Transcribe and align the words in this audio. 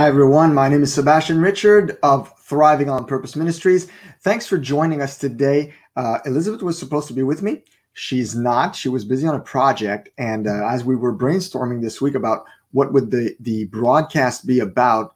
Hi, 0.00 0.08
everyone. 0.08 0.54
My 0.54 0.66
name 0.66 0.82
is 0.82 0.94
Sebastian 0.94 1.42
Richard 1.42 1.98
of 2.02 2.32
Thriving 2.38 2.88
on 2.88 3.04
Purpose 3.04 3.36
Ministries. 3.36 3.88
Thanks 4.22 4.46
for 4.46 4.56
joining 4.56 5.02
us 5.02 5.18
today. 5.18 5.74
Uh, 5.94 6.20
Elizabeth 6.24 6.62
was 6.62 6.78
supposed 6.78 7.06
to 7.08 7.12
be 7.12 7.22
with 7.22 7.42
me. 7.42 7.64
She's 7.92 8.34
not. 8.34 8.74
She 8.74 8.88
was 8.88 9.04
busy 9.04 9.28
on 9.28 9.34
a 9.34 9.40
project. 9.40 10.08
And 10.16 10.46
uh, 10.46 10.66
as 10.66 10.84
we 10.84 10.96
were 10.96 11.14
brainstorming 11.14 11.82
this 11.82 12.00
week 12.00 12.14
about 12.14 12.46
what 12.72 12.94
would 12.94 13.10
the, 13.10 13.36
the 13.40 13.66
broadcast 13.66 14.46
be 14.46 14.60
about, 14.60 15.14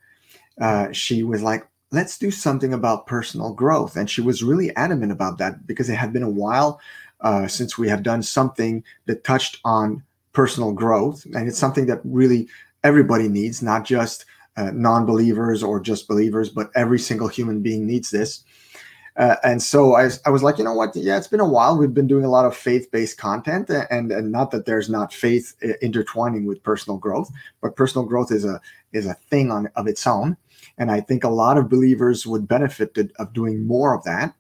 uh, 0.61 0.93
she 0.93 1.23
was 1.23 1.41
like, 1.41 1.67
let's 1.91 2.19
do 2.19 2.31
something 2.31 2.75
about 2.75 3.07
personal 3.07 3.55
growth. 3.55 3.97
And 3.97 4.11
she 4.11 4.21
was 4.21 4.43
really 4.43 4.77
adamant 4.77 5.13
about 5.13 5.39
that 5.39 5.67
because 5.67 5.89
it 5.89 5.97
had 5.97 6.13
been 6.13 6.23
a 6.23 6.29
while 6.29 6.79
uh, 7.23 7.49
since 7.49 7.79
we 7.79 7.89
have 7.89 8.03
done 8.03 8.23
something 8.23 8.85
that 9.07 9.25
touched 9.25 9.61
on 9.65 10.03
personal 10.35 10.73
growth. 10.73 11.25
And 11.33 11.49
it's 11.49 11.59
something 11.59 11.87
that 11.87 12.03
really 12.05 12.49
everybody 12.83 13.29
needs, 13.29 13.63
not 13.63 13.87
just 13.87 14.27
uh, 14.57 14.71
non-believers 14.73 15.63
or 15.63 15.81
just 15.81 16.09
believers, 16.09 16.49
but 16.49 16.71
every 16.75 16.99
single 16.99 17.29
human 17.29 17.61
being 17.61 17.87
needs 17.87 18.11
this. 18.11 18.45
Uh, 19.17 19.37
and 19.45 19.63
so 19.63 19.95
I, 19.95 20.11
I 20.27 20.31
was 20.31 20.43
like, 20.43 20.59
you 20.59 20.65
know 20.65 20.75
what? 20.75 20.97
Yeah, 20.97 21.17
it's 21.17 21.29
been 21.29 21.39
a 21.39 21.49
while. 21.49 21.79
We've 21.79 21.95
been 21.95 22.09
doing 22.09 22.25
a 22.25 22.31
lot 22.31 22.47
of 22.47 22.57
faith-based 22.57 23.17
content, 23.17 23.71
and 23.71 24.11
and 24.11 24.33
not 24.33 24.51
that 24.51 24.67
there's 24.67 24.91
not 24.91 25.13
faith 25.13 25.55
intertwining 25.81 26.47
with 26.47 26.63
personal 26.65 26.99
growth, 26.99 27.31
but 27.61 27.77
personal 27.77 28.07
growth 28.07 28.33
is 28.33 28.45
a 28.45 28.61
is 28.93 29.07
a 29.07 29.15
thing 29.15 29.53
on 29.53 29.69
of 29.77 29.87
its 29.87 30.05
own. 30.07 30.37
And 30.79 30.91
I 30.91 31.01
think 31.01 31.23
a 31.23 31.29
lot 31.29 31.59
of 31.59 31.69
believers 31.69 32.27
would 32.27 32.49
benefit 32.49 32.99
of 33.21 33.33
doing 33.33 33.65
more 33.65 33.95
of 33.95 34.03
that. 34.03 34.35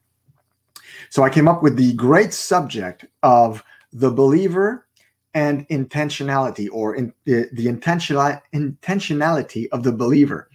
So 1.08 1.22
I 1.22 1.30
came 1.30 1.46
up 1.46 1.62
with 1.62 1.76
the 1.76 1.92
great 1.92 2.34
subject 2.34 3.04
of 3.22 3.62
the 3.92 4.10
believer 4.10 4.86
and 5.34 5.68
intentionality 5.68 6.68
or 6.72 6.94
in, 6.94 7.12
the, 7.24 7.48
the 7.52 7.68
intentional, 7.68 8.38
intentionality 8.54 9.66
of 9.72 9.82
the 9.82 9.92
believer. 9.92 10.48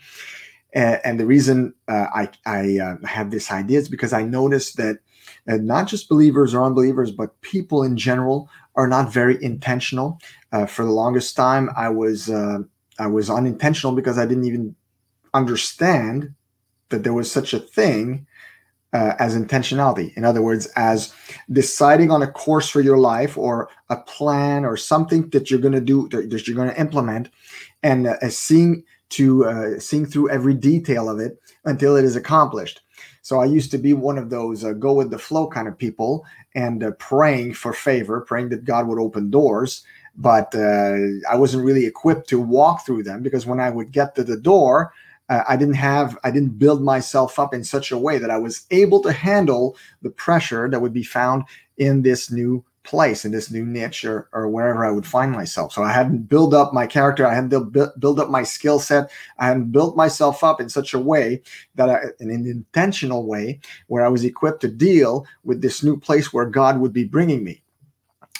And, 0.73 1.19
the 1.19 1.25
reason 1.25 1.73
uh, 1.87 2.07
I, 2.13 2.29
I 2.45 2.79
uh, 2.79 3.05
have 3.05 3.31
this 3.31 3.51
idea 3.51 3.79
is 3.79 3.89
because 3.89 4.13
I 4.13 4.21
noticed 4.21 4.77
that 4.77 4.99
uh, 5.47 5.57
not 5.57 5.87
just 5.87 6.09
believers 6.09 6.53
or 6.53 6.63
unbelievers, 6.63 7.11
but 7.11 7.39
people 7.41 7.83
in 7.83 7.97
general 7.97 8.49
are 8.75 8.87
not 8.87 9.11
very 9.11 9.43
intentional. 9.43 10.19
Uh, 10.51 10.65
for 10.65 10.85
the 10.85 10.91
longest 10.91 11.35
time, 11.35 11.69
I 11.75 11.89
was 11.89 12.29
uh, 12.29 12.59
I 12.99 13.07
was 13.07 13.29
unintentional 13.29 13.93
because 13.93 14.17
I 14.17 14.25
didn't 14.25 14.45
even 14.45 14.75
understand 15.33 16.33
that 16.89 17.03
there 17.03 17.13
was 17.13 17.31
such 17.31 17.53
a 17.53 17.59
thing 17.59 18.27
uh, 18.93 19.13
as 19.19 19.37
intentionality. 19.37 20.15
In 20.17 20.25
other 20.25 20.41
words, 20.41 20.67
as 20.75 21.13
deciding 21.51 22.11
on 22.11 22.23
a 22.23 22.31
course 22.31 22.69
for 22.69 22.81
your 22.81 22.97
life 22.97 23.37
or 23.37 23.69
a 23.89 23.97
plan 23.97 24.65
or 24.65 24.77
something 24.77 25.29
that 25.29 25.49
you're 25.49 25.59
going 25.59 25.73
to 25.73 25.81
do 25.81 26.07
that 26.09 26.47
you're 26.47 26.55
going 26.55 26.69
to 26.69 26.79
implement, 26.79 27.29
and 27.83 28.07
uh, 28.07 28.29
seeing 28.29 28.83
to 29.09 29.45
uh, 29.45 29.79
seeing 29.79 30.05
through 30.05 30.29
every 30.29 30.53
detail 30.53 31.09
of 31.09 31.19
it 31.19 31.39
until 31.65 31.95
it 31.95 32.05
is 32.05 32.15
accomplished. 32.15 32.81
So 33.21 33.39
I 33.39 33.45
used 33.45 33.71
to 33.71 33.77
be 33.77 33.93
one 33.93 34.17
of 34.17 34.29
those 34.29 34.63
uh, 34.63 34.73
go 34.73 34.93
with 34.93 35.11
the 35.11 35.19
flow 35.19 35.47
kind 35.47 35.67
of 35.67 35.77
people 35.77 36.25
and 36.55 36.83
uh, 36.83 36.91
praying 36.91 37.53
for 37.53 37.73
favor, 37.73 38.21
praying 38.21 38.49
that 38.49 38.65
God 38.65 38.87
would 38.87 38.99
open 38.99 39.29
doors. 39.29 39.83
But 40.15 40.53
uh, 40.55 40.97
I 41.29 41.35
wasn't 41.35 41.63
really 41.63 41.85
equipped 41.85 42.27
to 42.29 42.39
walk 42.39 42.85
through 42.85 43.03
them 43.03 43.21
because 43.21 43.45
when 43.45 43.59
I 43.59 43.69
would 43.69 43.91
get 43.91 44.15
to 44.15 44.23
the 44.23 44.37
door, 44.37 44.93
I 45.29 45.55
didn't 45.57 45.75
have, 45.75 46.17
I 46.23 46.31
didn't 46.31 46.57
build 46.57 46.81
myself 46.81 47.37
up 47.37 47.53
in 47.53 47.63
such 47.63 47.91
a 47.91 47.97
way 47.97 48.17
that 48.17 48.31
I 48.31 48.37
was 48.37 48.65
able 48.71 48.99
to 49.03 49.11
handle 49.11 49.77
the 50.01 50.09
pressure 50.09 50.67
that 50.69 50.81
would 50.81 50.93
be 50.93 51.03
found 51.03 51.43
in 51.77 52.01
this 52.01 52.31
new 52.31 52.63
place, 52.83 53.25
in 53.25 53.31
this 53.31 53.51
new 53.51 53.63
niche, 53.63 54.03
or, 54.05 54.27
or 54.33 54.47
wherever 54.47 54.83
I 54.83 54.89
would 54.89 55.05
find 55.05 55.31
myself. 55.31 55.73
So 55.73 55.83
I 55.83 55.91
hadn't 55.91 56.29
built 56.29 56.55
up 56.55 56.73
my 56.73 56.87
character, 56.87 57.27
I 57.27 57.35
hadn't 57.35 57.71
built, 57.71 58.19
up 58.19 58.29
my 58.29 58.41
skill 58.41 58.79
set, 58.79 59.11
I 59.37 59.47
hadn't 59.47 59.71
built 59.71 59.95
myself 59.95 60.43
up 60.43 60.59
in 60.59 60.69
such 60.69 60.95
a 60.95 60.99
way 60.99 61.43
that, 61.75 61.89
I, 61.89 61.99
in 62.19 62.31
an 62.31 62.47
intentional 62.47 63.27
way, 63.27 63.59
where 63.87 64.03
I 64.03 64.09
was 64.09 64.23
equipped 64.23 64.61
to 64.61 64.67
deal 64.67 65.27
with 65.43 65.61
this 65.61 65.83
new 65.83 65.99
place 65.99 66.33
where 66.33 66.45
God 66.45 66.79
would 66.79 66.93
be 66.93 67.03
bringing 67.03 67.43
me. 67.43 67.61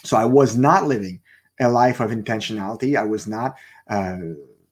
So 0.03 0.17
I 0.17 0.25
was 0.25 0.57
not 0.57 0.87
living 0.87 1.21
a 1.59 1.69
life 1.69 1.99
of 1.99 2.09
intentionality. 2.09 2.97
I 2.97 3.03
was 3.03 3.27
not. 3.27 3.55
Uh, 3.87 4.17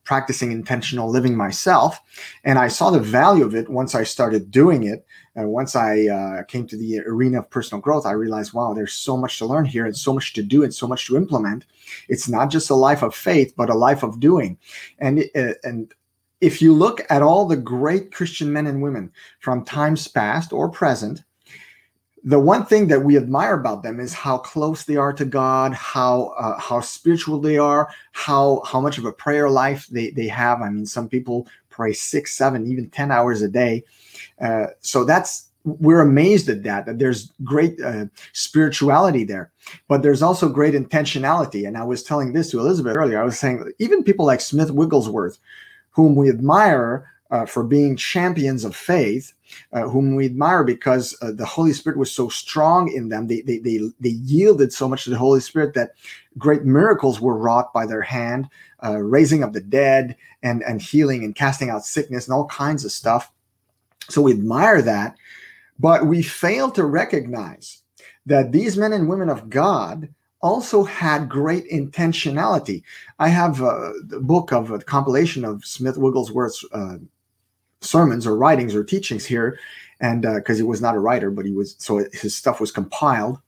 practicing 0.07 0.53
intentional 0.53 1.09
living 1.09 1.35
myself. 1.35 1.99
And 2.45 2.57
I 2.57 2.69
saw 2.69 2.89
the 2.89 2.99
value 2.99 3.45
of 3.45 3.53
it 3.53 3.67
once 3.67 3.93
I 3.93 4.03
started 4.03 4.49
doing 4.49 4.85
it. 4.85 5.05
And 5.35 5.49
once 5.49 5.75
I 5.75 6.07
uh, 6.07 6.43
came 6.43 6.65
to 6.67 6.77
the 6.77 7.01
arena 7.01 7.39
of 7.39 7.49
personal 7.49 7.81
growth, 7.81 8.05
I 8.05 8.13
realized, 8.13 8.53
wow, 8.53 8.73
there's 8.73 8.93
so 8.93 9.17
much 9.17 9.37
to 9.39 9.45
learn 9.45 9.65
here 9.65 9.85
and 9.85 9.95
so 9.95 10.13
much 10.13 10.31
to 10.33 10.41
do 10.41 10.63
and 10.63 10.73
so 10.73 10.87
much 10.87 11.07
to 11.07 11.17
implement. 11.17 11.65
It's 12.07 12.29
not 12.29 12.49
just 12.49 12.69
a 12.69 12.75
life 12.75 13.03
of 13.03 13.13
faith, 13.13 13.53
but 13.57 13.69
a 13.69 13.75
life 13.75 14.01
of 14.01 14.21
doing. 14.21 14.57
And, 14.99 15.25
uh, 15.35 15.55
and 15.63 15.93
if 16.39 16.61
you 16.61 16.73
look 16.73 17.01
at 17.09 17.21
all 17.21 17.45
the 17.45 17.57
great 17.57 18.13
Christian 18.13 18.51
men 18.53 18.67
and 18.67 18.81
women 18.81 19.11
from 19.41 19.65
times 19.65 20.07
past 20.07 20.53
or 20.53 20.69
present, 20.69 21.25
the 22.27 22.39
one 22.39 22.65
thing 22.65 22.87
that 22.87 23.01
we 23.01 23.15
admire 23.15 23.53
about 23.53 23.83
them 23.83 24.01
is 24.01 24.13
how 24.13 24.37
close 24.37 24.83
they 24.83 24.97
are 24.97 25.13
to 25.13 25.23
God, 25.23 25.73
how 25.73 26.33
uh, 26.37 26.59
how 26.59 26.81
spiritual 26.81 27.39
they 27.39 27.57
are, 27.57 27.89
how 28.11 28.61
how 28.65 28.81
much 28.81 28.97
of 28.97 29.05
a 29.05 29.13
prayer 29.13 29.49
life 29.49 29.87
they 29.87 30.09
they 30.09 30.27
have. 30.27 30.61
I 30.61 30.69
mean, 30.69 30.85
some 30.85 31.07
people 31.07 31.47
pray 31.69 31.93
six, 31.93 32.35
seven, 32.35 32.69
even 32.69 32.89
ten 32.89 33.11
hours 33.11 33.41
a 33.41 33.47
day. 33.47 33.85
Uh, 34.41 34.67
so 34.81 35.05
that's 35.05 35.47
we're 35.63 36.01
amazed 36.01 36.49
at 36.49 36.63
that. 36.63 36.85
That 36.85 36.99
there's 36.99 37.31
great 37.45 37.79
uh, 37.79 38.07
spirituality 38.33 39.23
there, 39.23 39.49
but 39.87 40.03
there's 40.03 40.21
also 40.21 40.49
great 40.49 40.73
intentionality. 40.73 41.65
And 41.65 41.77
I 41.77 41.85
was 41.85 42.03
telling 42.03 42.33
this 42.33 42.51
to 42.51 42.59
Elizabeth 42.59 42.97
earlier. 42.97 43.21
I 43.21 43.25
was 43.25 43.39
saying 43.39 43.71
even 43.79 44.03
people 44.03 44.25
like 44.25 44.41
Smith 44.41 44.71
Wigglesworth, 44.71 45.39
whom 45.91 46.13
we 46.13 46.27
admire 46.27 47.09
uh, 47.31 47.45
for 47.45 47.63
being 47.63 47.95
champions 47.95 48.65
of 48.65 48.75
faith, 48.75 49.33
uh, 49.73 49.83
whom 49.83 50.15
we 50.15 50.25
admire 50.25 50.63
because 50.63 51.15
uh, 51.21 51.31
the 51.31 51.45
Holy 51.45 51.73
Spirit 51.73 51.97
was 51.97 52.11
so 52.11 52.29
strong 52.29 52.91
in 52.91 53.09
them. 53.09 53.27
They, 53.27 53.41
they, 53.41 53.57
they, 53.59 53.79
they, 53.99 54.09
yielded 54.09 54.71
so 54.73 54.87
much 54.87 55.03
to 55.03 55.09
the 55.09 55.17
Holy 55.17 55.39
Spirit 55.39 55.73
that 55.75 55.93
great 56.37 56.63
miracles 56.63 57.19
were 57.19 57.37
wrought 57.37 57.73
by 57.73 57.85
their 57.85 58.01
hand, 58.01 58.47
uh, 58.83 58.97
raising 58.97 59.43
of 59.43 59.53
the 59.53 59.61
dead 59.61 60.15
and, 60.43 60.63
and 60.63 60.81
healing 60.81 61.23
and 61.23 61.35
casting 61.35 61.69
out 61.69 61.85
sickness 61.85 62.27
and 62.27 62.33
all 62.33 62.45
kinds 62.47 62.85
of 62.85 62.91
stuff. 62.91 63.31
So 64.09 64.21
we 64.21 64.31
admire 64.31 64.81
that, 64.83 65.15
but 65.79 66.05
we 66.05 66.21
fail 66.23 66.71
to 66.71 66.85
recognize 66.85 67.81
that 68.25 68.51
these 68.51 68.77
men 68.77 68.93
and 68.93 69.09
women 69.09 69.29
of 69.29 69.49
God 69.49 70.09
also 70.41 70.83
had 70.83 71.29
great 71.29 71.69
intentionality. 71.69 72.83
I 73.19 73.29
have 73.29 73.61
a, 73.61 73.93
a 74.13 74.19
book 74.19 74.51
of 74.51 74.71
a 74.71 74.79
compilation 74.79 75.43
of 75.43 75.65
Smith 75.65 75.97
Wigglesworth's 75.97 76.63
uh, 76.71 76.97
sermons 77.81 78.25
or 78.25 78.35
writings 78.35 78.75
or 78.75 78.83
teachings 78.83 79.25
here, 79.25 79.59
and 79.99 80.21
because 80.21 80.57
uh, 80.57 80.61
he 80.61 80.63
was 80.63 80.81
not 80.81 80.95
a 80.95 80.99
writer, 80.99 81.31
but 81.31 81.45
he 81.45 81.51
was 81.51 81.75
so 81.79 82.05
his 82.13 82.35
stuff 82.35 82.59
was 82.59 82.71
compiled. 82.71 83.39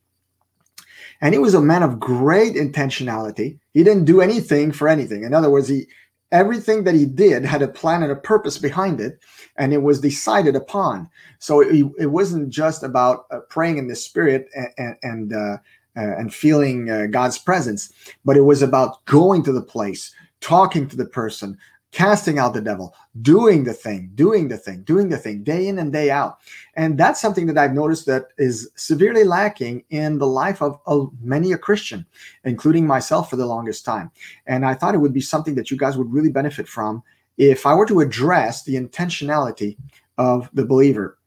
And 1.21 1.33
he 1.33 1.39
was 1.39 1.53
a 1.53 1.61
man 1.61 1.83
of 1.83 1.99
great 1.99 2.55
intentionality. 2.55 3.59
He 3.73 3.83
didn't 3.83 4.05
do 4.05 4.21
anything 4.21 4.71
for 4.71 4.87
anything. 4.87 5.23
In 5.23 5.33
other 5.33 5.49
words, 5.49 5.67
he 5.67 5.87
everything 6.31 6.83
that 6.83 6.95
he 6.95 7.05
did 7.05 7.43
had 7.43 7.61
a 7.61 7.67
plan 7.67 8.03
and 8.03 8.11
a 8.11 8.15
purpose 8.15 8.57
behind 8.57 9.01
it, 9.01 9.19
and 9.57 9.73
it 9.73 9.81
was 9.81 9.99
decided 9.99 10.55
upon. 10.55 11.09
So 11.39 11.61
it, 11.61 11.85
it 11.97 12.07
wasn't 12.07 12.49
just 12.49 12.83
about 12.83 13.25
uh, 13.31 13.39
praying 13.49 13.77
in 13.77 13.87
the 13.87 13.95
spirit 13.95 14.47
and 14.77 14.95
and, 15.03 15.33
uh, 15.33 15.57
uh, 15.97 16.17
and 16.17 16.33
feeling 16.33 16.89
uh, 16.89 17.07
God's 17.07 17.37
presence, 17.37 17.91
but 18.23 18.37
it 18.37 18.41
was 18.41 18.61
about 18.61 19.03
going 19.05 19.43
to 19.43 19.51
the 19.51 19.61
place, 19.61 20.13
talking 20.39 20.87
to 20.87 20.95
the 20.95 21.05
person, 21.05 21.57
casting 21.91 22.37
out 22.37 22.53
the 22.53 22.61
devil, 22.61 22.93
doing 23.21 23.63
the 23.63 23.73
thing, 23.73 24.11
doing 24.13 24.47
the 24.47 24.57
thing, 24.57 24.83
doing 24.83 25.09
the 25.09 25.17
thing, 25.17 25.43
day 25.43 25.67
in 25.67 25.79
and 25.79 25.91
day 25.91 26.11
out. 26.11 26.37
And 26.75 26.97
that's 26.97 27.19
something 27.19 27.47
that 27.47 27.57
I've 27.57 27.73
noticed 27.73 28.05
that 28.05 28.27
is 28.37 28.69
severely 28.75 29.23
lacking 29.23 29.83
in 29.89 30.19
the 30.19 30.27
life 30.27 30.61
of, 30.61 30.79
of 30.85 31.11
many 31.21 31.51
a 31.51 31.57
Christian, 31.57 32.05
including 32.43 32.85
myself 32.85 33.29
for 33.29 33.37
the 33.37 33.45
longest 33.45 33.85
time. 33.85 34.11
And 34.45 34.65
I 34.65 34.75
thought 34.75 34.93
it 34.93 34.99
would 34.99 35.13
be 35.13 35.21
something 35.21 35.55
that 35.55 35.71
you 35.71 35.77
guys 35.77 35.97
would 35.97 36.13
really 36.13 36.29
benefit 36.29 36.67
from 36.67 37.01
if 37.37 37.65
I 37.65 37.73
were 37.73 37.87
to 37.87 38.01
address 38.01 38.63
the 38.63 38.75
intentionality 38.75 39.77
of 40.17 40.49
the 40.53 40.65
believer 40.65 41.17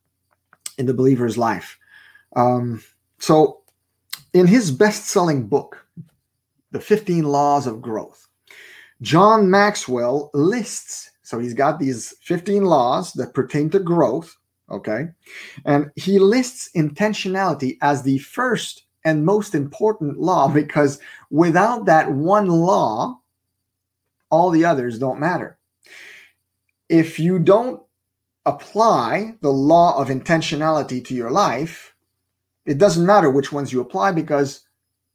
in 0.78 0.86
the 0.86 0.94
believer's 0.94 1.38
life. 1.38 1.78
Um, 2.36 2.82
so, 3.18 3.62
in 4.32 4.46
his 4.46 4.70
best 4.70 5.06
selling 5.06 5.46
book, 5.46 5.86
The 6.70 6.80
15 6.80 7.24
Laws 7.24 7.66
of 7.66 7.82
Growth, 7.82 8.21
John 9.02 9.50
Maxwell 9.50 10.30
lists, 10.32 11.10
so 11.22 11.40
he's 11.40 11.54
got 11.54 11.78
these 11.78 12.14
15 12.22 12.64
laws 12.64 13.12
that 13.14 13.34
pertain 13.34 13.68
to 13.70 13.80
growth, 13.80 14.36
okay? 14.70 15.08
And 15.64 15.90
he 15.96 16.20
lists 16.20 16.70
intentionality 16.76 17.78
as 17.82 18.02
the 18.02 18.18
first 18.18 18.84
and 19.04 19.26
most 19.26 19.56
important 19.56 20.18
law 20.18 20.46
because 20.54 21.00
without 21.30 21.84
that 21.86 22.10
one 22.10 22.46
law, 22.46 23.18
all 24.30 24.50
the 24.50 24.64
others 24.64 24.98
don't 24.98 25.20
matter. 25.20 25.58
If 26.88 27.18
you 27.18 27.40
don't 27.40 27.82
apply 28.46 29.34
the 29.40 29.52
law 29.52 30.00
of 30.00 30.08
intentionality 30.08 31.04
to 31.06 31.14
your 31.14 31.30
life, 31.30 31.94
it 32.66 32.78
doesn't 32.78 33.06
matter 33.06 33.30
which 33.30 33.50
ones 33.50 33.72
you 33.72 33.80
apply 33.80 34.12
because 34.12 34.62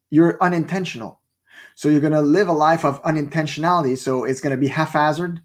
you're 0.10 0.42
unintentional. 0.44 1.22
So 1.78 1.90
you're 1.90 2.02
going 2.02 2.14
to 2.14 2.22
live 2.22 2.48
a 2.48 2.54
life 2.54 2.84
of 2.84 3.00
unintentionality. 3.04 4.00
So 4.00 4.24
it's 4.24 4.42
going 4.42 4.50
to 4.50 4.58
be 4.58 4.68
haphazard. 4.68 5.40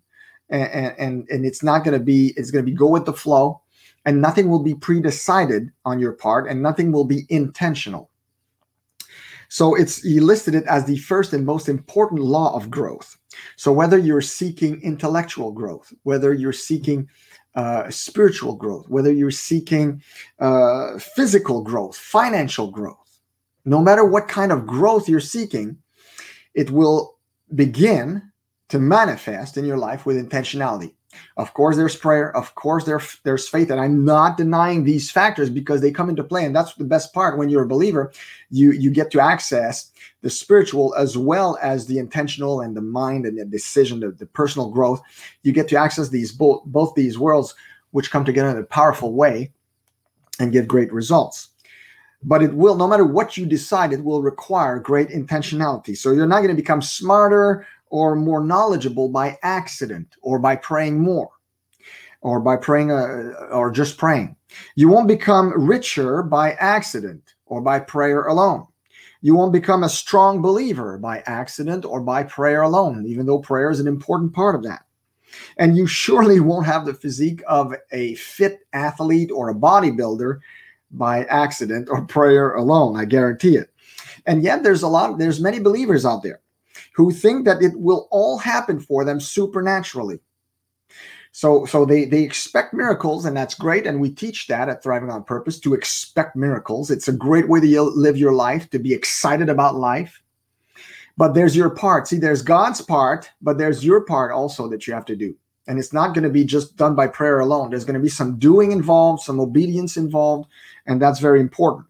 and 0.49 0.94
and, 0.99 1.29
and 1.29 1.44
it's 1.44 1.62
not 1.62 1.84
going 1.84 1.99
to 1.99 2.05
be 2.05 2.32
it's 2.38 2.50
going 2.50 2.64
to 2.64 2.70
be 2.70 2.76
go 2.76 2.88
with 2.88 3.05
the 3.05 3.12
flow 3.12 3.61
and 4.05 4.20
nothing 4.20 4.49
will 4.49 4.62
be 4.62 4.75
pre-decided 4.75 5.70
on 5.84 5.99
your 5.99 6.12
part 6.12 6.49
and 6.49 6.62
nothing 6.62 6.90
will 6.93 7.05
be 7.05 7.26
intentional 7.29 8.11
so 9.49 9.75
it's 9.75 10.02
he 10.02 10.20
listed 10.20 10.55
it 10.55 10.64
as 10.67 10.84
the 10.84 10.99
first 10.99 11.32
and 11.32 11.44
most 11.46 11.69
important 11.69 12.20
law 12.20 12.55
of 12.55 12.70
growth 12.70 13.17
so 13.56 13.73
whether 13.73 13.99
you're 13.99 14.20
seeking 14.20 14.81
intellectual 14.82 15.52
growth 15.52 15.93
whether 16.02 16.35
you're 16.35 16.52
seeking 16.52 17.08
uh, 17.55 17.88
spiritual 17.90 18.55
growth 18.55 18.88
whether 18.88 19.12
you're 19.12 19.31
seeking 19.31 20.02
uh, 20.40 20.99
physical 20.99 21.62
growth 21.62 21.96
financial 21.96 22.70
growth 22.70 23.20
no 23.64 23.81
matter 23.81 24.05
what 24.05 24.28
kind 24.28 24.52
of 24.52 24.67
growth 24.67 25.08
you're 25.08 25.20
seeking 25.20 25.76
it 26.54 26.70
will 26.70 27.19
begin 27.54 28.32
to 28.69 28.78
manifest 28.78 29.56
in 29.56 29.64
your 29.64 29.76
life 29.76 30.06
with 30.06 30.16
intentionality. 30.16 30.94
Of 31.37 31.52
course, 31.52 31.76
there's 31.76 31.94
prayer. 31.96 32.34
Of 32.34 32.54
course, 32.54 32.84
there, 32.84 33.02
there's 33.22 33.46
faith. 33.46 33.70
And 33.70 33.78
I'm 33.78 34.04
not 34.04 34.38
denying 34.38 34.84
these 34.84 35.10
factors 35.10 35.50
because 35.50 35.82
they 35.82 35.90
come 35.90 36.08
into 36.08 36.25
play. 36.25 36.46
And 36.46 36.56
that's 36.56 36.75
the 36.75 36.84
best 36.84 37.12
part 37.12 37.37
when 37.37 37.50
you're 37.50 37.64
a 37.64 37.69
believer. 37.69 38.12
You, 38.50 38.72
you 38.72 38.90
get 38.90 39.10
to 39.10 39.20
access 39.20 39.90
the 40.22 40.31
spiritual 40.31 40.94
as 40.94 41.19
well 41.19 41.58
as 41.60 41.87
the 41.87 41.99
intentional 41.99 42.62
and 42.62 42.75
the 42.75 42.81
mind 42.81 43.26
and 43.26 43.38
the 43.38 43.44
decision, 43.44 44.00
the, 44.00 44.12
the 44.12 44.26
personal 44.26 44.70
growth. 44.70 45.02
You 45.43 45.52
get 45.52 45.69
to 45.69 45.76
access 45.76 46.08
these 46.08 46.32
both, 46.32 46.64
both 46.64 46.94
these 46.94 47.19
worlds, 47.19 47.54
which 47.90 48.10
come 48.10 48.25
together 48.25 48.49
in 48.49 48.56
a 48.56 48.64
powerful 48.64 49.12
way 49.12 49.52
and 50.40 50.52
give 50.52 50.66
great 50.66 50.93
results 50.93 51.50
but 52.25 52.43
it 52.43 52.55
will 52.55 52.77
no 52.77 52.87
matter 52.87 53.05
what 53.05 53.37
you 53.37 53.47
decide 53.47 53.93
it 53.93 54.03
will 54.03 54.23
require 54.23 54.79
great 54.79 55.09
intentionality 55.09 55.97
so 55.97 56.13
you're 56.13 56.27
not 56.27 56.39
going 56.39 56.49
to 56.49 56.55
become 56.55 56.83
smarter 56.83 57.67
or 57.93 58.17
more 58.17 58.43
knowledgeable 58.43 59.09
by 59.09 59.39
accident 59.43 60.17
or 60.23 60.39
by 60.39 60.57
praying 60.57 60.99
more 60.99 61.31
or 62.23 62.41
by 62.41 62.57
praying 62.57 62.91
uh, 62.91 63.33
or 63.51 63.71
just 63.71 63.99
praying. 63.99 64.35
You 64.77 64.89
won't 64.89 65.09
become 65.09 65.53
richer 65.69 66.23
by 66.23 66.53
accident 66.53 67.35
or 67.47 67.61
by 67.61 67.81
prayer 67.81 68.27
alone. 68.27 68.67
You 69.21 69.35
won't 69.35 69.53
become 69.53 69.85
a 69.85 69.89
strong 69.89 70.41
believer 70.41 70.99
by 70.99 71.23
accident 71.27 71.85
or 71.85 72.01
by 72.01 72.25
prayer 72.25 72.63
alone, 72.63 73.05
even 73.07 73.27
though 73.27 73.39
prayer 73.39 73.71
is 73.71 73.79
an 73.79 73.87
important 73.87 74.33
part 74.33 74.55
of 74.55 74.63
that. 74.65 74.85
And 75.59 75.77
you 75.77 75.87
surely 75.87 76.41
won't 76.41 76.67
have 76.67 76.87
the 76.87 76.95
physique 76.95 77.43
of 77.47 77.75
a 77.93 78.15
fit 78.17 78.61
athlete 78.73 79.31
or 79.31 79.51
a 79.51 79.55
bodybuilder 79.55 80.41
by 80.93 81.25
accident 81.25 81.89
or 81.91 82.05
prayer 82.05 82.55
alone. 82.55 82.97
I 82.97 83.05
guarantee 83.05 83.56
it. 83.56 83.71
And 84.27 84.43
yet 84.43 84.62
there's 84.62 84.83
a 84.83 84.89
lot, 84.89 85.19
there's 85.19 85.41
many 85.41 85.59
believers 85.59 86.05
out 86.05 86.23
there 86.23 86.41
who 86.94 87.11
think 87.11 87.44
that 87.44 87.62
it 87.62 87.73
will 87.77 88.09
all 88.11 88.39
happen 88.39 88.79
for 88.79 89.05
them 89.05 89.21
supernaturally. 89.21 90.21
So, 91.35 91.65
so 91.65 91.87
they 91.87 92.05
they 92.05 92.23
expect 92.23 92.75
miracles, 92.75 93.25
and 93.25 93.35
that's 93.35 93.55
great. 93.55 93.87
And 93.87 93.99
we 93.99 94.11
teach 94.11 94.47
that 94.49 94.69
at 94.69 94.83
Thriving 94.83 95.09
on 95.11 95.25
Purpose 95.25 95.59
to 95.61 95.73
expect 95.73 96.37
miracles. 96.37 96.91
It's 96.91 97.09
a 97.09 97.12
great 97.12 97.49
way 97.49 97.59
to 97.61 97.83
live 97.83 98.19
your 98.19 98.35
life, 98.35 98.69
to 98.69 98.79
be 98.79 98.93
excited 98.93 99.49
about 99.49 99.77
life. 99.77 100.23
But 101.17 101.33
there's 101.33 101.56
your 101.56 101.71
part. 101.71 102.06
See, 102.06 102.19
there's 102.19 102.43
God's 102.43 102.83
part, 102.83 103.31
but 103.41 103.56
there's 103.56 103.83
your 103.83 104.03
part 104.03 104.31
also 104.31 104.69
that 104.69 104.87
you 104.87 104.93
have 104.93 105.06
to 105.06 105.17
do. 105.17 105.35
And 105.67 105.79
it's 105.79 105.93
not 105.93 106.14
going 106.14 106.25
to 106.25 106.31
be 106.31 106.44
just 106.44 106.76
done 106.76 106.94
by 106.94 107.06
prayer 107.06 107.38
alone. 107.41 107.70
There's 107.70 107.85
going 107.85 107.94
to 107.94 108.00
be 108.00 108.09
some 108.09 108.38
doing 108.38 108.73
involved, 108.73 109.23
some 109.23 109.38
obedience 109.38 109.97
involved, 109.97 110.49
and 110.87 111.00
that's 111.00 111.20
very 111.20 111.41
important. 111.41 111.87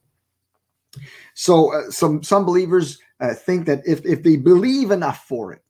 So, 1.35 1.75
uh, 1.75 1.91
some 1.91 2.23
some 2.23 2.45
believers 2.45 2.99
uh, 3.21 3.35
think 3.35 3.67
that 3.67 3.81
if, 3.87 4.05
if 4.05 4.23
they 4.23 4.37
believe 4.37 4.91
enough 4.91 5.27
for 5.27 5.53
it, 5.53 5.63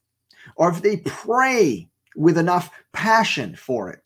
or 0.56 0.68
if 0.70 0.82
they 0.82 0.96
pray 0.98 1.88
with 2.16 2.38
enough 2.38 2.70
passion 2.92 3.54
for 3.54 3.90
it, 3.90 4.00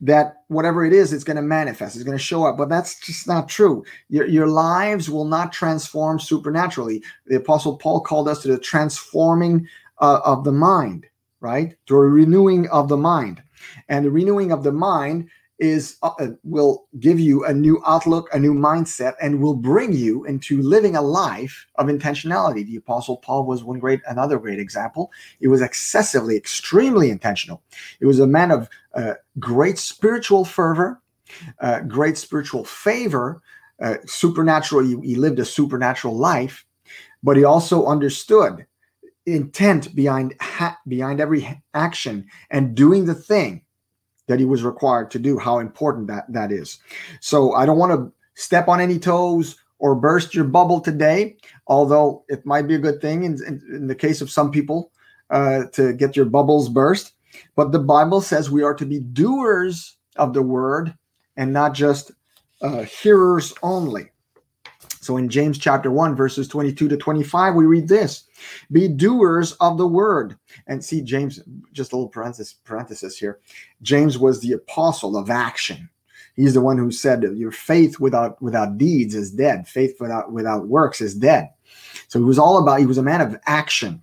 that 0.00 0.42
whatever 0.48 0.84
it 0.84 0.92
is, 0.92 1.12
it's 1.12 1.24
going 1.24 1.36
to 1.36 1.42
manifest, 1.42 1.96
it's 1.96 2.04
going 2.04 2.16
to 2.16 2.22
show 2.22 2.44
up. 2.44 2.56
But 2.56 2.68
that's 2.68 2.98
just 3.00 3.26
not 3.26 3.48
true. 3.48 3.84
Your, 4.08 4.26
your 4.26 4.46
lives 4.46 5.10
will 5.10 5.24
not 5.24 5.52
transform 5.52 6.18
supernaturally. 6.18 7.02
The 7.26 7.36
Apostle 7.36 7.76
Paul 7.76 8.00
called 8.00 8.28
us 8.28 8.42
to 8.42 8.48
the 8.48 8.58
transforming 8.58 9.68
uh, 10.00 10.20
of 10.24 10.44
the 10.44 10.52
mind, 10.52 11.06
right? 11.40 11.74
A 11.90 11.94
renewing 11.94 12.68
of 12.68 12.88
the 12.88 12.96
mind. 12.96 13.42
And 13.88 14.04
the 14.04 14.10
renewing 14.10 14.52
of 14.52 14.62
the 14.62 14.72
mind 14.72 15.28
is 15.58 15.96
uh, 16.02 16.10
uh, 16.20 16.28
will 16.44 16.86
give 17.00 17.18
you 17.18 17.44
a 17.44 17.52
new 17.52 17.82
outlook, 17.84 18.28
a 18.32 18.38
new 18.38 18.54
mindset, 18.54 19.14
and 19.20 19.40
will 19.40 19.54
bring 19.54 19.92
you 19.92 20.24
into 20.24 20.62
living 20.62 20.94
a 20.94 21.02
life 21.02 21.66
of 21.76 21.86
intentionality. 21.86 22.64
The 22.64 22.76
Apostle 22.76 23.16
Paul 23.16 23.44
was 23.44 23.64
one 23.64 23.78
great, 23.78 24.00
another 24.06 24.38
great 24.38 24.60
example. 24.60 25.10
He 25.40 25.48
was 25.48 25.60
excessively, 25.60 26.36
extremely 26.36 27.10
intentional. 27.10 27.62
He 27.98 28.06
was 28.06 28.20
a 28.20 28.26
man 28.26 28.50
of 28.52 28.68
uh, 28.94 29.14
great 29.38 29.78
spiritual 29.78 30.44
fervor, 30.44 31.00
uh, 31.60 31.80
great 31.80 32.16
spiritual 32.16 32.64
favor, 32.64 33.42
uh, 33.82 33.96
supernatural. 34.06 34.84
He, 34.84 35.08
he 35.08 35.16
lived 35.16 35.40
a 35.40 35.44
supernatural 35.44 36.16
life, 36.16 36.64
but 37.22 37.36
he 37.36 37.42
also 37.42 37.86
understood 37.86 38.64
intent 39.34 39.94
behind 39.94 40.34
ha- 40.40 40.78
behind 40.86 41.20
every 41.20 41.62
action 41.74 42.26
and 42.50 42.74
doing 42.74 43.04
the 43.04 43.14
thing 43.14 43.62
that 44.26 44.38
he 44.38 44.44
was 44.44 44.62
required 44.62 45.10
to 45.10 45.18
do, 45.18 45.38
how 45.38 45.58
important 45.58 46.06
that, 46.06 46.30
that 46.32 46.52
is. 46.52 46.78
So 47.20 47.54
I 47.54 47.66
don't 47.66 47.78
want 47.78 47.92
to 47.92 48.12
step 48.34 48.68
on 48.68 48.80
any 48.80 48.98
toes 48.98 49.56
or 49.78 49.94
burst 49.94 50.34
your 50.34 50.44
bubble 50.44 50.80
today, 50.80 51.36
although 51.66 52.24
it 52.28 52.44
might 52.44 52.68
be 52.68 52.74
a 52.74 52.78
good 52.78 53.00
thing 53.00 53.24
in, 53.24 53.42
in, 53.46 53.62
in 53.72 53.86
the 53.86 53.94
case 53.94 54.20
of 54.20 54.30
some 54.30 54.50
people 54.50 54.92
uh, 55.30 55.64
to 55.72 55.92
get 55.94 56.16
your 56.16 56.26
bubbles 56.26 56.68
burst. 56.68 57.12
But 57.56 57.72
the 57.72 57.78
Bible 57.78 58.20
says 58.20 58.50
we 58.50 58.62
are 58.62 58.74
to 58.74 58.86
be 58.86 59.00
doers 59.00 59.96
of 60.16 60.34
the 60.34 60.42
word 60.42 60.94
and 61.36 61.52
not 61.52 61.74
just 61.74 62.10
uh, 62.60 62.82
hearers 62.82 63.54
only. 63.62 64.10
So 65.08 65.16
in 65.16 65.30
James 65.30 65.56
chapter 65.56 65.90
1, 65.90 66.14
verses 66.14 66.48
22 66.48 66.86
to 66.86 66.96
25, 66.98 67.54
we 67.54 67.64
read 67.64 67.88
this 67.88 68.24
Be 68.70 68.88
doers 68.88 69.52
of 69.52 69.78
the 69.78 69.86
word. 69.86 70.36
And 70.66 70.84
see, 70.84 71.00
James, 71.00 71.40
just 71.72 71.94
a 71.94 71.96
little 71.96 72.10
parenthesis, 72.10 72.56
parenthesis 72.62 73.16
here. 73.16 73.40
James 73.80 74.18
was 74.18 74.38
the 74.38 74.52
apostle 74.52 75.16
of 75.16 75.30
action. 75.30 75.88
He's 76.36 76.52
the 76.52 76.60
one 76.60 76.76
who 76.76 76.90
said, 76.90 77.22
Your 77.22 77.52
faith 77.52 77.98
without 77.98 78.42
without 78.42 78.76
deeds 78.76 79.14
is 79.14 79.30
dead. 79.30 79.66
Faith 79.66 79.96
without 79.98 80.30
without 80.30 80.68
works 80.68 81.00
is 81.00 81.14
dead. 81.14 81.48
So 82.08 82.18
he 82.18 82.24
was 82.26 82.38
all 82.38 82.58
about, 82.58 82.80
he 82.80 82.84
was 82.84 82.98
a 82.98 83.02
man 83.02 83.22
of 83.22 83.34
action. 83.46 84.02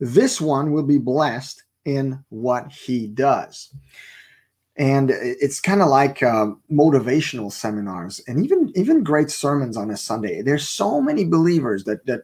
this 0.00 0.40
one 0.40 0.72
will 0.72 0.82
be 0.82 0.98
blessed 0.98 1.62
in 1.84 2.22
what 2.28 2.70
he 2.70 3.06
does. 3.08 3.72
And 4.76 5.10
it's 5.10 5.60
kind 5.60 5.82
of 5.82 5.88
like 5.88 6.22
uh, 6.22 6.52
motivational 6.70 7.50
seminars 7.50 8.20
and 8.28 8.44
even 8.44 8.72
even 8.76 9.02
great 9.02 9.28
sermons 9.28 9.76
on 9.76 9.90
a 9.90 9.96
Sunday. 9.96 10.40
There's 10.40 10.68
so 10.68 11.00
many 11.00 11.24
believers 11.24 11.82
that 11.84 12.06
that 12.06 12.22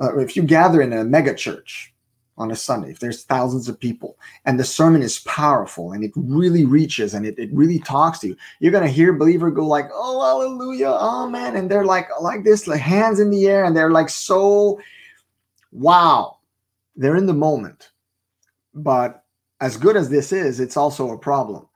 uh, 0.00 0.16
if 0.18 0.34
you 0.34 0.42
gather 0.42 0.80
in 0.80 0.94
a 0.94 1.04
mega 1.04 1.34
church 1.34 1.92
on 2.38 2.50
a 2.50 2.56
Sunday, 2.56 2.90
if 2.90 3.00
there's 3.00 3.24
thousands 3.24 3.68
of 3.68 3.78
people 3.78 4.18
and 4.46 4.58
the 4.58 4.64
sermon 4.64 5.02
is 5.02 5.18
powerful 5.20 5.92
and 5.92 6.02
it 6.02 6.10
really 6.16 6.64
reaches 6.64 7.12
and 7.12 7.26
it, 7.26 7.38
it 7.38 7.50
really 7.52 7.78
talks 7.80 8.20
to 8.20 8.28
you, 8.28 8.36
you're 8.60 8.72
gonna 8.72 8.88
hear 8.88 9.12
believer 9.12 9.50
go 9.50 9.66
like, 9.66 9.90
oh 9.92 10.22
hallelujah, 10.22 10.96
oh 10.98 11.28
man, 11.28 11.54
and 11.54 11.70
they're 11.70 11.84
like 11.84 12.08
like 12.18 12.44
this, 12.44 12.66
like 12.66 12.80
hands 12.80 13.20
in 13.20 13.28
the 13.28 13.46
air, 13.46 13.64
and 13.64 13.76
they're 13.76 13.90
like 13.90 14.08
so 14.08 14.80
wow 15.70 16.38
they're 16.96 17.16
in 17.16 17.26
the 17.26 17.34
moment. 17.34 17.90
But 18.74 19.24
as 19.60 19.76
good 19.76 19.96
as 19.96 20.10
this 20.10 20.32
is, 20.32 20.60
it's 20.60 20.76
also 20.76 21.10
a 21.10 21.18
problem. 21.18 21.66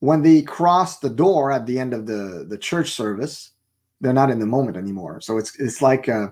When 0.00 0.22
they 0.22 0.42
cross 0.42 0.98
the 0.98 1.10
door 1.10 1.50
at 1.50 1.66
the 1.66 1.78
end 1.78 1.94
of 1.94 2.06
the, 2.06 2.46
the 2.48 2.58
church 2.58 2.90
service, 2.90 3.52
they're 4.00 4.12
not 4.12 4.30
in 4.30 4.38
the 4.38 4.46
moment 4.46 4.76
anymore. 4.76 5.20
So 5.20 5.38
it's 5.38 5.58
it's 5.58 5.80
like 5.80 6.08
uh, 6.08 6.28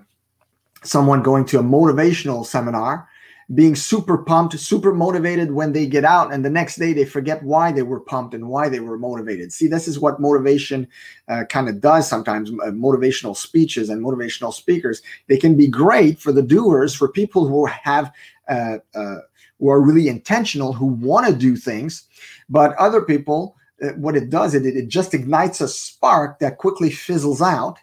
someone 0.83 1.23
going 1.23 1.45
to 1.45 1.59
a 1.59 1.63
motivational 1.63 2.45
seminar 2.45 3.07
being 3.53 3.75
super 3.75 4.17
pumped, 4.17 4.57
super 4.59 4.93
motivated 4.93 5.51
when 5.51 5.73
they 5.73 5.85
get 5.85 6.05
out, 6.05 6.33
and 6.33 6.43
the 6.43 6.49
next 6.49 6.77
day 6.77 6.93
they 6.93 7.05
forget 7.05 7.43
why 7.43 7.71
they 7.71 7.83
were 7.83 7.99
pumped 7.99 8.33
and 8.33 8.47
why 8.47 8.69
they 8.69 8.79
were 8.79 8.97
motivated. 8.97 9.51
See, 9.51 9.67
this 9.67 9.87
is 9.87 9.99
what 9.99 10.19
motivation 10.19 10.87
uh, 11.27 11.43
kind 11.49 11.67
of 11.67 11.81
does 11.81 12.07
sometimes. 12.07 12.49
Uh, 12.49 12.71
motivational 12.71 13.35
speeches 13.35 13.89
and 13.89 14.03
motivational 14.03 14.53
speakers 14.53 15.01
they 15.27 15.37
can 15.37 15.55
be 15.55 15.67
great 15.67 16.19
for 16.19 16.31
the 16.31 16.41
doers, 16.41 16.95
for 16.95 17.07
people 17.07 17.47
who 17.47 17.65
have 17.65 18.11
uh, 18.49 18.77
uh 18.95 19.19
who 19.59 19.69
are 19.69 19.81
really 19.81 20.09
intentional, 20.09 20.73
who 20.73 20.87
want 20.87 21.25
to 21.27 21.33
do 21.33 21.55
things. 21.55 22.03
But 22.49 22.75
other 22.75 23.01
people, 23.01 23.55
uh, 23.81 23.89
what 23.91 24.15
it 24.15 24.29
does, 24.29 24.55
it, 24.55 24.65
it 24.65 24.87
just 24.87 25.13
ignites 25.13 25.61
a 25.61 25.67
spark 25.67 26.39
that 26.39 26.57
quickly 26.57 26.89
fizzles 26.89 27.41
out 27.41 27.77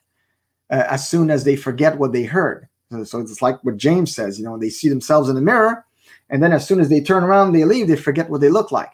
uh, 0.71 0.85
as 0.89 1.09
soon 1.09 1.31
as 1.31 1.45
they 1.45 1.57
forget 1.57 1.99
what 1.99 2.13
they 2.13 2.25
heard. 2.25 2.69
So 3.05 3.21
it's 3.21 3.41
like 3.41 3.63
what 3.65 3.77
James 3.77 4.15
says, 4.15 4.39
you 4.39 4.45
know, 4.45 4.59
they 4.59 4.71
see 4.71 4.89
themselves 4.89 5.29
in 5.29 5.37
the 5.37 5.41
mirror, 5.41 5.85
and 6.29 6.43
then 6.43 6.53
as 6.53 6.67
soon 6.67 6.81
as 6.81 6.89
they 6.89 7.01
turn 7.01 7.23
around, 7.23 7.53
they 7.53 7.65
leave, 7.65 7.89
they 7.89 7.97
forget 7.97 8.31
what 8.31 8.41
they 8.41 8.49
look 8.49 8.73
like. 8.73 8.91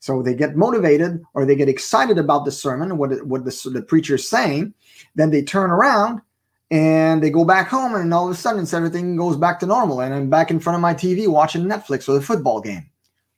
So 0.00 0.22
they 0.22 0.34
get 0.34 0.56
motivated 0.56 1.22
or 1.34 1.44
they 1.44 1.56
get 1.56 1.68
excited 1.68 2.18
about 2.18 2.44
the 2.44 2.52
sermon, 2.52 2.96
what 2.96 3.26
what 3.26 3.44
the, 3.44 3.70
the 3.72 3.82
preacher 3.82 4.14
is 4.14 4.28
saying. 4.28 4.74
Then 5.14 5.30
they 5.30 5.42
turn 5.42 5.70
around 5.70 6.20
and 6.70 7.22
they 7.22 7.30
go 7.30 7.44
back 7.44 7.68
home, 7.68 7.94
and 7.94 8.12
all 8.12 8.26
of 8.26 8.32
a 8.32 8.34
sudden, 8.34 8.66
everything 8.72 9.16
goes 9.16 9.36
back 9.36 9.60
to 9.60 9.66
normal. 9.66 10.00
And 10.00 10.14
I'm 10.14 10.30
back 10.30 10.50
in 10.50 10.60
front 10.60 10.74
of 10.74 10.80
my 10.80 10.94
TV 10.94 11.28
watching 11.28 11.64
Netflix 11.64 12.08
or 12.08 12.14
the 12.14 12.22
football 12.22 12.60
game. 12.60 12.90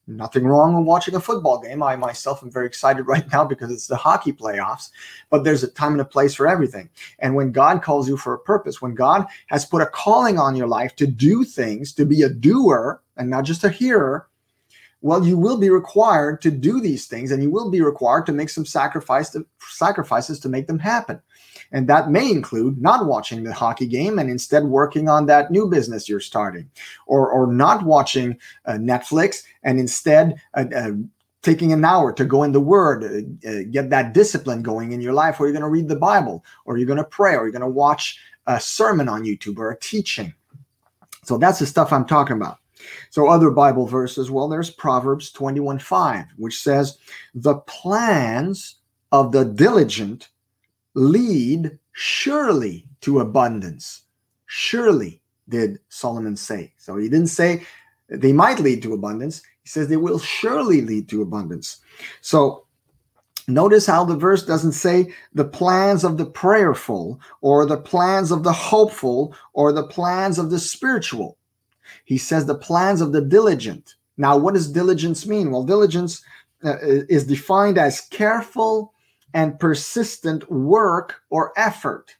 Nothing 0.08 0.46
wrong 0.46 0.74
with 0.74 0.86
watching 0.86 1.14
a 1.16 1.20
football 1.20 1.60
game. 1.60 1.82
I 1.82 1.94
myself 1.94 2.42
am 2.42 2.50
very 2.50 2.66
excited 2.66 3.02
right 3.06 3.30
now 3.30 3.44
because 3.44 3.70
it's 3.70 3.86
the 3.86 3.96
hockey 3.96 4.32
playoffs, 4.32 4.90
but 5.28 5.44
there's 5.44 5.62
a 5.62 5.68
time 5.68 5.92
and 5.92 6.00
a 6.00 6.04
place 6.04 6.34
for 6.34 6.48
everything. 6.48 6.88
And 7.18 7.34
when 7.34 7.52
God 7.52 7.82
calls 7.82 8.08
you 8.08 8.16
for 8.16 8.32
a 8.32 8.38
purpose, 8.38 8.80
when 8.80 8.94
God 8.94 9.26
has 9.48 9.66
put 9.66 9.82
a 9.82 9.86
calling 9.86 10.38
on 10.38 10.56
your 10.56 10.66
life 10.66 10.96
to 10.96 11.06
do 11.06 11.44
things, 11.44 11.92
to 11.92 12.06
be 12.06 12.22
a 12.22 12.30
doer 12.30 13.02
and 13.18 13.28
not 13.28 13.44
just 13.44 13.64
a 13.64 13.68
hearer, 13.68 14.28
well, 15.00 15.24
you 15.24 15.38
will 15.38 15.58
be 15.58 15.70
required 15.70 16.42
to 16.42 16.50
do 16.50 16.80
these 16.80 17.06
things 17.06 17.30
and 17.30 17.42
you 17.42 17.50
will 17.50 17.70
be 17.70 17.80
required 17.80 18.26
to 18.26 18.32
make 18.32 18.50
some 18.50 18.66
sacrifice 18.66 19.30
to, 19.30 19.46
sacrifices 19.68 20.40
to 20.40 20.48
make 20.48 20.66
them 20.66 20.78
happen. 20.78 21.20
And 21.70 21.88
that 21.88 22.10
may 22.10 22.30
include 22.30 22.80
not 22.80 23.06
watching 23.06 23.44
the 23.44 23.52
hockey 23.52 23.86
game 23.86 24.18
and 24.18 24.30
instead 24.30 24.64
working 24.64 25.08
on 25.08 25.26
that 25.26 25.50
new 25.50 25.68
business 25.68 26.08
you're 26.08 26.18
starting, 26.18 26.70
or, 27.06 27.30
or 27.30 27.52
not 27.52 27.84
watching 27.84 28.38
uh, 28.64 28.72
Netflix 28.72 29.42
and 29.62 29.78
instead 29.78 30.40
uh, 30.54 30.64
uh, 30.74 30.92
taking 31.42 31.72
an 31.72 31.84
hour 31.84 32.12
to 32.12 32.24
go 32.24 32.42
in 32.42 32.52
the 32.52 32.60
Word, 32.60 33.04
uh, 33.04 33.48
uh, 33.48 33.62
get 33.70 33.90
that 33.90 34.14
discipline 34.14 34.62
going 34.62 34.92
in 34.92 35.00
your 35.00 35.12
life, 35.12 35.38
where 35.38 35.48
you're 35.48 35.58
going 35.58 35.62
to 35.62 35.68
read 35.68 35.88
the 35.88 35.96
Bible, 35.96 36.44
or 36.64 36.78
you're 36.78 36.86
going 36.86 36.96
to 36.96 37.04
pray, 37.04 37.34
or 37.36 37.42
you're 37.42 37.52
going 37.52 37.60
to 37.60 37.68
watch 37.68 38.18
a 38.46 38.58
sermon 38.58 39.08
on 39.08 39.24
YouTube 39.24 39.58
or 39.58 39.70
a 39.70 39.78
teaching. 39.78 40.32
So 41.24 41.36
that's 41.36 41.58
the 41.58 41.66
stuff 41.66 41.92
I'm 41.92 42.06
talking 42.06 42.36
about. 42.36 42.58
So, 43.10 43.28
other 43.28 43.50
Bible 43.50 43.86
verses, 43.86 44.30
well, 44.30 44.48
there's 44.48 44.70
Proverbs 44.70 45.30
21 45.32 45.78
5, 45.78 46.26
which 46.36 46.60
says, 46.60 46.98
The 47.34 47.56
plans 47.56 48.76
of 49.12 49.32
the 49.32 49.44
diligent 49.44 50.28
lead 50.94 51.78
surely 51.92 52.86
to 53.00 53.20
abundance. 53.20 54.02
Surely 54.46 55.20
did 55.48 55.78
Solomon 55.88 56.36
say. 56.36 56.72
So 56.76 56.96
he 56.96 57.08
didn't 57.08 57.28
say 57.28 57.66
they 58.08 58.32
might 58.32 58.60
lead 58.60 58.82
to 58.82 58.94
abundance. 58.94 59.42
He 59.62 59.68
says 59.68 59.88
they 59.88 59.96
will 59.96 60.18
surely 60.18 60.80
lead 60.80 61.08
to 61.10 61.22
abundance. 61.22 61.78
So 62.20 62.66
notice 63.46 63.86
how 63.86 64.04
the 64.04 64.16
verse 64.16 64.44
doesn't 64.44 64.72
say 64.72 65.12
the 65.34 65.44
plans 65.44 66.04
of 66.04 66.18
the 66.18 66.26
prayerful 66.26 67.20
or 67.40 67.66
the 67.66 67.78
plans 67.78 68.30
of 68.30 68.44
the 68.44 68.52
hopeful 68.52 69.34
or 69.52 69.72
the 69.72 69.86
plans 69.86 70.38
of 70.38 70.50
the 70.50 70.58
spiritual. 70.58 71.36
He 72.04 72.18
says 72.18 72.46
the 72.46 72.54
plans 72.54 73.00
of 73.00 73.12
the 73.12 73.20
diligent. 73.20 73.94
Now, 74.16 74.36
what 74.36 74.54
does 74.54 74.70
diligence 74.70 75.26
mean? 75.26 75.50
Well, 75.50 75.64
diligence 75.64 76.22
uh, 76.64 76.76
is 76.80 77.26
defined 77.26 77.78
as 77.78 78.00
careful 78.00 78.92
and 79.34 79.58
persistent 79.60 80.50
work 80.50 81.22
or 81.30 81.52
effort. 81.56 82.16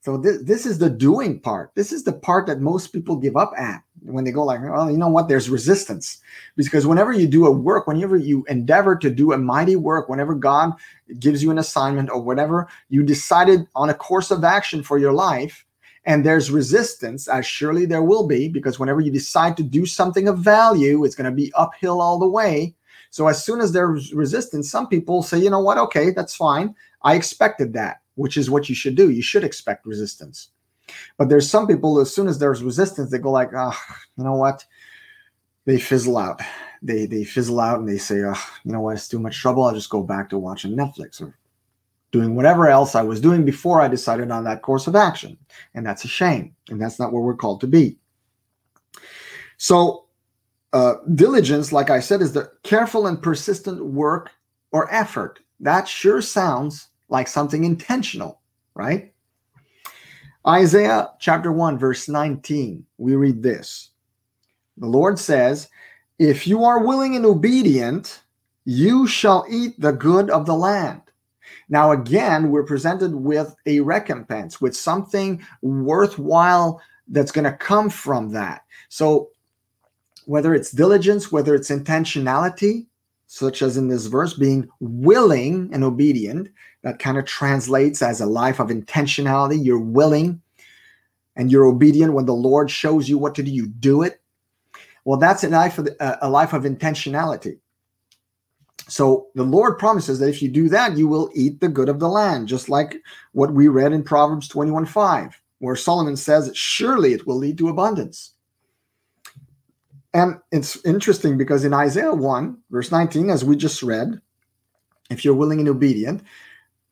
So 0.00 0.16
this, 0.16 0.42
this 0.42 0.66
is 0.66 0.78
the 0.78 0.90
doing 0.90 1.38
part. 1.38 1.70
This 1.76 1.92
is 1.92 2.02
the 2.02 2.12
part 2.12 2.46
that 2.48 2.60
most 2.60 2.88
people 2.88 3.14
give 3.16 3.36
up 3.36 3.52
at 3.56 3.82
when 4.02 4.24
they 4.24 4.32
go 4.32 4.44
like, 4.44 4.60
well, 4.60 4.90
you 4.90 4.98
know 4.98 5.08
what? 5.08 5.28
There's 5.28 5.48
resistance 5.48 6.18
because 6.56 6.88
whenever 6.88 7.12
you 7.12 7.28
do 7.28 7.46
a 7.46 7.52
work, 7.52 7.86
whenever 7.86 8.16
you 8.16 8.44
endeavor 8.48 8.96
to 8.96 9.08
do 9.08 9.32
a 9.32 9.38
mighty 9.38 9.76
work, 9.76 10.08
whenever 10.08 10.34
God 10.34 10.72
gives 11.20 11.40
you 11.40 11.52
an 11.52 11.58
assignment 11.58 12.10
or 12.10 12.20
whatever, 12.20 12.68
you 12.88 13.04
decided 13.04 13.66
on 13.76 13.90
a 13.90 13.94
course 13.94 14.32
of 14.32 14.42
action 14.42 14.82
for 14.82 14.98
your 14.98 15.12
life, 15.12 15.64
and 16.04 16.24
there's 16.24 16.50
resistance, 16.50 17.28
as 17.28 17.46
surely 17.46 17.86
there 17.86 18.02
will 18.02 18.26
be, 18.26 18.48
because 18.48 18.78
whenever 18.78 19.00
you 19.00 19.10
decide 19.10 19.56
to 19.56 19.62
do 19.62 19.86
something 19.86 20.28
of 20.28 20.38
value, 20.38 21.04
it's 21.04 21.14
going 21.14 21.30
to 21.30 21.36
be 21.36 21.52
uphill 21.54 22.00
all 22.00 22.18
the 22.18 22.28
way. 22.28 22.74
So 23.10 23.28
as 23.28 23.44
soon 23.44 23.60
as 23.60 23.72
there's 23.72 24.12
resistance, 24.12 24.70
some 24.70 24.88
people 24.88 25.22
say, 25.22 25.38
you 25.38 25.50
know 25.50 25.60
what, 25.60 25.78
okay, 25.78 26.10
that's 26.10 26.34
fine. 26.34 26.74
I 27.02 27.14
expected 27.14 27.72
that, 27.74 28.00
which 28.14 28.36
is 28.36 28.50
what 28.50 28.68
you 28.68 28.74
should 28.74 28.94
do. 28.94 29.10
You 29.10 29.22
should 29.22 29.44
expect 29.44 29.86
resistance. 29.86 30.48
But 31.18 31.28
there's 31.28 31.48
some 31.48 31.66
people, 31.66 32.00
as 32.00 32.14
soon 32.14 32.26
as 32.26 32.38
there's 32.38 32.62
resistance, 32.62 33.10
they 33.10 33.18
go 33.18 33.30
like, 33.30 33.50
oh, 33.54 33.76
you 34.16 34.24
know 34.24 34.34
what? 34.34 34.64
They 35.66 35.78
fizzle 35.78 36.18
out. 36.18 36.40
They 36.82 37.06
they 37.06 37.22
fizzle 37.22 37.60
out 37.60 37.78
and 37.78 37.88
they 37.88 37.98
say, 37.98 38.22
oh, 38.24 38.42
you 38.64 38.72
know 38.72 38.80
what, 38.80 38.96
it's 38.96 39.06
too 39.06 39.20
much 39.20 39.38
trouble. 39.38 39.62
I'll 39.62 39.74
just 39.74 39.90
go 39.90 40.02
back 40.02 40.28
to 40.30 40.38
watching 40.38 40.72
Netflix 40.72 41.22
or 41.22 41.36
doing 42.12 42.36
whatever 42.36 42.68
else 42.68 42.94
I 42.94 43.02
was 43.02 43.20
doing 43.20 43.44
before 43.44 43.80
I 43.80 43.88
decided 43.88 44.30
on 44.30 44.44
that 44.44 44.62
course 44.62 44.86
of 44.86 44.94
action. 44.94 45.36
And 45.74 45.84
that's 45.84 46.04
a 46.04 46.08
shame. 46.08 46.54
And 46.68 46.80
that's 46.80 46.98
not 46.98 47.12
where 47.12 47.22
we're 47.22 47.34
called 47.34 47.60
to 47.62 47.66
be. 47.66 47.96
So 49.56 50.04
uh, 50.74 50.94
diligence, 51.14 51.72
like 51.72 51.90
I 51.90 52.00
said, 52.00 52.20
is 52.20 52.32
the 52.32 52.52
careful 52.62 53.06
and 53.06 53.20
persistent 53.20 53.84
work 53.84 54.30
or 54.72 54.92
effort. 54.92 55.40
That 55.60 55.88
sure 55.88 56.20
sounds 56.20 56.88
like 57.08 57.28
something 57.28 57.64
intentional, 57.64 58.40
right? 58.74 59.12
Isaiah 60.46 61.10
chapter 61.20 61.52
1, 61.52 61.78
verse 61.78 62.08
19, 62.08 62.84
we 62.98 63.14
read 63.14 63.42
this 63.42 63.90
The 64.76 64.86
Lord 64.86 65.18
says, 65.18 65.68
If 66.18 66.46
you 66.46 66.64
are 66.64 66.84
willing 66.84 67.16
and 67.16 67.24
obedient, 67.24 68.22
you 68.64 69.06
shall 69.06 69.46
eat 69.48 69.80
the 69.80 69.92
good 69.92 70.30
of 70.30 70.46
the 70.46 70.54
land. 70.54 71.02
Now, 71.68 71.92
again, 71.92 72.50
we're 72.50 72.64
presented 72.64 73.14
with 73.14 73.54
a 73.66 73.80
recompense, 73.80 74.60
with 74.60 74.76
something 74.76 75.44
worthwhile 75.62 76.80
that's 77.08 77.32
going 77.32 77.44
to 77.44 77.52
come 77.52 77.90
from 77.90 78.32
that. 78.32 78.62
So, 78.88 79.30
whether 80.26 80.54
it's 80.54 80.70
diligence, 80.70 81.32
whether 81.32 81.54
it's 81.54 81.70
intentionality, 81.70 82.86
such 83.26 83.62
as 83.62 83.76
in 83.76 83.88
this 83.88 84.06
verse, 84.06 84.34
being 84.34 84.68
willing 84.80 85.70
and 85.72 85.82
obedient, 85.82 86.48
that 86.82 86.98
kind 86.98 87.16
of 87.16 87.24
translates 87.24 88.02
as 88.02 88.20
a 88.20 88.26
life 88.26 88.60
of 88.60 88.68
intentionality. 88.68 89.64
You're 89.64 89.78
willing 89.78 90.42
and 91.36 91.50
you're 91.50 91.64
obedient 91.64 92.12
when 92.12 92.26
the 92.26 92.34
Lord 92.34 92.70
shows 92.70 93.08
you 93.08 93.18
what 93.18 93.34
to 93.36 93.42
do, 93.42 93.50
you 93.50 93.66
do 93.66 94.02
it. 94.02 94.20
Well, 95.04 95.18
that's 95.18 95.42
a 95.44 95.48
life 95.48 95.78
of, 95.78 95.88
a 96.00 96.28
life 96.28 96.52
of 96.52 96.64
intentionality. 96.64 97.58
So 98.92 99.28
the 99.34 99.42
Lord 99.42 99.78
promises 99.78 100.18
that 100.18 100.28
if 100.28 100.42
you 100.42 100.50
do 100.50 100.68
that, 100.68 100.98
you 100.98 101.08
will 101.08 101.30
eat 101.34 101.60
the 101.60 101.68
good 101.70 101.88
of 101.88 101.98
the 101.98 102.10
land, 102.10 102.46
just 102.46 102.68
like 102.68 102.96
what 103.32 103.54
we 103.54 103.66
read 103.66 103.94
in 103.94 104.02
Proverbs 104.02 104.48
21 104.48 104.84
5, 104.84 105.40
where 105.60 105.76
Solomon 105.76 106.14
says, 106.14 106.50
Surely 106.54 107.14
it 107.14 107.26
will 107.26 107.36
lead 107.38 107.56
to 107.56 107.70
abundance. 107.70 108.34
And 110.12 110.36
it's 110.50 110.76
interesting 110.84 111.38
because 111.38 111.64
in 111.64 111.72
Isaiah 111.72 112.12
1, 112.12 112.58
verse 112.70 112.92
19, 112.92 113.30
as 113.30 113.46
we 113.46 113.56
just 113.56 113.82
read, 113.82 114.20
if 115.08 115.24
you're 115.24 115.32
willing 115.32 115.60
and 115.60 115.70
obedient, 115.70 116.22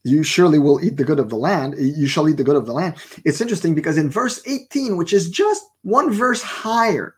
you 0.03 0.23
surely 0.23 0.59
will 0.59 0.83
eat 0.83 0.97
the 0.97 1.05
good 1.05 1.19
of 1.19 1.29
the 1.29 1.37
land. 1.37 1.75
You 1.79 2.07
shall 2.07 2.31
eat 2.31 2.39
the 2.39 2.45
good 2.45 2.57
of 2.57 2.65
the 2.65 2.73
land. 2.73 2.95
It's 3.27 3.43
interesting 3.43 3.75
because 3.75 3.99
in 3.99 4.09
verse 4.09 4.41
18, 4.47 4.97
which 4.97 5.13
is 5.13 5.29
just 5.29 5.63
one 5.83 6.11
verse 6.11 6.41
higher, 6.41 7.17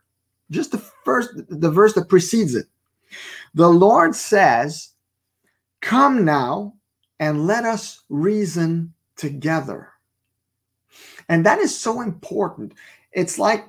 just 0.51 0.73
the 0.73 0.79
first, 1.05 1.29
the 1.47 1.71
verse 1.71 1.93
that 1.93 2.09
precedes 2.09 2.53
it, 2.53 2.67
the 3.53 3.69
Lord 3.69 4.15
says, 4.15 4.89
Come 5.81 6.23
now 6.23 6.73
and 7.19 7.45
let 7.45 7.65
us 7.65 8.01
reason 8.09 8.93
together. 9.15 9.89
And 11.29 11.45
that 11.45 11.59
is 11.59 11.77
so 11.77 12.01
important. 12.01 12.73
It's 13.11 13.37
like 13.37 13.65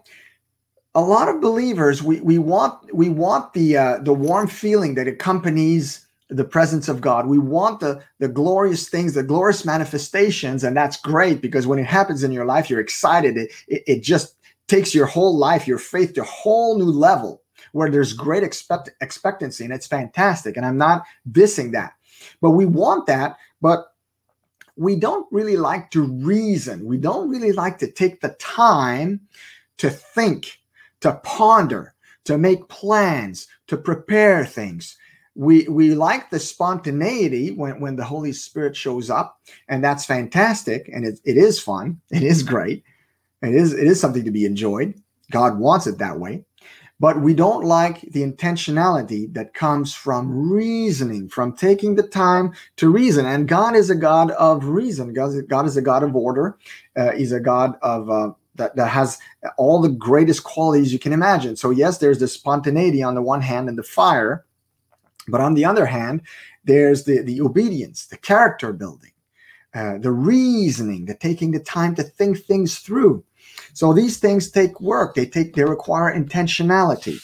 a 0.94 1.00
lot 1.00 1.28
of 1.28 1.40
believers 1.40 2.02
we 2.02 2.20
we 2.20 2.38
want 2.38 2.94
we 2.94 3.08
want 3.08 3.52
the 3.52 3.76
uh, 3.76 3.98
the 3.98 4.12
warm 4.12 4.46
feeling 4.46 4.94
that 4.94 5.08
accompanies 5.08 6.06
the 6.28 6.44
presence 6.44 6.88
of 6.88 7.00
God. 7.00 7.26
We 7.26 7.38
want 7.38 7.80
the 7.80 8.02
the 8.20 8.28
glorious 8.28 8.88
things, 8.88 9.14
the 9.14 9.22
glorious 9.22 9.64
manifestations, 9.64 10.64
and 10.64 10.76
that's 10.76 10.96
great 10.96 11.40
because 11.40 11.66
when 11.66 11.78
it 11.78 11.86
happens 11.86 12.24
in 12.24 12.32
your 12.32 12.44
life, 12.44 12.70
you're 12.70 12.80
excited. 12.80 13.36
It 13.36 13.52
it, 13.66 13.82
it 13.86 14.02
just 14.02 14.36
takes 14.68 14.94
your 14.94 15.06
whole 15.06 15.36
life, 15.36 15.68
your 15.68 15.78
faith 15.78 16.14
to 16.14 16.22
a 16.22 16.24
whole 16.24 16.78
new 16.78 16.90
level 16.90 17.43
where 17.74 17.90
there's 17.90 18.12
great 18.12 18.44
expect 18.44 18.90
expectancy, 19.00 19.64
and 19.64 19.72
it's 19.72 19.86
fantastic. 19.86 20.56
And 20.56 20.64
I'm 20.64 20.78
not 20.78 21.04
dissing 21.30 21.72
that, 21.72 21.94
but 22.40 22.50
we 22.50 22.66
want 22.66 23.06
that, 23.06 23.36
but 23.60 23.92
we 24.76 24.96
don't 24.96 25.26
really 25.30 25.56
like 25.56 25.90
to 25.90 26.02
reason. 26.02 26.84
We 26.84 26.98
don't 26.98 27.28
really 27.28 27.52
like 27.52 27.78
to 27.78 27.90
take 27.90 28.20
the 28.20 28.30
time 28.40 29.20
to 29.78 29.90
think 29.90 30.60
to 31.00 31.20
ponder, 31.22 31.94
to 32.24 32.38
make 32.38 32.68
plans, 32.68 33.46
to 33.66 33.76
prepare 33.76 34.46
things. 34.46 34.96
We 35.34 35.66
we 35.68 35.94
like 35.94 36.30
the 36.30 36.38
spontaneity 36.38 37.50
when, 37.50 37.80
when 37.80 37.96
the 37.96 38.04
Holy 38.04 38.32
Spirit 38.32 38.76
shows 38.76 39.10
up, 39.10 39.40
and 39.68 39.82
that's 39.82 40.06
fantastic, 40.06 40.88
and 40.88 41.04
it, 41.04 41.20
it 41.24 41.36
is 41.36 41.60
fun, 41.60 42.00
it 42.10 42.22
is 42.22 42.44
great, 42.44 42.84
it 43.42 43.54
is 43.54 43.72
it 43.74 43.86
is 43.86 44.00
something 44.00 44.24
to 44.24 44.30
be 44.30 44.44
enjoyed. 44.44 44.94
God 45.30 45.58
wants 45.58 45.86
it 45.86 45.98
that 45.98 46.20
way. 46.20 46.44
But 47.00 47.20
we 47.20 47.34
don't 47.34 47.64
like 47.64 48.00
the 48.12 48.22
intentionality 48.22 49.32
that 49.34 49.54
comes 49.54 49.94
from 49.94 50.50
reasoning, 50.50 51.28
from 51.28 51.54
taking 51.54 51.94
the 51.94 52.02
time 52.02 52.52
to 52.76 52.88
reason. 52.88 53.26
And 53.26 53.48
God 53.48 53.74
is 53.74 53.90
a 53.90 53.94
God 53.94 54.30
of 54.32 54.64
reason. 54.66 55.12
God 55.12 55.30
is, 55.66 55.76
a 55.76 55.82
God 55.82 56.02
of 56.02 56.14
order. 56.14 56.56
Uh, 56.96 57.12
he's 57.12 57.32
a 57.32 57.40
God 57.40 57.76
of 57.82 58.08
uh, 58.08 58.30
that, 58.54 58.76
that 58.76 58.88
has 58.88 59.18
all 59.56 59.80
the 59.80 59.88
greatest 59.88 60.44
qualities 60.44 60.92
you 60.92 60.98
can 60.98 61.12
imagine. 61.12 61.56
So 61.56 61.70
yes, 61.70 61.98
there's 61.98 62.20
the 62.20 62.28
spontaneity 62.28 63.02
on 63.02 63.14
the 63.14 63.22
one 63.22 63.40
hand 63.40 63.68
and 63.68 63.76
the 63.76 63.82
fire, 63.82 64.44
but 65.28 65.40
on 65.40 65.54
the 65.54 65.64
other 65.64 65.86
hand, 65.86 66.22
there's 66.64 67.04
the 67.04 67.20
the 67.22 67.40
obedience, 67.40 68.06
the 68.06 68.16
character 68.16 68.72
building, 68.72 69.12
uh, 69.74 69.98
the 69.98 70.12
reasoning, 70.12 71.04
the 71.04 71.14
taking 71.14 71.50
the 71.50 71.60
time 71.60 71.94
to 71.96 72.02
think 72.02 72.38
things 72.38 72.78
through. 72.78 73.24
So 73.74 73.92
these 73.92 74.18
things 74.18 74.50
take 74.50 74.80
work. 74.80 75.14
They 75.14 75.26
take 75.26 75.54
they 75.54 75.64
require 75.64 76.16
intentionality. 76.16 77.20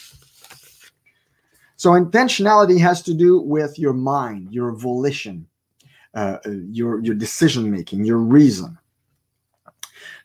So 1.77 1.91
intentionality 1.91 2.79
has 2.79 3.01
to 3.03 3.13
do 3.13 3.39
with 3.41 3.79
your 3.79 3.93
mind, 3.93 4.51
your 4.51 4.73
volition, 4.73 5.47
uh, 6.13 6.37
your 6.45 6.99
your 6.99 7.15
decision 7.15 7.71
making, 7.71 8.03
your 8.03 8.17
reason. 8.17 8.77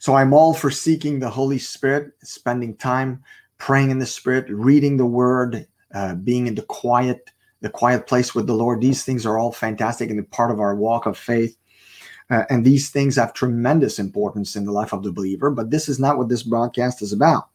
So 0.01 0.15
I'm 0.15 0.35
all 0.35 0.53
for 0.53 0.71
seeking 0.71 1.21
the 1.21 1.31
Holy 1.31 1.59
Spirit, 1.59 2.13
spending 2.23 2.77
time 2.77 3.23
praying 3.59 3.91
in 3.91 4.01
the 4.01 4.07
Spirit, 4.07 4.47
reading 4.49 4.97
the 4.97 5.07
Word, 5.07 5.67
uh, 5.95 6.17
being 6.17 6.49
in 6.49 6.57
the 6.57 6.63
quiet, 6.63 7.31
the 7.61 7.71
quiet 7.71 8.07
place 8.09 8.35
with 8.35 8.49
the 8.49 8.55
Lord. 8.55 8.81
These 8.81 9.05
things 9.05 9.25
are 9.25 9.39
all 9.39 9.53
fantastic 9.53 10.11
and 10.11 10.31
part 10.33 10.51
of 10.51 10.61
our 10.61 10.75
walk 10.75 11.07
of 11.07 11.17
faith. 11.17 11.57
Uh, 12.29 12.45
and 12.51 12.65
these 12.65 12.91
things 12.91 13.17
have 13.17 13.33
tremendous 13.33 13.99
importance 13.99 14.57
in 14.57 14.65
the 14.65 14.73
life 14.73 14.93
of 14.93 15.03
the 15.03 15.13
believer, 15.13 15.51
but 15.51 15.71
this 15.71 15.89
is 15.89 15.99
not 15.99 16.19
what 16.19 16.29
this 16.29 16.43
broadcast 16.43 17.03
is 17.03 17.13
about. 17.13 17.49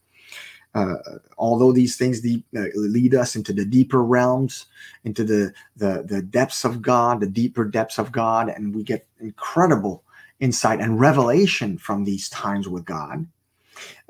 Uh, 0.74 0.94
although 1.36 1.72
these 1.72 1.96
things 1.96 2.24
uh, 2.56 2.64
lead 2.74 3.14
us 3.14 3.36
into 3.36 3.52
the 3.52 3.64
deeper 3.64 4.02
realms, 4.02 4.66
into 5.04 5.22
the, 5.22 5.52
the 5.76 6.02
the 6.06 6.22
depths 6.22 6.64
of 6.64 6.80
God, 6.80 7.20
the 7.20 7.26
deeper 7.26 7.64
depths 7.66 7.98
of 7.98 8.10
God, 8.10 8.48
and 8.48 8.74
we 8.74 8.82
get 8.82 9.06
incredible 9.20 10.02
insight 10.40 10.80
and 10.80 10.98
revelation 10.98 11.76
from 11.76 12.04
these 12.04 12.30
times 12.30 12.68
with 12.68 12.86
God. 12.86 13.26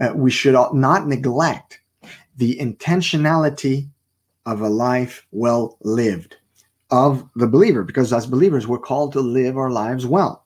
Uh, 0.00 0.12
we 0.14 0.30
should 0.30 0.54
not 0.72 1.08
neglect 1.08 1.80
the 2.36 2.56
intentionality 2.58 3.88
of 4.46 4.60
a 4.60 4.68
life 4.68 5.26
well 5.32 5.76
lived 5.82 6.36
of 6.90 7.28
the 7.34 7.46
believer, 7.46 7.82
because 7.82 8.12
as 8.12 8.26
believers, 8.26 8.68
we're 8.68 8.78
called 8.78 9.12
to 9.12 9.20
live 9.20 9.56
our 9.56 9.70
lives 9.70 10.06
well. 10.06 10.41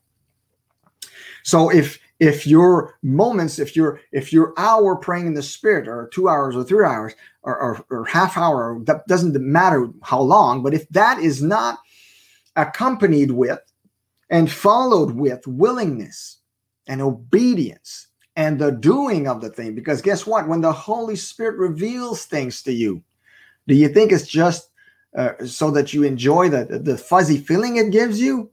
So 1.47 1.71
if 1.71 2.01
if 2.19 2.45
your 2.45 2.99
moments, 3.05 3.61
if 3.61 3.77
your 3.77 4.01
if 4.11 4.33
your 4.33 4.53
hour 4.59 4.97
praying 4.97 5.29
in 5.29 5.35
the 5.35 5.45
spirit, 5.45 5.87
or 5.87 6.09
two 6.13 6.29
hours, 6.29 6.57
or 6.57 6.65
three 6.65 6.85
hours, 6.85 7.15
or, 7.43 7.57
or, 7.57 7.87
or 7.89 8.05
half 8.05 8.37
hour, 8.37 8.81
that 8.83 9.07
doesn't 9.07 9.41
matter 9.41 9.89
how 10.03 10.21
long, 10.21 10.65
but 10.65 10.75
if 10.75 10.89
that 10.89 11.21
is 11.21 11.45
not 11.45 11.79
accompanied 12.57 13.31
with 13.31 13.61
and 14.29 14.51
followed 14.51 15.13
with 15.13 15.47
willingness 15.47 16.39
and 16.89 17.01
obedience 17.01 18.09
and 18.35 18.59
the 18.59 18.73
doing 18.73 19.29
of 19.29 19.41
the 19.41 19.51
thing, 19.51 19.77
because 19.77 20.03
guess 20.03 20.27
what? 20.27 20.49
When 20.49 20.63
the 20.63 20.73
Holy 20.73 21.15
Spirit 21.15 21.59
reveals 21.59 22.25
things 22.25 22.61
to 22.63 22.73
you, 22.73 23.05
do 23.69 23.77
you 23.77 23.89
think 23.89 24.11
it's 24.11 24.27
just 24.27 24.69
uh, 25.17 25.35
so 25.45 25.71
that 25.71 25.95
you 25.95 26.03
enjoy 26.03 26.49
the 26.49 26.81
the 26.83 26.99
fuzzy 26.99 27.39
feeling 27.39 27.77
it 27.77 27.93
gives 27.93 28.21
you? 28.21 28.51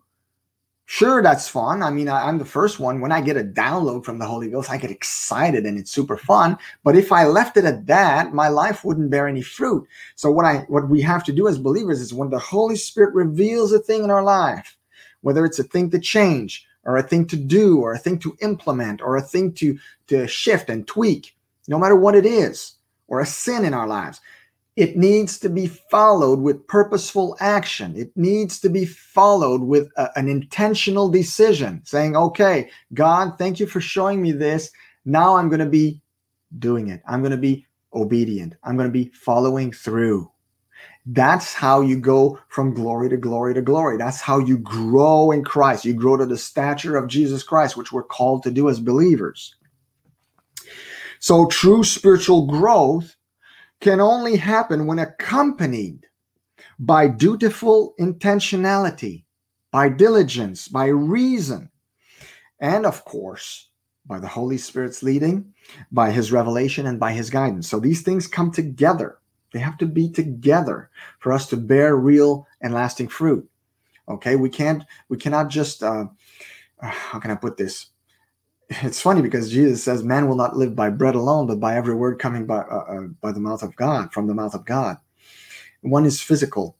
Sure, 0.96 1.24
that's 1.24 1.48
fun. 1.48 1.82
I 1.82 1.90
mean, 1.90 2.08
I, 2.08 2.30
am 2.30 2.38
the 2.38 2.46
first 2.46 2.80
one. 2.80 3.02
When 3.02 3.12
I 3.12 3.20
get 3.20 3.36
a 3.36 3.44
download 3.44 4.06
from 4.06 4.20
the 4.20 4.28
Holy 4.28 4.48
Ghost, 4.48 4.70
I 4.70 4.78
get 4.78 4.92
excited 4.92 5.66
and 5.66 5.80
it's 5.80 5.90
super 5.90 6.18
fun. 6.18 6.56
But 6.84 6.96
if 6.96 7.12
I 7.12 7.26
left 7.26 7.58
it 7.58 7.66
at 7.66 7.88
that, 7.88 8.32
my 8.32 8.48
life 8.48 8.86
wouldn't 8.86 9.10
bear 9.10 9.28
any 9.28 9.42
fruit. 9.42 9.88
So 10.14 10.30
what 10.30 10.46
I 10.46 10.58
what 10.68 10.90
we 10.90 11.02
have 11.02 11.24
to 11.24 11.32
do 11.34 11.48
as 11.48 11.58
believers 11.58 12.00
is 12.00 12.14
when 12.14 12.30
the 12.30 12.38
Holy 12.38 12.76
Spirit 12.76 13.16
reveals 13.16 13.74
a 13.74 13.80
thing 13.80 14.04
in 14.04 14.12
our 14.12 14.22
life, 14.22 14.78
whether 15.22 15.46
it's 15.46 15.58
a 15.58 15.64
thing 15.64 15.90
to 15.90 16.00
change 16.00 16.64
or 16.84 16.98
a 16.98 17.02
thing 17.02 17.26
to 17.26 17.38
do 17.38 17.80
or 17.80 17.94
a 17.94 17.98
thing 17.98 18.20
to 18.20 18.38
implement 18.44 19.02
or 19.02 19.18
a 19.18 19.22
thing 19.24 19.52
to 19.54 19.80
to 20.10 20.28
shift 20.28 20.70
and 20.70 20.86
tweak, 20.86 21.36
no 21.68 21.80
matter 21.80 21.96
what 21.96 22.14
it 22.14 22.28
is, 22.28 22.76
or 23.08 23.20
a 23.20 23.26
sin 23.26 23.66
in 23.66 23.74
our 23.74 23.88
lives, 23.88 24.22
it 24.76 24.98
needs 24.98 25.38
to 25.40 25.50
be 25.50 25.68
followed 25.68 26.40
with 26.40 26.66
purposeful 26.68 27.38
action. 27.40 27.96
It 27.96 28.12
needs 28.16 28.60
to 28.62 28.70
be 28.70 28.86
followed 28.86 29.62
with 29.62 29.92
a, 29.98 30.10
an 30.18 30.28
intentional 30.28 31.10
decision 31.10 31.82
saying, 31.86 32.16
okay, 32.16 32.70
God, 32.94 33.38
thank 33.38 33.60
you 33.60 33.68
for 33.68 33.82
showing 33.82 34.22
me 34.22 34.32
this. 34.32 34.72
Now 35.06 35.36
I'm 35.36 35.50
going 35.50 35.60
to 35.60 35.68
be 35.68 36.02
doing 36.58 36.90
it. 36.90 37.02
I'm 37.08 37.22
going 37.22 37.32
to 37.32 37.38
be 37.38 37.68
obedient. 37.94 38.56
I'm 38.64 38.76
going 38.76 38.90
to 38.90 38.94
be 38.94 39.12
following 39.14 39.72
through. 39.72 40.32
That's 41.06 41.54
how 41.54 41.82
you 41.82 42.00
go 42.00 42.40
from 42.48 42.74
glory 42.74 43.10
to 43.10 43.18
glory 43.18 43.54
to 43.54 43.62
glory. 43.62 43.98
That's 43.98 44.22
how 44.22 44.40
you 44.40 44.58
grow 44.58 45.32
in 45.32 45.44
Christ. 45.44 45.86
You 45.86 45.94
grow 45.94 46.18
to 46.18 46.26
the 46.26 46.38
stature 46.38 46.96
of 46.96 47.10
Jesus 47.10 47.44
Christ, 47.44 47.76
which 47.76 47.92
we're 47.92 48.04
called 48.04 48.42
to 48.44 48.52
do 48.52 48.70
as 48.70 48.80
believers. 48.80 49.56
So, 51.20 51.48
true 51.48 51.84
spiritual 51.84 52.48
growth 52.48 53.16
can 53.82 54.00
only 54.00 54.36
happen 54.36 54.86
when 54.86 55.00
accompanied 55.00 56.06
by 56.80 57.08
dutiful 57.08 57.94
intentionality, 58.00 59.24
by 59.72 59.90
diligence, 59.90 60.68
by 60.68 60.88
reason, 60.88 61.70
and 62.60 62.86
of 62.86 63.04
course, 63.06 63.70
by 64.06 64.20
the 64.20 64.28
Holy 64.28 64.58
Spirit's 64.58 65.04
leading, 65.04 65.54
by 65.92 66.12
his 66.12 66.32
revelation, 66.32 66.88
and 66.88 67.00
by 67.00 67.12
his 67.14 67.30
guidance. 67.30 67.70
So 67.70 67.80
these 67.80 68.02
things 68.02 68.28
come 68.28 68.52
together. 68.52 69.20
They 69.54 69.60
have 69.60 69.78
to 69.78 69.86
be 69.86 70.10
together 70.10 70.90
for 71.20 71.32
us 71.32 71.48
to 71.50 71.58
bear 71.58 71.96
real 71.96 72.48
and 72.62 72.74
lasting 72.74 73.08
fruit. 73.10 73.48
Okay, 74.10 74.36
we 74.36 74.50
can't, 74.50 74.84
we 75.10 75.18
cannot 75.18 75.50
just, 75.50 75.84
uh, 75.84 76.06
how 76.82 77.20
can 77.20 77.32
I 77.32 77.36
put 77.36 77.56
this? 77.56 77.88
It's 78.70 79.02
funny 79.02 79.22
because 79.22 79.52
Jesus 79.52 79.84
says, 79.84 80.04
"Man 80.04 80.28
will 80.28 80.36
not 80.36 80.58
live 80.58 80.76
by 80.76 80.90
bread 80.90 81.16
alone, 81.16 81.48
but 81.48 81.60
by 81.60 81.76
every 81.76 81.96
word 81.96 82.20
coming 82.20 82.46
by 82.46 82.60
uh, 82.60 82.86
uh, 82.88 83.08
by 83.22 83.32
the 83.32 83.40
mouth 83.40 83.64
of 83.64 83.76
God, 83.76 84.12
from 84.14 84.28
the 84.28 84.34
mouth 84.34 84.54
of 84.54 84.66
God." 84.66 84.98
One 85.82 86.06
is 86.06 86.22
physical, 86.22 86.78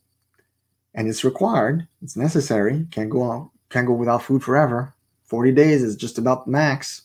and 0.94 1.08
it's 1.08 1.24
required. 1.24 1.88
It's 2.02 2.16
necessary. 2.16 2.88
Can't 2.92 3.10
go 3.10 3.22
on. 3.22 3.50
Can't 3.70 3.88
go 3.88 3.94
without 3.94 4.24
food 4.24 4.44
forever. 4.44 4.94
Forty 5.24 5.52
days 5.52 5.84
is 5.84 5.96
just 5.96 6.18
about 6.18 6.48
max. 6.48 7.04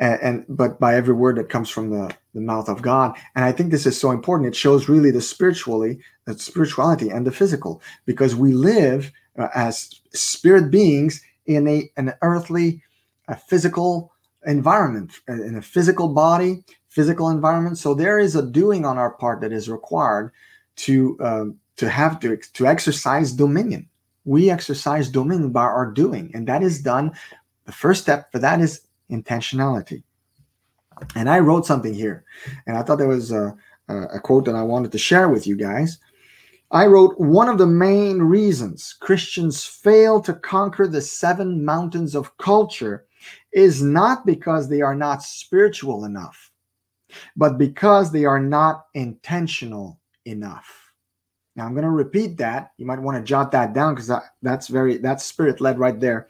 And, 0.00 0.20
and 0.22 0.44
but 0.48 0.78
by 0.78 0.94
every 0.94 1.14
word 1.14 1.36
that 1.36 1.48
comes 1.48 1.68
from 1.68 1.90
the 1.90 2.14
the 2.34 2.40
mouth 2.40 2.68
of 2.68 2.82
God, 2.82 3.16
and 3.34 3.44
I 3.44 3.50
think 3.50 3.70
this 3.70 3.86
is 3.86 3.98
so 3.98 4.12
important. 4.12 4.48
It 4.48 4.56
shows 4.56 4.88
really 4.88 5.10
the 5.10 5.20
spiritually, 5.20 5.98
the 6.26 6.38
spirituality, 6.38 7.08
and 7.08 7.26
the 7.26 7.32
physical, 7.32 7.82
because 8.06 8.36
we 8.36 8.52
live 8.52 9.10
uh, 9.36 9.48
as 9.54 9.90
spirit 10.12 10.70
beings 10.70 11.20
in 11.46 11.66
a 11.66 11.90
an 11.96 12.14
earthly 12.22 12.82
a 13.28 13.36
physical 13.36 14.12
environment, 14.46 15.12
in 15.28 15.56
a 15.56 15.62
physical 15.62 16.08
body, 16.08 16.64
physical 16.88 17.30
environment. 17.30 17.78
So 17.78 17.94
there 17.94 18.18
is 18.18 18.34
a 18.36 18.42
doing 18.42 18.84
on 18.84 18.98
our 18.98 19.10
part 19.10 19.40
that 19.42 19.52
is 19.52 19.68
required 19.68 20.32
to 20.76 21.18
uh, 21.20 21.44
to 21.76 21.88
have 21.88 22.18
to 22.20 22.36
to 22.36 22.66
exercise 22.66 23.32
dominion. 23.32 23.88
We 24.24 24.50
exercise 24.50 25.08
dominion 25.08 25.52
by 25.52 25.62
our 25.62 25.90
doing, 25.90 26.30
and 26.34 26.46
that 26.48 26.62
is 26.62 26.82
done. 26.82 27.12
The 27.66 27.72
first 27.72 28.02
step 28.02 28.32
for 28.32 28.38
that 28.38 28.60
is 28.60 28.82
intentionality. 29.10 30.02
And 31.14 31.30
I 31.30 31.38
wrote 31.38 31.66
something 31.66 31.94
here, 31.94 32.24
and 32.66 32.76
I 32.76 32.82
thought 32.82 32.98
there 32.98 33.08
was 33.08 33.30
a, 33.30 33.56
a 33.88 34.20
quote 34.20 34.44
that 34.46 34.56
I 34.56 34.62
wanted 34.62 34.92
to 34.92 34.98
share 34.98 35.28
with 35.28 35.46
you 35.46 35.56
guys. 35.56 35.98
I 36.70 36.86
wrote 36.86 37.18
one 37.18 37.48
of 37.48 37.56
the 37.56 37.66
main 37.66 38.20
reasons 38.20 38.94
Christians 39.00 39.64
fail 39.64 40.20
to 40.22 40.34
conquer 40.34 40.86
the 40.86 41.00
seven 41.00 41.64
mountains 41.64 42.14
of 42.14 42.36
culture 42.36 43.06
is 43.52 43.82
not 43.82 44.26
because 44.26 44.68
they 44.68 44.82
are 44.82 44.94
not 44.94 45.22
spiritual 45.22 46.04
enough, 46.04 46.50
but 47.36 47.58
because 47.58 48.12
they 48.12 48.24
are 48.24 48.40
not 48.40 48.86
intentional 48.94 50.00
enough. 50.24 50.66
Now 51.56 51.66
I'm 51.66 51.72
going 51.72 51.84
to 51.84 51.90
repeat 51.90 52.36
that. 52.38 52.72
You 52.76 52.86
might 52.86 53.00
want 53.00 53.16
to 53.16 53.24
jot 53.24 53.50
that 53.52 53.72
down 53.72 53.94
because 53.94 54.06
that, 54.08 54.22
that's 54.42 54.68
very 54.68 54.98
that's 54.98 55.24
spirit 55.24 55.60
led 55.60 55.78
right 55.78 55.98
there. 55.98 56.28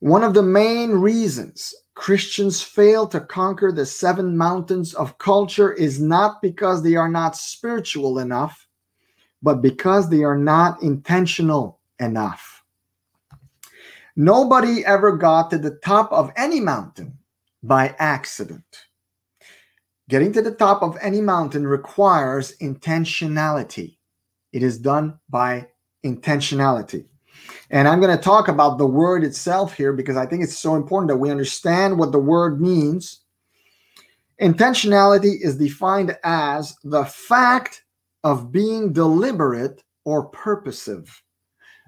One 0.00 0.24
of 0.24 0.34
the 0.34 0.42
main 0.42 0.92
reasons 0.92 1.74
Christians 1.94 2.62
fail 2.62 3.08
to 3.08 3.20
conquer 3.20 3.72
the 3.72 3.84
seven 3.84 4.36
mountains 4.36 4.94
of 4.94 5.18
culture 5.18 5.72
is 5.72 6.00
not 6.00 6.40
because 6.40 6.82
they 6.82 6.94
are 6.94 7.08
not 7.08 7.36
spiritual 7.36 8.20
enough, 8.20 8.68
but 9.42 9.62
because 9.62 10.08
they 10.08 10.22
are 10.22 10.38
not 10.38 10.80
intentional 10.80 11.80
enough. 11.98 12.57
Nobody 14.18 14.84
ever 14.84 15.16
got 15.16 15.48
to 15.50 15.58
the 15.58 15.78
top 15.82 16.12
of 16.12 16.30
any 16.36 16.60
mountain 16.60 17.16
by 17.62 17.94
accident. 17.98 18.64
Getting 20.10 20.32
to 20.32 20.42
the 20.42 20.50
top 20.50 20.82
of 20.82 20.98
any 21.00 21.22
mountain 21.22 21.66
requires 21.66 22.56
intentionality. 22.58 23.96
It 24.52 24.62
is 24.62 24.78
done 24.78 25.18
by 25.30 25.68
intentionality. 26.04 27.06
And 27.70 27.88
I'm 27.88 28.00
going 28.00 28.14
to 28.14 28.22
talk 28.22 28.48
about 28.48 28.76
the 28.76 28.86
word 28.86 29.24
itself 29.24 29.72
here 29.72 29.94
because 29.94 30.18
I 30.18 30.26
think 30.26 30.42
it's 30.42 30.58
so 30.58 30.74
important 30.74 31.08
that 31.08 31.16
we 31.16 31.30
understand 31.30 31.98
what 31.98 32.12
the 32.12 32.18
word 32.18 32.60
means 32.60 33.20
Intentionality 34.40 35.40
is 35.40 35.56
defined 35.56 36.16
as 36.22 36.76
the 36.84 37.04
fact 37.04 37.82
of 38.22 38.52
being 38.52 38.92
deliberate 38.92 39.82
or 40.04 40.26
purposive. 40.26 41.22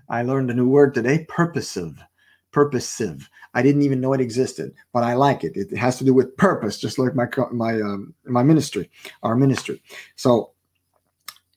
I 0.08 0.22
learned 0.22 0.50
a 0.50 0.54
new 0.54 0.68
word 0.68 0.92
today 0.92 1.26
purposive. 1.28 2.02
Purposive. 2.52 3.28
I 3.54 3.62
didn't 3.62 3.82
even 3.82 4.00
know 4.00 4.12
it 4.12 4.20
existed, 4.20 4.72
but 4.92 5.02
I 5.02 5.14
like 5.14 5.44
it. 5.44 5.56
It 5.56 5.76
has 5.76 5.98
to 5.98 6.04
do 6.04 6.14
with 6.14 6.36
purpose, 6.36 6.78
just 6.78 6.98
like 6.98 7.14
my 7.14 7.26
my 7.52 7.74
um, 7.80 8.14
my 8.24 8.42
ministry, 8.42 8.90
our 9.22 9.36
ministry. 9.36 9.82
So, 10.16 10.52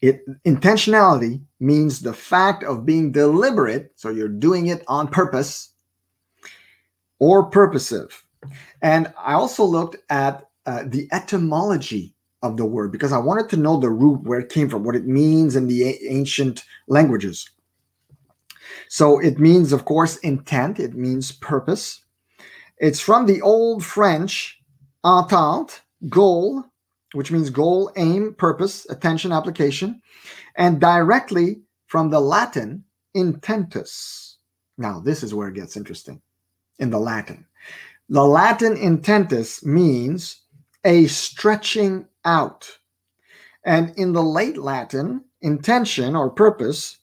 it 0.01 0.21
intentionality 0.43 1.41
means 1.59 2.01
the 2.01 2.13
fact 2.13 2.63
of 2.63 2.85
being 2.85 3.11
deliberate. 3.11 3.91
So 3.95 4.09
you're 4.09 4.27
doing 4.27 4.67
it 4.67 4.83
on 4.87 5.07
purpose, 5.07 5.73
or 7.19 7.45
purposive. 7.45 8.23
And 8.81 9.13
I 9.17 9.33
also 9.33 9.63
looked 9.63 9.97
at 10.09 10.49
uh, 10.65 10.83
the 10.85 11.07
etymology 11.11 12.13
of 12.41 12.57
the 12.57 12.65
word 12.65 12.91
because 12.91 13.13
I 13.13 13.17
wanted 13.17 13.49
to 13.51 13.57
know 13.57 13.79
the 13.79 13.89
root 13.89 14.23
where 14.23 14.39
it 14.39 14.49
came 14.49 14.69
from, 14.69 14.83
what 14.83 14.95
it 14.95 15.05
means 15.07 15.55
in 15.55 15.67
the 15.67 15.83
a- 15.83 15.99
ancient 16.09 16.63
languages. 16.87 17.49
So 18.89 19.19
it 19.19 19.39
means, 19.39 19.73
of 19.73 19.85
course, 19.85 20.17
intent, 20.17 20.79
it 20.79 20.95
means 20.95 21.31
purpose. 21.31 22.03
It's 22.77 22.99
from 22.99 23.25
the 23.25 23.41
Old 23.41 23.83
French 23.83 24.59
entente, 25.03 25.81
goal, 26.09 26.63
which 27.13 27.31
means 27.31 27.49
goal, 27.49 27.91
aim, 27.95 28.35
purpose, 28.37 28.85
attention, 28.89 29.31
application, 29.31 30.01
and 30.55 30.79
directly 30.81 31.61
from 31.87 32.09
the 32.09 32.19
Latin 32.19 32.83
intentus. 33.15 34.35
Now, 34.77 34.99
this 34.99 35.23
is 35.23 35.33
where 35.33 35.49
it 35.49 35.55
gets 35.55 35.77
interesting 35.77 36.21
in 36.79 36.89
the 36.89 36.99
Latin. 36.99 37.45
The 38.09 38.25
Latin 38.25 38.75
intentus 38.75 39.63
means 39.63 40.41
a 40.83 41.07
stretching 41.07 42.07
out. 42.25 42.69
And 43.65 43.93
in 43.97 44.11
the 44.11 44.23
late 44.23 44.57
Latin, 44.57 45.23
intention 45.41 46.15
or 46.15 46.29
purpose 46.29 46.97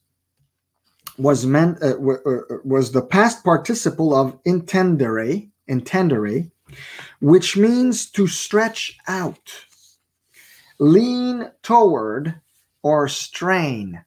was 1.21 1.47
meant 1.47 1.83
uh, 1.83 1.93
w- 1.95 2.21
uh, 2.27 2.57
was 2.65 2.93
the 2.93 3.03
past 3.03 3.45
participle 3.45 4.15
of 4.15 4.43
intendere, 4.45 5.49
intendere, 5.69 6.51
which 7.21 7.57
means 7.57 8.11
to 8.11 8.27
stretch 8.27 8.99
out, 9.07 9.53
lean 10.79 11.51
toward, 11.63 12.41
or 12.83 13.09
strain. 13.09 14.05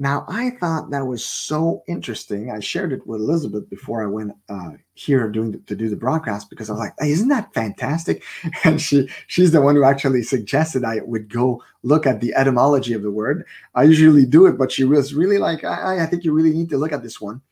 Now, 0.00 0.24
I 0.28 0.52
thought 0.58 0.88
that 0.90 1.06
was 1.06 1.22
so 1.22 1.82
interesting. 1.86 2.50
I 2.50 2.58
shared 2.58 2.94
it 2.94 3.06
with 3.06 3.20
Elizabeth 3.20 3.68
before 3.68 4.02
I 4.02 4.06
went 4.06 4.32
uh, 4.48 4.70
here 4.94 5.28
doing 5.28 5.52
the, 5.52 5.58
to 5.58 5.76
do 5.76 5.90
the 5.90 5.96
broadcast 5.96 6.48
because 6.48 6.70
I 6.70 6.72
was 6.72 6.80
like, 6.80 6.94
hey, 6.98 7.12
"Isn't 7.12 7.28
that 7.28 7.52
fantastic?" 7.52 8.22
And 8.64 8.80
she 8.80 9.10
she's 9.26 9.52
the 9.52 9.60
one 9.60 9.76
who 9.76 9.84
actually 9.84 10.22
suggested 10.22 10.84
I 10.84 11.00
would 11.04 11.30
go 11.30 11.62
look 11.82 12.06
at 12.06 12.22
the 12.22 12.32
etymology 12.34 12.94
of 12.94 13.02
the 13.02 13.10
word. 13.10 13.44
I 13.74 13.82
usually 13.82 14.24
do 14.24 14.46
it, 14.46 14.56
but 14.56 14.72
she 14.72 14.84
was 14.84 15.12
really 15.12 15.36
like, 15.36 15.64
"I, 15.64 16.02
I 16.02 16.06
think 16.06 16.24
you 16.24 16.32
really 16.32 16.54
need 16.54 16.70
to 16.70 16.78
look 16.78 16.92
at 16.92 17.02
this 17.02 17.20
one." 17.20 17.42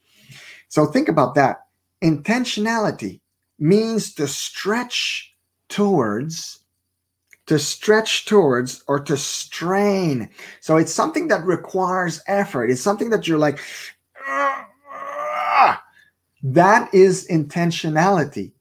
So 0.68 0.86
think 0.86 1.10
about 1.10 1.34
that. 1.34 1.66
Intentionality 2.02 3.20
means 3.58 4.14
to 4.14 4.26
stretch 4.26 5.34
towards 5.68 6.60
to 7.48 7.58
stretch 7.58 8.26
towards 8.26 8.84
or 8.88 9.00
to 9.00 9.16
strain. 9.16 10.28
So 10.60 10.76
it's 10.76 10.92
something 10.92 11.28
that 11.28 11.44
requires 11.44 12.22
effort. 12.26 12.70
It's 12.70 12.82
something 12.82 13.08
that 13.10 13.26
you're 13.26 13.38
like, 13.38 13.58
that 16.42 16.92
is 16.92 17.26
intentionality. 17.28 18.52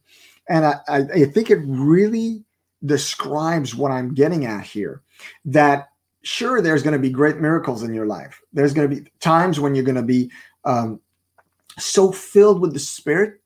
And 0.47 0.65
I, 0.65 0.75
I, 0.87 0.97
I 0.99 1.25
think 1.25 1.51
it 1.51 1.59
really 1.65 2.45
describes 2.85 3.75
what 3.75 3.91
I'm 3.91 4.13
getting 4.13 4.45
at 4.45 4.63
here. 4.63 5.01
That 5.43 5.89
sure, 6.23 6.61
there's 6.61 6.81
going 6.81 6.93
to 6.93 6.99
be 6.99 7.09
great 7.09 7.37
miracles 7.37 7.83
in 7.83 7.93
your 7.93 8.05
life. 8.05 8.39
There's 8.53 8.73
going 8.73 8.89
to 8.89 8.95
be 8.95 9.11
times 9.19 9.59
when 9.59 9.75
you're 9.75 9.83
going 9.83 9.95
to 9.95 10.01
be 10.01 10.31
um, 10.63 11.01
so 11.77 12.13
filled 12.13 12.61
with 12.61 12.71
the 12.71 12.79
Spirit, 12.79 13.41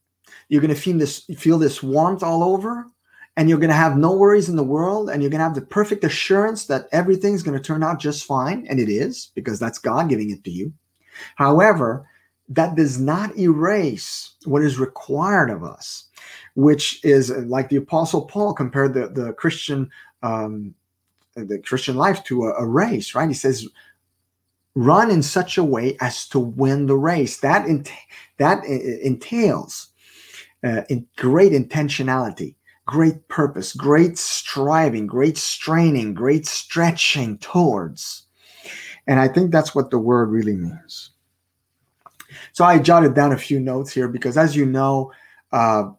you're 0.49 0.62
going 0.62 0.73
to 0.73 0.80
feel 0.80 0.99
this 0.99 1.23
feel 1.36 1.58
this 1.58 1.82
warmth 1.82 2.21
all 2.21 2.43
over 2.43 2.86
and 3.38 3.50
you're 3.50 3.60
going 3.60 3.70
to 3.70 3.76
have 3.76 3.98
no 3.98 4.13
worries 4.13 4.50
in 4.50 4.56
the 4.56 4.63
world 4.63 5.10
and 5.10 5.22
you're 5.22 5.32
going 5.32 5.39
to 5.39 5.46
have 5.46 5.56
the 5.56 5.62
perfect 5.62 6.04
assurance 6.04 6.65
that 6.65 6.88
everything's 6.91 7.44
going 7.44 7.58
to 7.58 7.63
turn 7.63 7.84
out 7.84 8.00
just 8.00 8.26
fine 8.26 8.65
and 8.67 8.80
it 8.80 8.89
is 8.89 9.32
because 9.36 9.60
that's 9.60 9.80
god 9.80 10.10
giving 10.10 10.30
it 10.32 10.44
to 10.44 10.52
you. 10.52 10.74
However 11.36 12.08
that 12.50 12.76
does 12.76 13.00
not 13.00 13.38
erase 13.38 14.34
what 14.44 14.62
is 14.62 14.80
required 14.80 15.50
of 15.50 15.63
us 15.63 16.06
which 16.56 17.04
is 17.06 17.30
like 17.30 17.70
the 17.70 17.78
apostle 17.78 18.24
paul 18.24 18.54
compared 18.54 18.94
the, 18.94 19.08
the 19.08 19.32
christian 19.34 19.89
um, 20.22 20.76
the 21.36 21.60
christian 21.60 21.96
life 21.96 22.24
to 22.26 22.46
a, 22.46 22.54
a 22.56 22.65
race 22.65 23.15
right? 23.15 23.30
He 23.30 23.34
says 23.34 23.67
run 24.76 25.12
in 25.12 25.22
such 25.22 25.58
a 25.58 25.63
way 25.63 25.98
as 26.00 26.28
to 26.30 26.39
win 26.39 26.86
the 26.86 26.98
race. 26.98 27.38
That 27.38 27.67
that 28.38 28.65
entails 28.65 29.89
uh, 30.63 30.82
in 30.89 31.08
great 31.17 31.52
intentionality 31.52 32.56
great 32.91 33.25
purpose, 33.30 33.71
great 33.73 34.17
striving, 34.17 35.08
great 35.08 35.38
straining, 35.38 36.13
great 36.13 36.45
stretching 36.45 37.38
towards. 37.38 38.23
And 39.08 39.17
I 39.17 39.30
think 39.30 39.49
that's 39.49 39.73
what 39.73 39.91
the 39.91 39.97
word 39.97 40.30
really 40.30 40.58
means. 40.58 41.12
So 42.51 42.65
I 42.65 42.80
jotted 42.80 43.13
down 43.13 43.32
a 43.32 43.38
few 43.38 43.62
notes 43.62 43.93
here 43.93 44.10
because, 44.10 44.38
as 44.38 44.58
you 44.58 44.65
know, 44.65 45.13
uh, 45.54 45.91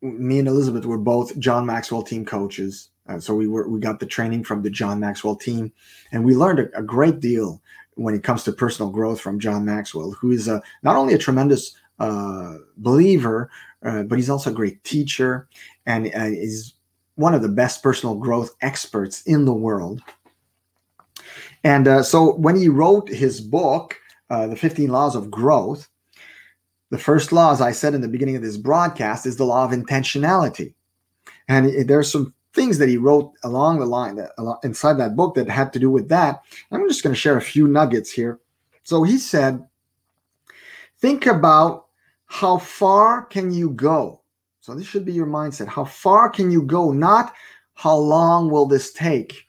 me 0.00 0.38
and 0.38 0.48
Elizabeth 0.48 0.86
were 0.86 0.96
both 0.96 1.38
John 1.38 1.66
Maxwell 1.66 2.02
team 2.02 2.24
coaches. 2.24 2.88
Uh, 3.06 3.20
so 3.20 3.34
we 3.34 3.46
were 3.46 3.68
we 3.68 3.78
got 3.78 4.00
the 4.00 4.06
training 4.06 4.42
from 4.42 4.62
the 4.62 4.70
John 4.70 4.98
Maxwell 4.98 5.36
team, 5.36 5.70
and 6.12 6.24
we 6.24 6.34
learned 6.34 6.60
a, 6.60 6.78
a 6.78 6.82
great 6.82 7.20
deal 7.20 7.60
when 7.94 8.14
it 8.14 8.24
comes 8.24 8.42
to 8.44 8.52
personal 8.52 8.90
growth 8.90 9.20
from 9.20 9.38
John 9.38 9.66
Maxwell, 9.66 10.12
who 10.12 10.32
is 10.32 10.48
a, 10.48 10.62
not 10.82 10.96
only 10.96 11.12
a 11.12 11.18
tremendous 11.18 11.76
uh, 11.98 12.56
believer, 12.78 13.50
uh, 13.84 14.02
but 14.02 14.18
he's 14.18 14.30
also 14.30 14.50
a 14.50 14.54
great 14.54 14.82
teacher 14.82 15.48
and 15.86 16.06
uh, 16.06 16.24
is 16.24 16.74
one 17.14 17.34
of 17.34 17.42
the 17.42 17.48
best 17.48 17.82
personal 17.82 18.14
growth 18.14 18.54
experts 18.60 19.22
in 19.22 19.44
the 19.44 19.54
world. 19.54 20.02
And 21.64 21.88
uh, 21.88 22.02
so 22.02 22.34
when 22.34 22.56
he 22.56 22.68
wrote 22.68 23.08
his 23.08 23.40
book, 23.40 23.98
uh, 24.30 24.46
The 24.46 24.56
15 24.56 24.90
Laws 24.90 25.16
of 25.16 25.30
Growth, 25.30 25.88
the 26.90 26.98
first 26.98 27.32
law, 27.32 27.52
as 27.52 27.60
I 27.60 27.72
said 27.72 27.94
in 27.94 28.00
the 28.00 28.08
beginning 28.08 28.36
of 28.36 28.42
this 28.42 28.56
broadcast, 28.56 29.26
is 29.26 29.36
the 29.36 29.44
law 29.44 29.64
of 29.64 29.72
intentionality. 29.72 30.74
And 31.48 31.88
there's 31.88 32.12
some 32.12 32.34
things 32.52 32.78
that 32.78 32.88
he 32.88 32.96
wrote 32.96 33.32
along 33.44 33.78
the 33.78 33.86
line 33.86 34.16
that 34.16 34.32
inside 34.62 34.94
that 34.94 35.16
book 35.16 35.34
that 35.34 35.48
had 35.48 35.72
to 35.72 35.78
do 35.78 35.90
with 35.90 36.08
that. 36.08 36.42
I'm 36.70 36.88
just 36.88 37.02
going 37.02 37.14
to 37.14 37.20
share 37.20 37.36
a 37.36 37.42
few 37.42 37.66
nuggets 37.66 38.10
here. 38.10 38.40
So 38.82 39.02
he 39.02 39.18
said, 39.18 39.66
think 40.98 41.26
about 41.26 41.86
how 42.26 42.58
far 42.58 43.24
can 43.24 43.52
you 43.52 43.70
go 43.70 44.20
so 44.66 44.74
this 44.74 44.88
should 44.88 45.04
be 45.04 45.12
your 45.12 45.28
mindset. 45.28 45.68
How 45.68 45.84
far 45.84 46.28
can 46.28 46.50
you 46.50 46.60
go? 46.60 46.90
Not 46.90 47.32
how 47.74 47.94
long 47.94 48.50
will 48.50 48.66
this 48.66 48.92
take? 48.92 49.46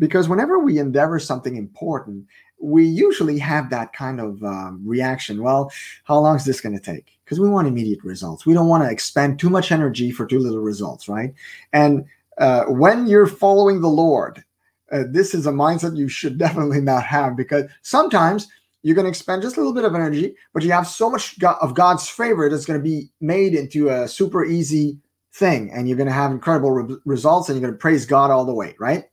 Because 0.00 0.28
whenever 0.28 0.58
we 0.58 0.80
endeavor 0.80 1.20
something 1.20 1.54
important, 1.54 2.26
we 2.58 2.84
usually 2.84 3.38
have 3.38 3.70
that 3.70 3.92
kind 3.92 4.18
of 4.20 4.42
um, 4.42 4.82
reaction. 4.84 5.40
Well, 5.40 5.70
how 6.02 6.18
long 6.18 6.34
is 6.34 6.44
this 6.44 6.60
going 6.60 6.76
to 6.76 6.82
take? 6.82 7.16
Because 7.24 7.38
we 7.38 7.48
want 7.48 7.68
immediate 7.68 8.02
results. 8.02 8.44
We 8.44 8.54
don't 8.54 8.66
want 8.66 8.82
to 8.82 8.90
expend 8.90 9.38
too 9.38 9.50
much 9.50 9.70
energy 9.70 10.10
for 10.10 10.26
too 10.26 10.40
little 10.40 10.58
results, 10.58 11.08
right? 11.08 11.32
And 11.72 12.04
uh, 12.38 12.64
when 12.64 13.06
you're 13.06 13.28
following 13.28 13.80
the 13.80 13.88
Lord, 13.88 14.42
uh, 14.90 15.04
this 15.08 15.32
is 15.32 15.46
a 15.46 15.52
mindset 15.52 15.96
you 15.96 16.08
should 16.08 16.38
definitely 16.46 16.80
not 16.80 17.04
have 17.04 17.36
because 17.36 17.70
sometimes 17.82 18.48
you're 18.86 18.94
going 18.94 19.04
to 19.04 19.08
expend 19.08 19.42
just 19.42 19.56
a 19.56 19.58
little 19.58 19.72
bit 19.72 19.84
of 19.84 19.96
energy, 19.96 20.36
but 20.54 20.62
you 20.62 20.70
have 20.70 20.86
so 20.86 21.10
much 21.10 21.42
of 21.42 21.74
God's 21.74 22.08
favor 22.08 22.48
that's 22.48 22.64
going 22.64 22.78
to 22.78 22.84
be 22.84 23.10
made 23.20 23.52
into 23.52 23.88
a 23.88 24.06
super 24.06 24.44
easy 24.44 25.00
thing, 25.32 25.72
and 25.72 25.88
you're 25.88 25.96
going 25.96 26.06
to 26.06 26.12
have 26.12 26.30
incredible 26.30 26.70
re- 26.70 26.96
results, 27.04 27.48
and 27.48 27.58
you're 27.58 27.68
going 27.68 27.76
to 27.76 27.82
praise 27.82 28.06
God 28.06 28.30
all 28.30 28.44
the 28.44 28.54
way, 28.54 28.76
right? 28.78 29.06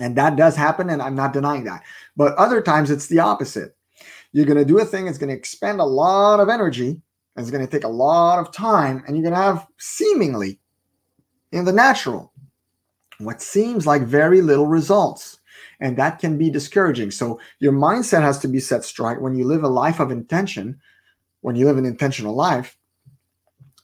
And 0.00 0.16
that 0.16 0.34
does 0.34 0.56
happen, 0.56 0.90
and 0.90 1.00
I'm 1.00 1.14
not 1.14 1.32
denying 1.32 1.62
that. 1.64 1.84
But 2.16 2.34
other 2.34 2.60
times 2.60 2.90
it's 2.90 3.06
the 3.06 3.20
opposite. 3.20 3.76
You're 4.32 4.44
going 4.44 4.58
to 4.58 4.64
do 4.64 4.80
a 4.80 4.84
thing, 4.84 5.06
it's 5.06 5.18
going 5.18 5.30
to 5.30 5.38
expend 5.38 5.78
a 5.78 5.84
lot 5.84 6.40
of 6.40 6.48
energy, 6.48 6.88
and 6.88 7.00
it's 7.36 7.52
going 7.52 7.64
to 7.64 7.70
take 7.70 7.84
a 7.84 7.88
lot 7.88 8.40
of 8.40 8.52
time, 8.52 9.04
and 9.06 9.14
you're 9.14 9.22
going 9.22 9.36
to 9.36 9.40
have 9.40 9.68
seemingly 9.78 10.58
in 11.52 11.64
the 11.64 11.72
natural 11.72 12.32
what 13.18 13.40
seems 13.40 13.86
like 13.86 14.02
very 14.02 14.42
little 14.42 14.66
results 14.66 15.39
and 15.80 15.96
that 15.96 16.18
can 16.18 16.38
be 16.38 16.50
discouraging. 16.50 17.10
So 17.10 17.40
your 17.58 17.72
mindset 17.72 18.22
has 18.22 18.38
to 18.40 18.48
be 18.48 18.60
set 18.60 18.84
straight 18.84 19.20
when 19.20 19.34
you 19.34 19.44
live 19.44 19.64
a 19.64 19.68
life 19.68 19.98
of 19.98 20.10
intention, 20.10 20.80
when 21.40 21.56
you 21.56 21.66
live 21.66 21.78
an 21.78 21.86
intentional 21.86 22.34
life. 22.34 22.76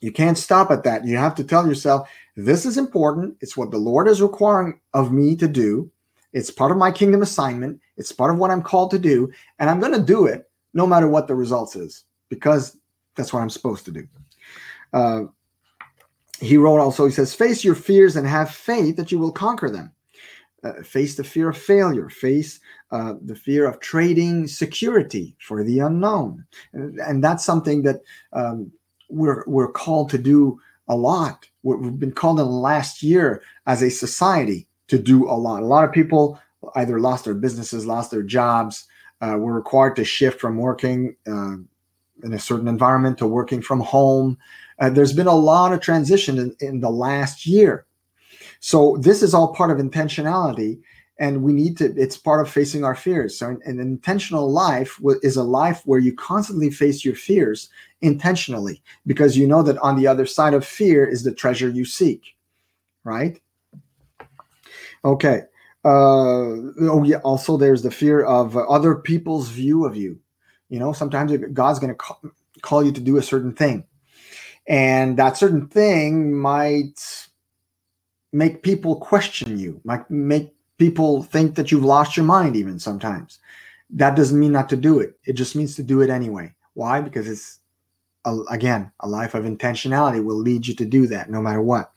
You 0.00 0.12
can't 0.12 0.36
stop 0.36 0.70
at 0.70 0.84
that. 0.84 1.06
You 1.06 1.16
have 1.16 1.34
to 1.36 1.44
tell 1.44 1.66
yourself, 1.66 2.08
this 2.36 2.66
is 2.66 2.76
important. 2.76 3.36
It's 3.40 3.56
what 3.56 3.70
the 3.70 3.78
Lord 3.78 4.08
is 4.08 4.20
requiring 4.20 4.78
of 4.92 5.10
me 5.10 5.34
to 5.36 5.48
do. 5.48 5.90
It's 6.34 6.50
part 6.50 6.70
of 6.70 6.76
my 6.76 6.90
kingdom 6.90 7.22
assignment. 7.22 7.80
It's 7.96 8.12
part 8.12 8.30
of 8.30 8.38
what 8.38 8.50
I'm 8.50 8.62
called 8.62 8.90
to 8.90 8.98
do. 8.98 9.32
And 9.58 9.70
I'm 9.70 9.80
going 9.80 9.94
to 9.94 10.02
do 10.02 10.26
it 10.26 10.50
no 10.74 10.86
matter 10.86 11.08
what 11.08 11.28
the 11.28 11.34
results 11.34 11.76
is, 11.76 12.04
because 12.28 12.76
that's 13.14 13.32
what 13.32 13.40
I'm 13.40 13.48
supposed 13.48 13.86
to 13.86 13.90
do. 13.90 14.06
Uh, 14.92 15.22
he 16.38 16.58
wrote 16.58 16.78
also, 16.78 17.06
he 17.06 17.12
says, 17.12 17.34
face 17.34 17.64
your 17.64 17.74
fears 17.74 18.16
and 18.16 18.26
have 18.26 18.50
faith 18.50 18.96
that 18.96 19.10
you 19.10 19.18
will 19.18 19.32
conquer 19.32 19.70
them. 19.70 19.90
Uh, 20.66 20.82
face 20.82 21.14
the 21.14 21.22
fear 21.22 21.50
of 21.50 21.56
failure, 21.56 22.08
face 22.08 22.60
uh, 22.90 23.14
the 23.24 23.36
fear 23.36 23.68
of 23.68 23.78
trading 23.78 24.46
security 24.48 25.36
for 25.38 25.62
the 25.62 25.78
unknown. 25.78 26.44
And, 26.72 27.22
that's 27.22 27.44
something 27.44 27.82
that 27.82 28.00
um, 28.32 28.72
we're, 29.08 29.44
we're 29.46 29.70
called 29.70 30.10
to 30.10 30.18
do 30.18 30.58
a 30.88 30.96
lot. 30.96 31.46
We've 31.62 31.98
been 31.98 32.12
called 32.12 32.40
in 32.40 32.46
the 32.46 32.52
last 32.52 33.02
year 33.02 33.42
as 33.66 33.82
a 33.82 33.90
society 33.90 34.66
to 34.88 34.98
do 34.98 35.28
a 35.28 35.36
lot. 35.36 35.62
A 35.62 35.66
lot 35.66 35.84
of 35.84 35.92
people 35.92 36.40
either 36.74 36.98
lost 36.98 37.24
their 37.26 37.34
businesses, 37.34 37.86
lost 37.86 38.10
their 38.10 38.22
jobs, 38.22 38.86
uh, 39.20 39.36
were 39.38 39.52
required 39.52 39.94
to 39.96 40.04
shift 40.04 40.40
from 40.40 40.56
working 40.56 41.14
uh, 41.28 41.56
in 42.24 42.32
a 42.32 42.38
certain 42.38 42.68
environment 42.68 43.18
to 43.18 43.26
working 43.26 43.62
from 43.62 43.80
home. 43.80 44.36
Uh, 44.80 44.90
there's 44.90 45.12
been 45.12 45.26
a 45.26 45.34
lot 45.34 45.72
of 45.72 45.80
transition 45.80 46.38
in, 46.38 46.56
in 46.60 46.80
the 46.80 46.90
last 46.90 47.46
year. 47.46 47.86
So 48.60 48.96
this 49.00 49.22
is 49.22 49.34
all 49.34 49.54
part 49.54 49.70
of 49.70 49.78
intentionality 49.78 50.80
and 51.18 51.42
we 51.42 51.52
need 51.52 51.78
to 51.78 51.94
it's 51.96 52.16
part 52.16 52.40
of 52.40 52.52
facing 52.52 52.84
our 52.84 52.94
fears. 52.94 53.38
So 53.38 53.48
an, 53.48 53.60
an, 53.64 53.80
intentional 53.80 54.50
life 54.50 54.98
is 55.22 55.36
a 55.36 55.42
life 55.42 55.82
where 55.84 55.98
you 55.98 56.14
constantly 56.14 56.70
face 56.70 57.04
your 57.04 57.14
fears 57.14 57.70
intentionally 58.02 58.82
because 59.06 59.36
you 59.36 59.46
know 59.46 59.62
that 59.62 59.78
on 59.78 59.96
the 59.96 60.06
other 60.06 60.26
side 60.26 60.52
of 60.52 60.64
fear 60.64 61.06
is 61.06 61.22
the 61.22 61.32
treasure 61.32 61.68
you 61.68 61.84
seek 61.84 62.36
right? 63.04 63.40
Okay 65.04 65.42
uh 65.84 66.74
oh 66.80 67.04
yeah 67.04 67.18
also 67.18 67.56
there's 67.56 67.82
the 67.82 67.90
fear 67.92 68.24
of 68.24 68.56
other 68.56 68.96
people's 68.96 69.48
view 69.48 69.84
of 69.84 69.96
you. 69.96 70.18
You 70.68 70.80
know 70.80 70.92
sometimes 70.92 71.32
god's 71.52 71.78
going 71.78 71.92
to 71.92 71.94
call, 71.94 72.20
call 72.60 72.84
you 72.84 72.90
to 72.92 73.00
do 73.00 73.16
a 73.16 73.22
certain 73.22 73.52
thing 73.52 73.84
and 74.66 75.16
that 75.16 75.36
certain 75.36 75.68
thing 75.68 76.34
might 76.34 77.25
make 78.36 78.62
people 78.62 78.96
question 78.96 79.58
you, 79.58 79.80
might 79.84 80.08
make 80.10 80.54
people 80.78 81.22
think 81.22 81.54
that 81.54 81.72
you've 81.72 81.84
lost 81.84 82.16
your 82.16 82.26
mind, 82.26 82.54
even 82.54 82.78
sometimes. 82.78 83.38
That 83.88 84.14
doesn't 84.14 84.38
mean 84.38 84.52
not 84.52 84.68
to 84.68 84.76
do 84.76 85.00
it. 85.00 85.18
It 85.24 85.32
just 85.32 85.56
means 85.56 85.74
to 85.76 85.82
do 85.82 86.02
it 86.02 86.10
anyway. 86.10 86.54
Why? 86.74 87.00
Because 87.00 87.26
it's, 87.28 87.60
a, 88.26 88.36
again, 88.50 88.92
a 89.00 89.08
life 89.08 89.34
of 89.34 89.44
intentionality 89.44 90.22
will 90.22 90.36
lead 90.36 90.66
you 90.66 90.74
to 90.74 90.84
do 90.84 91.06
that 91.06 91.30
no 91.30 91.40
matter 91.40 91.62
what. 91.62 91.92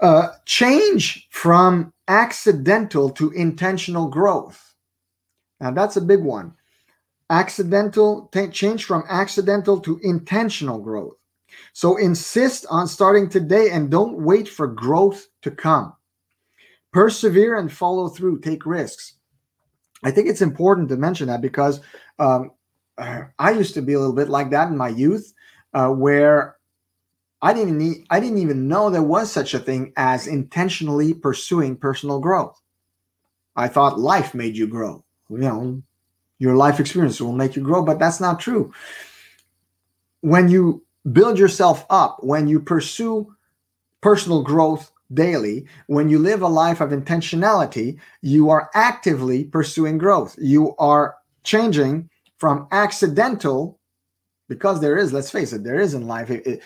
Uh, 0.00 0.28
change 0.46 1.28
from 1.30 1.92
accidental 2.08 3.10
to 3.10 3.30
intentional 3.32 4.08
growth. 4.08 4.74
Now, 5.60 5.70
that's 5.70 5.96
a 5.96 6.00
big 6.00 6.20
one 6.20 6.54
accidental 7.28 8.30
change 8.52 8.84
from 8.84 9.02
accidental 9.08 9.80
to 9.80 9.98
intentional 10.04 10.78
growth. 10.78 11.16
So 11.76 11.98
insist 11.98 12.64
on 12.70 12.88
starting 12.88 13.28
today 13.28 13.68
and 13.70 13.90
don't 13.90 14.16
wait 14.24 14.48
for 14.48 14.66
growth 14.66 15.26
to 15.42 15.50
come. 15.50 15.92
Persevere 16.90 17.58
and 17.58 17.70
follow 17.70 18.08
through, 18.08 18.40
take 18.40 18.64
risks. 18.64 19.16
I 20.02 20.10
think 20.10 20.26
it's 20.26 20.40
important 20.40 20.88
to 20.88 20.96
mention 20.96 21.26
that 21.26 21.42
because 21.42 21.82
um, 22.18 22.52
I 22.96 23.50
used 23.50 23.74
to 23.74 23.82
be 23.82 23.92
a 23.92 23.98
little 23.98 24.14
bit 24.14 24.30
like 24.30 24.48
that 24.52 24.68
in 24.68 24.76
my 24.78 24.88
youth, 24.88 25.34
uh, 25.74 25.90
where 25.90 26.56
I 27.42 27.52
didn't 27.52 27.76
need, 27.76 28.06
I 28.08 28.20
didn't 28.20 28.38
even 28.38 28.68
know 28.68 28.88
there 28.88 29.02
was 29.02 29.30
such 29.30 29.52
a 29.52 29.58
thing 29.58 29.92
as 29.98 30.28
intentionally 30.28 31.12
pursuing 31.12 31.76
personal 31.76 32.20
growth. 32.20 32.58
I 33.54 33.68
thought 33.68 34.00
life 34.00 34.32
made 34.32 34.56
you 34.56 34.66
grow. 34.66 35.04
You 35.28 35.36
know, 35.36 35.82
your 36.38 36.56
life 36.56 36.80
experience 36.80 37.20
will 37.20 37.32
make 37.32 37.54
you 37.54 37.62
grow, 37.62 37.84
but 37.84 37.98
that's 37.98 38.18
not 38.18 38.40
true. 38.40 38.72
When 40.22 40.48
you 40.48 40.85
build 41.12 41.38
yourself 41.38 41.86
up, 41.90 42.18
when 42.22 42.48
you 42.48 42.60
pursue 42.60 43.34
personal 44.00 44.42
growth 44.42 44.92
daily, 45.14 45.66
when 45.86 46.08
you 46.08 46.18
live 46.18 46.42
a 46.42 46.48
life 46.48 46.80
of 46.80 46.90
intentionality, 46.90 47.98
you 48.22 48.50
are 48.50 48.70
actively 48.74 49.44
pursuing 49.44 49.98
growth. 49.98 50.36
You 50.38 50.74
are 50.78 51.16
changing 51.44 52.10
from 52.38 52.66
accidental, 52.72 53.78
because 54.48 54.80
there 54.80 54.96
is, 54.96 55.12
let's 55.12 55.30
face 55.30 55.52
it, 55.52 55.64
there 55.64 55.80
is 55.80 55.94
in 55.94 56.06
life. 56.06 56.30
It, 56.30 56.46
it, 56.46 56.62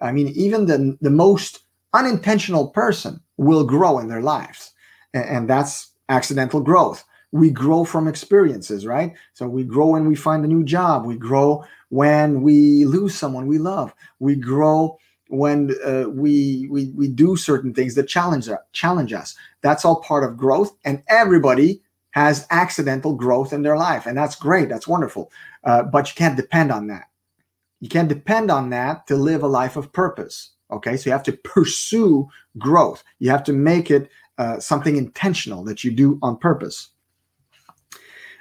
I 0.00 0.12
mean, 0.12 0.28
even 0.28 0.66
the, 0.66 0.96
the 1.00 1.10
most 1.10 1.60
unintentional 1.92 2.68
person 2.68 3.20
will 3.36 3.64
grow 3.64 3.98
in 3.98 4.08
their 4.08 4.22
lives, 4.22 4.72
and, 5.14 5.24
and 5.24 5.50
that's 5.50 5.90
accidental 6.08 6.60
growth 6.60 7.04
we 7.34 7.50
grow 7.50 7.84
from 7.84 8.06
experiences, 8.06 8.86
right? 8.86 9.12
So 9.32 9.48
we 9.48 9.64
grow 9.64 9.88
when 9.88 10.06
we 10.06 10.14
find 10.14 10.44
a 10.44 10.48
new 10.48 10.62
job. 10.62 11.04
We 11.04 11.16
grow 11.16 11.64
when 11.94 12.42
we 12.42 12.84
lose 12.84 13.14
someone 13.14 13.46
we 13.46 13.58
love. 13.58 13.94
We 14.18 14.34
grow 14.34 14.98
when 15.28 15.74
uh, 15.84 16.08
we, 16.08 16.66
we 16.68 16.90
we 16.96 17.06
do 17.06 17.36
certain 17.36 17.72
things 17.72 17.94
that 17.94 18.08
challenge 18.08 18.48
challenge 18.72 19.12
us. 19.12 19.36
That's 19.62 19.84
all 19.84 20.00
part 20.00 20.24
of 20.24 20.36
growth, 20.36 20.76
and 20.84 21.04
everybody 21.08 21.82
has 22.10 22.48
accidental 22.50 23.14
growth 23.14 23.52
in 23.52 23.62
their 23.62 23.76
life, 23.76 24.06
and 24.06 24.18
that's 24.18 24.34
great. 24.34 24.68
That's 24.68 24.88
wonderful. 24.88 25.30
Uh, 25.62 25.84
but 25.84 26.08
you 26.08 26.14
can't 26.16 26.36
depend 26.36 26.72
on 26.72 26.88
that. 26.88 27.04
You 27.80 27.88
can't 27.88 28.08
depend 28.08 28.50
on 28.50 28.70
that 28.70 29.06
to 29.06 29.14
live 29.14 29.44
a 29.44 29.48
life 29.48 29.76
of 29.76 29.92
purpose. 29.92 30.50
Okay, 30.72 30.96
so 30.96 31.08
you 31.08 31.12
have 31.12 31.22
to 31.24 31.38
pursue 31.54 32.28
growth. 32.58 33.04
You 33.20 33.30
have 33.30 33.44
to 33.44 33.52
make 33.52 33.92
it 33.92 34.10
uh, 34.38 34.58
something 34.58 34.96
intentional 34.96 35.62
that 35.64 35.84
you 35.84 35.92
do 35.92 36.18
on 36.22 36.38
purpose. 36.38 36.88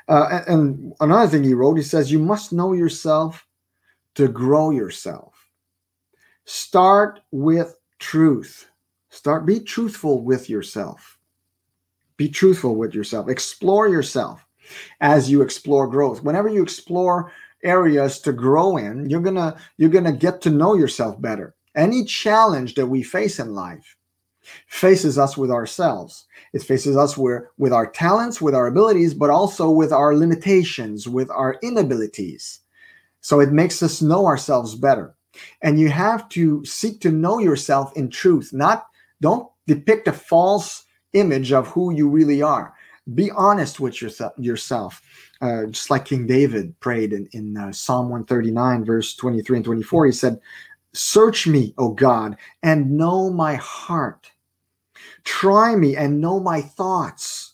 Uh, 0.08 0.42
and 0.48 0.94
another 1.00 1.30
thing 1.30 1.44
he 1.44 1.54
wrote, 1.54 1.78
he 1.78 1.84
says, 1.84 2.12
You 2.12 2.20
must 2.20 2.54
know 2.54 2.74
yourself 2.74 3.46
to 4.16 4.28
grow 4.28 4.72
yourself. 4.72 5.34
Start 6.46 7.22
with 7.32 7.76
truth. 8.00 8.68
Start, 9.10 9.46
be 9.46 9.60
truthful 9.60 10.24
with 10.24 10.50
yourself. 10.50 11.18
Be 12.18 12.30
truthful 12.30 12.76
with 12.76 12.94
yourself. 12.94 13.30
Explore 13.30 13.88
yourself 13.88 14.46
as 15.02 15.30
you 15.30 15.42
explore 15.42 15.88
growth. 15.88 16.24
Whenever 16.24 16.50
you 16.50 16.62
explore 16.62 17.32
areas 17.64 18.20
to 18.20 18.34
grow 18.34 18.78
in, 18.78 19.10
you're 19.10 19.22
gonna 19.22 19.56
you're 19.78 19.90
gonna 19.90 20.12
get 20.12 20.42
to 20.42 20.50
know 20.50 20.76
yourself 20.76 21.20
better. 21.22 21.56
Any 21.76 22.06
challenge 22.06 22.76
that 22.76 22.86
we 22.86 23.02
face 23.04 23.40
in 23.40 23.54
life 23.54 23.96
faces 24.68 25.18
us 25.18 25.38
with 25.38 25.52
ourselves. 25.52 26.26
It 26.54 26.64
faces 26.64 26.96
us 26.98 27.18
where, 27.18 27.52
with 27.58 27.74
our 27.74 27.90
talents, 27.90 28.42
with 28.42 28.56
our 28.56 28.68
abilities, 28.68 29.14
but 29.14 29.30
also 29.30 29.70
with 29.70 29.92
our 29.92 30.16
limitations, 30.16 31.08
with 31.08 31.30
our 31.32 31.58
inabilities. 31.62 32.60
So 33.22 33.40
it 33.40 33.52
makes 33.52 33.82
us 33.82 34.02
know 34.02 34.26
ourselves 34.26 34.76
better. 34.76 35.16
And 35.62 35.80
you 35.80 35.90
have 35.90 36.30
to 36.30 36.64
seek 36.66 37.02
to 37.02 37.12
know 37.12 37.40
yourself 37.40 37.96
in 37.96 38.10
truth, 38.10 38.52
not 38.54 38.86
don't 39.22 39.50
depict 39.68 40.08
a 40.08 40.14
false 40.14 40.84
image 41.14 41.52
of 41.52 41.68
who 41.68 41.94
you 41.94 42.10
really 42.10 42.42
are. 42.42 42.74
Be 43.16 43.32
honest 43.32 43.80
with 43.80 44.02
yourself. 44.02 44.34
yourself. 44.38 45.02
Uh, 45.42 45.66
just 45.66 45.90
like 45.90 46.06
King 46.06 46.26
David 46.26 46.80
prayed 46.80 47.12
in, 47.12 47.28
in 47.34 47.58
uh, 47.58 47.72
Psalm 47.72 48.10
139, 48.10 48.86
verse 48.86 49.16
23 49.16 49.58
and 49.58 49.66
24, 49.66 50.06
he 50.06 50.12
said, 50.12 50.40
Search 50.94 51.48
me, 51.48 51.74
O 51.78 51.90
God, 51.90 52.38
and 52.62 52.92
know 52.92 53.30
my 53.30 53.56
heart. 53.56 54.32
Try 55.24 55.76
me 55.76 55.96
and 55.96 56.22
know 56.22 56.40
my 56.40 56.62
thoughts, 56.62 57.54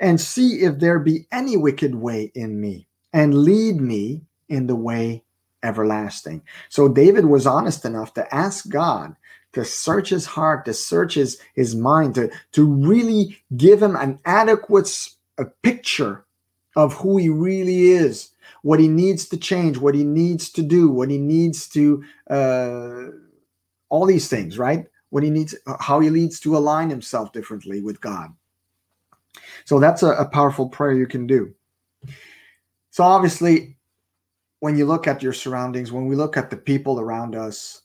and 0.00 0.20
see 0.20 0.62
if 0.62 0.78
there 0.78 0.98
be 0.98 1.26
any 1.32 1.56
wicked 1.56 1.94
way 1.94 2.32
in 2.34 2.60
me, 2.60 2.86
and 3.12 3.42
lead 3.44 3.80
me 3.80 4.22
in 4.48 4.66
the 4.66 4.76
way 4.76 5.24
everlasting. 5.62 6.42
So 6.68 6.88
David 6.88 7.26
was 7.26 7.46
honest 7.46 7.84
enough 7.84 8.14
to 8.14 8.34
ask 8.34 8.68
God 8.68 9.16
to 9.52 9.64
search 9.64 10.10
his 10.10 10.26
heart, 10.26 10.66
to 10.66 10.74
search 10.74 11.14
his, 11.14 11.40
his 11.54 11.74
mind, 11.74 12.14
to, 12.14 12.30
to 12.52 12.64
really 12.66 13.38
give 13.56 13.82
him 13.82 13.96
an 13.96 14.18
adequate 14.26 15.08
a 15.38 15.46
picture 15.62 16.24
of 16.76 16.92
who 16.94 17.16
he 17.16 17.28
really 17.28 17.88
is, 17.88 18.30
what 18.62 18.80
he 18.80 18.88
needs 18.88 19.26
to 19.28 19.36
change, 19.36 19.78
what 19.78 19.94
he 19.94 20.04
needs 20.04 20.50
to 20.50 20.62
do, 20.62 20.90
what 20.90 21.10
he 21.10 21.18
needs 21.18 21.68
to, 21.70 22.04
uh, 22.28 23.06
all 23.88 24.04
these 24.04 24.28
things, 24.28 24.58
right? 24.58 24.86
What 25.16 25.22
he 25.22 25.30
needs, 25.30 25.54
uh, 25.66 25.78
how 25.80 25.98
he 25.98 26.10
needs 26.10 26.38
to 26.38 26.58
align 26.58 26.90
himself 26.90 27.32
differently 27.32 27.80
with 27.80 27.98
God. 28.02 28.28
So 29.64 29.80
that's 29.80 30.02
a, 30.02 30.08
a 30.08 30.28
powerful 30.28 30.68
prayer 30.68 30.92
you 30.92 31.06
can 31.06 31.26
do. 31.26 31.54
So 32.90 33.02
obviously, 33.02 33.78
when 34.60 34.76
you 34.76 34.84
look 34.84 35.06
at 35.06 35.22
your 35.22 35.32
surroundings, 35.32 35.90
when 35.90 36.04
we 36.04 36.16
look 36.16 36.36
at 36.36 36.50
the 36.50 36.56
people 36.58 37.00
around 37.00 37.34
us 37.34 37.80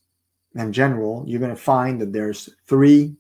in 0.55 0.73
general, 0.73 1.23
you're 1.25 1.39
going 1.39 1.55
to 1.55 1.61
find 1.61 2.01
that 2.01 2.11
there's 2.11 2.49
three, 2.65 3.15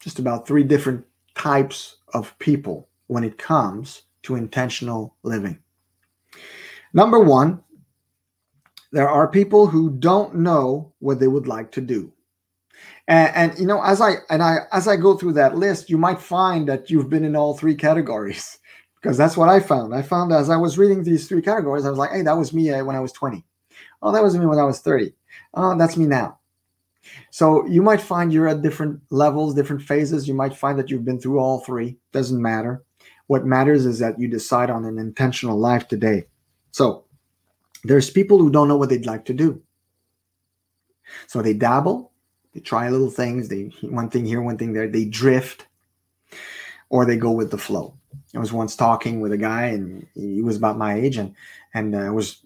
just 0.00 0.18
about 0.18 0.48
three 0.48 0.64
different 0.64 1.04
types 1.36 1.98
of 2.12 2.36
people 2.40 2.88
when 3.06 3.22
it 3.22 3.38
comes 3.38 4.02
to 4.24 4.34
intentional 4.34 5.14
living. 5.22 5.60
Number 6.92 7.20
one, 7.20 7.62
there 8.90 9.08
are 9.08 9.28
people 9.28 9.68
who 9.68 9.90
don't 9.90 10.34
know 10.34 10.92
what 10.98 11.20
they 11.20 11.28
would 11.28 11.46
like 11.46 11.70
to 11.70 11.80
do. 11.80 12.12
And, 13.08 13.34
and, 13.34 13.58
you 13.58 13.66
know, 13.66 13.82
as 13.82 14.00
I 14.00 14.14
and 14.28 14.42
I 14.42 14.60
as 14.72 14.86
I 14.86 14.96
go 14.96 15.16
through 15.16 15.32
that 15.34 15.56
list, 15.56 15.90
you 15.90 15.98
might 15.98 16.20
find 16.20 16.68
that 16.68 16.90
you've 16.90 17.10
been 17.10 17.24
in 17.24 17.36
all 17.36 17.56
three 17.56 17.74
categories 17.74 18.58
because 19.00 19.16
that's 19.16 19.36
what 19.36 19.48
I 19.48 19.60
found. 19.60 19.94
I 19.94 20.02
found 20.02 20.32
as 20.32 20.50
I 20.50 20.56
was 20.56 20.78
reading 20.78 21.02
these 21.02 21.28
three 21.28 21.42
categories, 21.42 21.84
I 21.84 21.90
was 21.90 21.98
like, 21.98 22.12
hey, 22.12 22.22
that 22.22 22.36
was 22.36 22.52
me 22.52 22.70
uh, 22.70 22.84
when 22.84 22.96
I 22.96 23.00
was 23.00 23.12
20. 23.12 23.44
Oh, 24.02 24.12
that 24.12 24.22
was 24.22 24.36
me 24.36 24.46
when 24.46 24.58
I 24.58 24.64
was 24.64 24.80
30. 24.80 25.12
Oh, 25.54 25.76
that's 25.76 25.96
me 25.96 26.06
now. 26.06 26.38
So 27.30 27.66
you 27.66 27.82
might 27.82 28.00
find 28.00 28.32
you're 28.32 28.48
at 28.48 28.62
different 28.62 29.00
levels, 29.10 29.54
different 29.54 29.82
phases. 29.82 30.28
You 30.28 30.34
might 30.34 30.56
find 30.56 30.78
that 30.78 30.90
you've 30.90 31.04
been 31.04 31.20
through 31.20 31.38
all 31.38 31.60
three. 31.60 31.96
Doesn't 32.12 32.40
matter. 32.40 32.84
What 33.26 33.46
matters 33.46 33.86
is 33.86 33.98
that 34.00 34.18
you 34.18 34.28
decide 34.28 34.70
on 34.70 34.84
an 34.84 34.98
intentional 34.98 35.58
life 35.58 35.86
today. 35.88 36.26
So 36.72 37.04
there's 37.84 38.10
people 38.10 38.38
who 38.38 38.50
don't 38.50 38.68
know 38.68 38.76
what 38.76 38.88
they'd 38.88 39.06
like 39.06 39.24
to 39.26 39.34
do. 39.34 39.62
So 41.26 41.42
they 41.42 41.54
dabble, 41.54 42.09
they 42.54 42.60
try 42.60 42.88
little 42.88 43.10
things, 43.10 43.48
they 43.48 43.70
one 43.82 44.10
thing 44.10 44.24
here, 44.24 44.42
one 44.42 44.58
thing 44.58 44.72
there, 44.72 44.88
they 44.88 45.04
drift, 45.04 45.66
or 46.88 47.04
they 47.04 47.16
go 47.16 47.30
with 47.30 47.50
the 47.50 47.58
flow. 47.58 47.94
I 48.34 48.38
was 48.38 48.52
once 48.52 48.76
talking 48.76 49.20
with 49.20 49.32
a 49.32 49.38
guy, 49.38 49.66
and 49.66 50.06
he 50.14 50.42
was 50.42 50.56
about 50.56 50.78
my 50.78 50.94
age, 50.94 51.16
and 51.16 51.34
and 51.74 51.96
I 51.96 52.08
uh, 52.08 52.12
was 52.12 52.44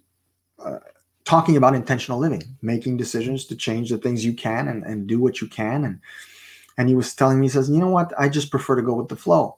uh, 0.58 0.78
talking 1.24 1.56
about 1.56 1.74
intentional 1.74 2.18
living, 2.18 2.42
making 2.62 2.96
decisions 2.96 3.46
to 3.46 3.56
change 3.56 3.90
the 3.90 3.98
things 3.98 4.24
you 4.24 4.34
can 4.34 4.68
and, 4.68 4.84
and 4.84 5.06
do 5.06 5.20
what 5.20 5.40
you 5.40 5.48
can. 5.48 5.84
And 5.84 6.00
and 6.76 6.88
he 6.88 6.94
was 6.94 7.14
telling 7.14 7.40
me, 7.40 7.46
he 7.46 7.50
says, 7.50 7.70
you 7.70 7.78
know 7.78 7.88
what? 7.88 8.12
I 8.18 8.28
just 8.28 8.50
prefer 8.50 8.76
to 8.76 8.82
go 8.82 8.94
with 8.94 9.08
the 9.08 9.16
flow. 9.16 9.56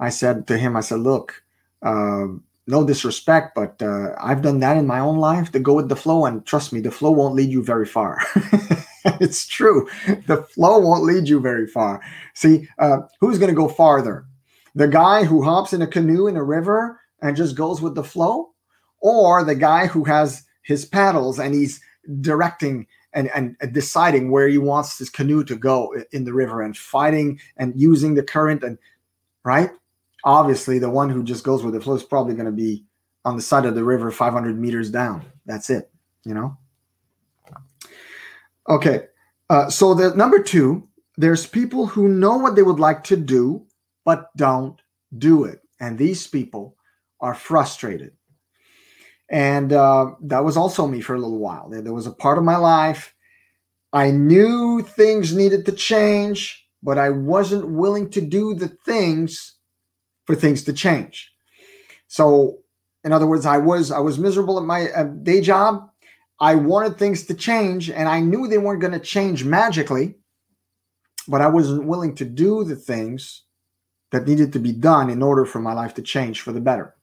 I 0.00 0.10
said 0.10 0.46
to 0.48 0.58
him, 0.58 0.76
I 0.76 0.80
said, 0.80 1.00
look, 1.00 1.42
uh, 1.82 2.26
no 2.66 2.84
disrespect, 2.86 3.54
but 3.54 3.80
uh, 3.82 4.14
I've 4.18 4.42
done 4.42 4.60
that 4.60 4.76
in 4.76 4.86
my 4.86 5.00
own 5.00 5.18
life 5.18 5.52
to 5.52 5.58
go 5.58 5.74
with 5.74 5.88
the 5.88 5.96
flow. 5.96 6.26
And 6.26 6.44
trust 6.46 6.72
me, 6.72 6.80
the 6.80 6.90
flow 6.90 7.10
won't 7.10 7.34
lead 7.34 7.50
you 7.50 7.62
very 7.62 7.86
far. 7.86 8.18
it's 9.20 9.46
true. 9.46 9.88
The 10.26 10.42
flow 10.54 10.78
won't 10.78 11.04
lead 11.04 11.28
you 11.28 11.40
very 11.40 11.66
far. 11.66 12.00
See, 12.34 12.68
uh, 12.78 12.98
who's 13.20 13.38
going 13.38 13.50
to 13.50 13.56
go 13.56 13.68
farther? 13.68 14.26
The 14.74 14.88
guy 14.88 15.24
who 15.24 15.42
hops 15.42 15.72
in 15.72 15.82
a 15.82 15.86
canoe 15.86 16.26
in 16.26 16.36
a 16.36 16.42
river 16.42 17.00
and 17.22 17.36
just 17.36 17.56
goes 17.56 17.80
with 17.80 17.94
the 17.94 18.04
flow? 18.04 18.50
Or 19.00 19.44
the 19.44 19.54
guy 19.54 19.86
who 19.86 20.04
has 20.04 20.44
his 20.62 20.84
paddles 20.84 21.38
and 21.38 21.54
he's 21.54 21.80
directing 22.20 22.86
and, 23.12 23.30
and 23.34 23.56
deciding 23.72 24.30
where 24.30 24.48
he 24.48 24.58
wants 24.58 24.98
his 24.98 25.08
canoe 25.08 25.44
to 25.44 25.56
go 25.56 25.94
in 26.12 26.24
the 26.24 26.32
river 26.32 26.62
and 26.62 26.76
fighting 26.76 27.38
and 27.56 27.72
using 27.80 28.14
the 28.14 28.22
current 28.22 28.62
and 28.62 28.76
right 29.44 29.70
obviously 30.24 30.78
the 30.78 30.90
one 30.90 31.08
who 31.08 31.22
just 31.22 31.44
goes 31.44 31.62
with 31.62 31.74
the 31.74 31.80
flow 31.80 31.94
is 31.94 32.02
probably 32.02 32.34
going 32.34 32.46
to 32.46 32.52
be 32.52 32.84
on 33.24 33.36
the 33.36 33.42
side 33.42 33.64
of 33.64 33.74
the 33.74 33.84
river 33.84 34.10
500 34.10 34.58
meters 34.58 34.90
down 34.90 35.24
that's 35.46 35.70
it 35.70 35.90
you 36.24 36.34
know 36.34 36.56
okay 38.68 39.06
uh, 39.50 39.68
so 39.68 39.94
the 39.94 40.14
number 40.14 40.42
two 40.42 40.86
there's 41.16 41.46
people 41.46 41.86
who 41.86 42.08
know 42.08 42.36
what 42.36 42.56
they 42.56 42.62
would 42.62 42.80
like 42.80 43.04
to 43.04 43.16
do 43.16 43.64
but 44.04 44.30
don't 44.36 44.80
do 45.18 45.44
it 45.44 45.60
and 45.80 45.98
these 45.98 46.26
people 46.26 46.76
are 47.20 47.34
frustrated 47.34 48.12
and 49.30 49.72
uh, 49.72 50.12
that 50.22 50.44
was 50.44 50.56
also 50.56 50.86
me 50.86 51.00
for 51.00 51.14
a 51.14 51.18
little 51.18 51.38
while. 51.38 51.70
There, 51.70 51.94
was 51.94 52.06
a 52.06 52.12
part 52.12 52.36
of 52.36 52.44
my 52.44 52.58
life 52.58 53.14
I 53.94 54.10
knew 54.10 54.82
things 54.82 55.36
needed 55.36 55.64
to 55.66 55.72
change, 55.72 56.66
but 56.82 56.98
I 56.98 57.10
wasn't 57.10 57.68
willing 57.68 58.10
to 58.10 58.20
do 58.20 58.52
the 58.52 58.76
things 58.84 59.54
for 60.26 60.34
things 60.34 60.64
to 60.64 60.72
change. 60.72 61.30
So, 62.08 62.58
in 63.04 63.12
other 63.12 63.26
words, 63.26 63.46
I 63.46 63.58
was 63.58 63.92
I 63.92 64.00
was 64.00 64.18
miserable 64.18 64.58
at 64.58 64.64
my 64.64 64.90
uh, 64.90 65.04
day 65.04 65.40
job. 65.40 65.88
I 66.44 66.56
wanted 66.56 66.98
things 66.98 67.24
to 67.24 67.34
change, 67.34 67.88
and 67.88 68.06
I 68.06 68.20
knew 68.20 68.46
they 68.46 68.58
weren't 68.58 68.82
going 68.82 68.92
to 68.92 68.98
change 69.14 69.46
magically, 69.46 70.16
but 71.26 71.40
I 71.40 71.46
wasn't 71.46 71.86
willing 71.86 72.14
to 72.16 72.26
do 72.26 72.64
the 72.64 72.76
things 72.76 73.44
that 74.12 74.28
needed 74.28 74.52
to 74.52 74.58
be 74.58 74.72
done 74.72 75.08
in 75.08 75.22
order 75.22 75.46
for 75.46 75.58
my 75.58 75.72
life 75.72 75.94
to 75.94 76.02
change 76.02 76.42
for 76.42 76.52
the 76.52 76.60
better. 76.60 76.96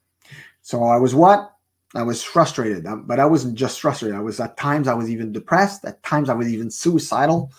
So 0.62 0.84
I 0.84 0.98
was 0.98 1.16
what? 1.16 1.56
I 1.96 2.04
was 2.04 2.22
frustrated, 2.22 2.86
um, 2.86 3.06
but 3.08 3.20
I 3.20 3.26
wasn't 3.26 3.56
just 3.56 3.82
frustrated. 3.82 4.16
I 4.16 4.22
was 4.22 4.40
at 4.40 4.58
times 4.58 4.88
I 4.88 4.94
was 4.94 5.10
even 5.10 5.32
depressed. 5.32 5.86
At 5.86 6.04
times 6.04 6.30
I 6.30 6.36
was 6.36 6.48
even 6.48 6.70
suicidal. 6.70 7.52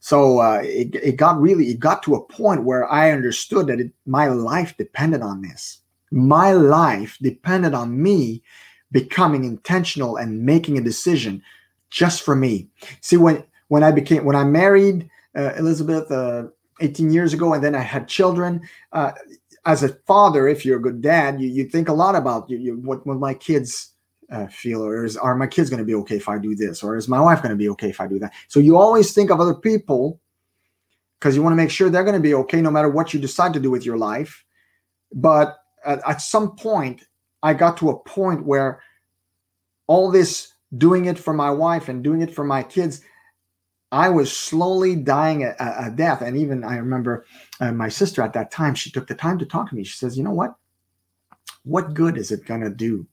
So 0.00 0.40
uh, 0.40 0.60
it, 0.62 0.94
it 0.94 1.16
got 1.16 1.40
really 1.40 1.70
it 1.70 1.80
got 1.80 2.02
to 2.02 2.16
a 2.16 2.24
point 2.26 2.64
where 2.64 2.86
I 2.92 3.12
understood 3.12 3.68
that 3.68 3.80
it, 3.80 3.92
my 4.04 4.26
life 4.28 4.76
depended 4.76 5.22
on 5.22 5.40
this. 5.40 5.78
My 6.10 6.52
life 6.52 7.16
depended 7.22 7.72
on 7.72 8.00
me 8.00 8.42
becoming 8.94 9.44
intentional 9.44 10.16
and 10.16 10.46
making 10.46 10.78
a 10.78 10.80
decision 10.80 11.42
just 11.90 12.22
for 12.22 12.34
me. 12.34 12.68
See 13.02 13.18
when 13.18 13.44
when 13.68 13.82
I 13.82 13.90
became 13.90 14.24
when 14.24 14.36
I 14.36 14.44
married 14.44 15.10
uh, 15.36 15.52
Elizabeth 15.58 16.10
uh, 16.10 16.44
18 16.80 17.12
years 17.12 17.34
ago 17.34 17.52
and 17.52 17.62
then 17.62 17.74
I 17.74 17.80
had 17.80 18.08
children. 18.08 18.62
Uh, 18.92 19.12
as 19.66 19.82
a 19.82 19.88
father, 20.06 20.46
if 20.46 20.64
you're 20.64 20.78
a 20.78 20.82
good 20.82 21.00
dad, 21.02 21.40
you, 21.40 21.48
you 21.48 21.64
think 21.64 21.88
a 21.88 21.92
lot 21.92 22.14
about 22.14 22.48
you, 22.48 22.58
you 22.58 22.76
what, 22.76 23.04
what 23.06 23.18
my 23.18 23.34
kids 23.34 23.90
uh, 24.30 24.46
feel, 24.46 24.84
or 24.84 25.04
is 25.04 25.16
are 25.16 25.34
my 25.34 25.46
kids 25.46 25.70
going 25.70 25.78
to 25.78 25.84
be 25.84 25.94
okay 25.94 26.16
if 26.16 26.28
I 26.28 26.38
do 26.38 26.54
this, 26.54 26.82
or 26.82 26.96
is 26.96 27.08
my 27.08 27.20
wife 27.20 27.42
going 27.42 27.50
to 27.50 27.56
be 27.56 27.68
okay 27.70 27.90
if 27.90 28.00
I 28.00 28.06
do 28.06 28.18
that? 28.20 28.32
So 28.48 28.60
you 28.60 28.76
always 28.76 29.12
think 29.12 29.30
of 29.30 29.40
other 29.40 29.54
people 29.54 30.20
because 31.18 31.34
you 31.34 31.42
want 31.42 31.52
to 31.52 31.56
make 31.56 31.70
sure 31.70 31.90
they're 31.90 32.04
going 32.04 32.14
to 32.14 32.20
be 32.20 32.34
okay 32.34 32.60
no 32.60 32.70
matter 32.70 32.88
what 32.88 33.12
you 33.12 33.18
decide 33.18 33.54
to 33.54 33.60
do 33.60 33.70
with 33.70 33.84
your 33.84 33.96
life. 33.96 34.44
But 35.12 35.56
at, 35.84 36.00
at 36.06 36.20
some 36.20 36.54
point, 36.54 37.06
I 37.44 37.54
got 37.54 37.76
to 37.76 37.90
a 37.90 37.98
point 38.00 38.44
where 38.44 38.82
all 39.86 40.10
this 40.10 40.54
doing 40.76 41.04
it 41.04 41.18
for 41.18 41.32
my 41.32 41.50
wife 41.50 41.88
and 41.88 42.02
doing 42.02 42.22
it 42.22 42.34
for 42.34 42.42
my 42.44 42.64
kids 42.64 43.02
I 43.94 44.08
was 44.08 44.36
slowly 44.36 44.96
dying 44.96 45.44
a, 45.44 45.54
a, 45.60 45.88
death. 45.88 46.20
And 46.20 46.36
even 46.36 46.64
I 46.64 46.78
remember 46.78 47.26
uh, 47.60 47.70
my 47.70 47.88
sister 47.88 48.22
at 48.22 48.32
that 48.32 48.50
time, 48.50 48.74
she 48.74 48.90
took 48.90 49.06
the 49.06 49.14
time 49.14 49.38
to 49.38 49.46
talk 49.46 49.68
to 49.68 49.76
me. 49.76 49.84
She 49.84 49.96
says, 49.96 50.18
You 50.18 50.24
know 50.24 50.32
what? 50.32 50.56
What 51.62 51.94
good 51.94 52.16
is 52.18 52.32
it 52.32 52.44
going 52.44 52.62
to 52.62 52.70
do 52.70 53.06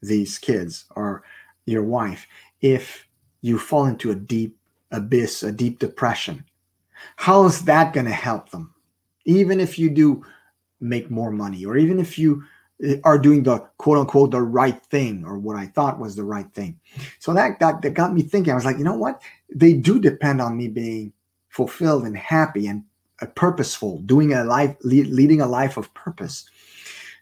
these 0.00 0.38
kids 0.38 0.84
or 0.94 1.24
your 1.66 1.82
wife 1.82 2.28
if 2.60 3.04
you 3.40 3.58
fall 3.58 3.86
into 3.86 4.12
a 4.12 4.14
deep 4.14 4.56
abyss, 4.92 5.42
a 5.42 5.50
deep 5.50 5.80
depression? 5.80 6.44
How 7.16 7.44
is 7.46 7.64
that 7.64 7.92
going 7.92 8.06
to 8.06 8.12
help 8.12 8.50
them? 8.50 8.72
Even 9.24 9.58
if 9.58 9.76
you 9.76 9.90
do 9.90 10.24
make 10.80 11.10
more 11.10 11.32
money, 11.32 11.64
or 11.64 11.76
even 11.76 11.98
if 11.98 12.16
you 12.16 12.44
are 13.04 13.18
doing 13.18 13.42
the 13.42 13.58
quote 13.78 13.98
unquote 13.98 14.32
the 14.32 14.42
right 14.42 14.84
thing 14.86 15.24
or 15.24 15.38
what 15.38 15.56
I 15.56 15.66
thought 15.66 16.00
was 16.00 16.16
the 16.16 16.24
right 16.24 16.52
thing. 16.52 16.78
So 17.18 17.32
that 17.34 17.58
got 17.58 17.82
that 17.82 17.94
got 17.94 18.14
me 18.14 18.22
thinking. 18.22 18.52
I 18.52 18.56
was 18.56 18.64
like, 18.64 18.78
you 18.78 18.84
know 18.84 18.96
what? 18.96 19.22
They 19.54 19.72
do 19.72 20.00
depend 20.00 20.40
on 20.40 20.56
me 20.56 20.68
being 20.68 21.12
fulfilled 21.48 22.04
and 22.04 22.16
happy 22.16 22.66
and 22.66 22.82
uh, 23.20 23.26
purposeful, 23.26 23.98
doing 24.00 24.32
a 24.32 24.44
life, 24.44 24.74
leading 24.82 25.40
a 25.40 25.46
life 25.46 25.76
of 25.76 25.92
purpose. 25.94 26.48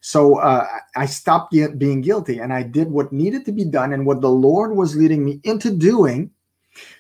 So 0.01 0.39
uh, 0.39 0.67
I 0.97 1.05
stopped 1.05 1.53
being 1.53 2.01
guilty 2.01 2.39
and 2.39 2.53
I 2.53 2.63
did 2.63 2.91
what 2.91 3.13
needed 3.13 3.45
to 3.45 3.53
be 3.53 3.65
done 3.65 3.93
and 3.93 4.07
what 4.07 4.23
the 4.23 4.31
Lord 4.31 4.75
was 4.75 4.97
leading 4.97 5.25
me 5.25 5.41
into 5.45 5.71
doing. 5.71 6.31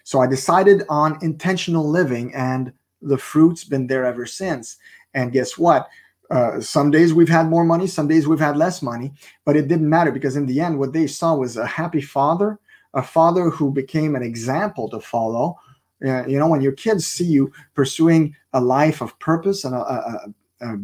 So 0.04 0.20
I 0.20 0.26
decided 0.26 0.82
on 0.90 1.18
intentional 1.22 1.88
living 1.88 2.34
and 2.34 2.72
the 3.00 3.16
fruit's 3.16 3.64
been 3.64 3.86
there 3.86 4.04
ever 4.04 4.26
since. 4.26 4.76
And 5.14 5.32
guess 5.32 5.56
what? 5.56 5.88
Uh, 6.30 6.60
some 6.60 6.90
days 6.90 7.12
we've 7.12 7.28
had 7.28 7.48
more 7.48 7.64
money, 7.64 7.86
some 7.86 8.06
days 8.06 8.28
we've 8.28 8.38
had 8.38 8.56
less 8.56 8.82
money, 8.82 9.12
but 9.44 9.56
it 9.56 9.66
didn't 9.66 9.88
matter 9.88 10.12
because 10.12 10.36
in 10.36 10.46
the 10.46 10.60
end, 10.60 10.78
what 10.78 10.92
they 10.92 11.06
saw 11.06 11.34
was 11.34 11.56
a 11.56 11.66
happy 11.66 12.00
father, 12.00 12.58
a 12.94 13.02
father 13.02 13.50
who 13.50 13.70
became 13.72 14.14
an 14.14 14.22
example 14.22 14.88
to 14.88 15.00
follow. 15.00 15.58
Uh, 16.06 16.24
you 16.26 16.38
know, 16.38 16.48
when 16.48 16.60
your 16.60 16.72
kids 16.72 17.06
see 17.06 17.24
you 17.24 17.52
pursuing 17.74 18.34
a 18.52 18.60
life 18.60 19.00
of 19.00 19.18
purpose 19.18 19.64
and 19.64 19.74
a, 19.74 19.78
a, 19.80 20.34
a, 20.60 20.76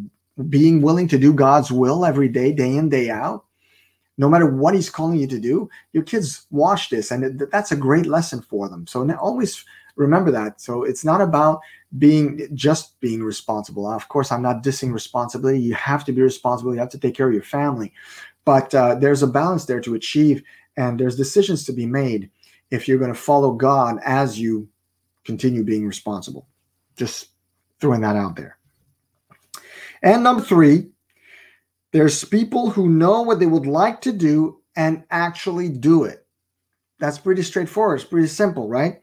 being 0.43 0.81
willing 0.81 1.07
to 1.07 1.17
do 1.17 1.33
God's 1.33 1.71
will 1.71 2.05
every 2.05 2.27
day, 2.27 2.51
day 2.51 2.75
in, 2.75 2.89
day 2.89 3.09
out, 3.09 3.45
no 4.17 4.27
matter 4.29 4.45
what 4.45 4.73
He's 4.73 4.89
calling 4.89 5.17
you 5.17 5.27
to 5.27 5.39
do, 5.39 5.69
your 5.93 6.03
kids 6.03 6.45
watch 6.51 6.89
this, 6.89 7.11
and 7.11 7.23
it, 7.23 7.51
that's 7.51 7.71
a 7.71 7.75
great 7.75 8.05
lesson 8.05 8.41
for 8.41 8.67
them. 8.67 8.85
So 8.85 9.09
always 9.15 9.63
remember 9.95 10.31
that. 10.31 10.61
So 10.61 10.83
it's 10.83 11.05
not 11.05 11.21
about 11.21 11.61
being 11.97 12.49
just 12.53 12.99
being 12.99 13.23
responsible. 13.23 13.87
Of 13.89 14.09
course, 14.09 14.31
I'm 14.31 14.41
not 14.41 14.63
dissing 14.63 14.93
responsibility. 14.93 15.59
You 15.59 15.73
have 15.75 16.03
to 16.05 16.11
be 16.11 16.21
responsible. 16.21 16.73
You 16.73 16.79
have 16.79 16.89
to 16.89 16.99
take 16.99 17.15
care 17.15 17.27
of 17.27 17.33
your 17.33 17.43
family, 17.43 17.93
but 18.45 18.73
uh, 18.75 18.95
there's 18.95 19.23
a 19.23 19.27
balance 19.27 19.65
there 19.65 19.81
to 19.81 19.95
achieve, 19.95 20.43
and 20.75 20.99
there's 20.99 21.15
decisions 21.15 21.63
to 21.65 21.73
be 21.73 21.85
made 21.85 22.29
if 22.71 22.87
you're 22.87 22.99
going 22.99 23.13
to 23.13 23.19
follow 23.19 23.53
God 23.53 23.99
as 24.03 24.39
you 24.39 24.67
continue 25.23 25.63
being 25.63 25.87
responsible. 25.87 26.47
Just 26.97 27.29
throwing 27.79 28.01
that 28.01 28.15
out 28.15 28.35
there. 28.35 28.57
And 30.03 30.23
number 30.23 30.43
three, 30.43 30.89
there's 31.91 32.23
people 32.23 32.69
who 32.69 32.89
know 32.89 33.21
what 33.21 33.39
they 33.39 33.45
would 33.45 33.65
like 33.65 34.01
to 34.01 34.11
do 34.11 34.61
and 34.75 35.03
actually 35.09 35.69
do 35.69 36.03
it. 36.03 36.25
That's 36.99 37.17
pretty 37.17 37.43
straightforward. 37.43 37.99
It's 37.99 38.09
pretty 38.09 38.27
simple, 38.27 38.67
right? 38.67 39.01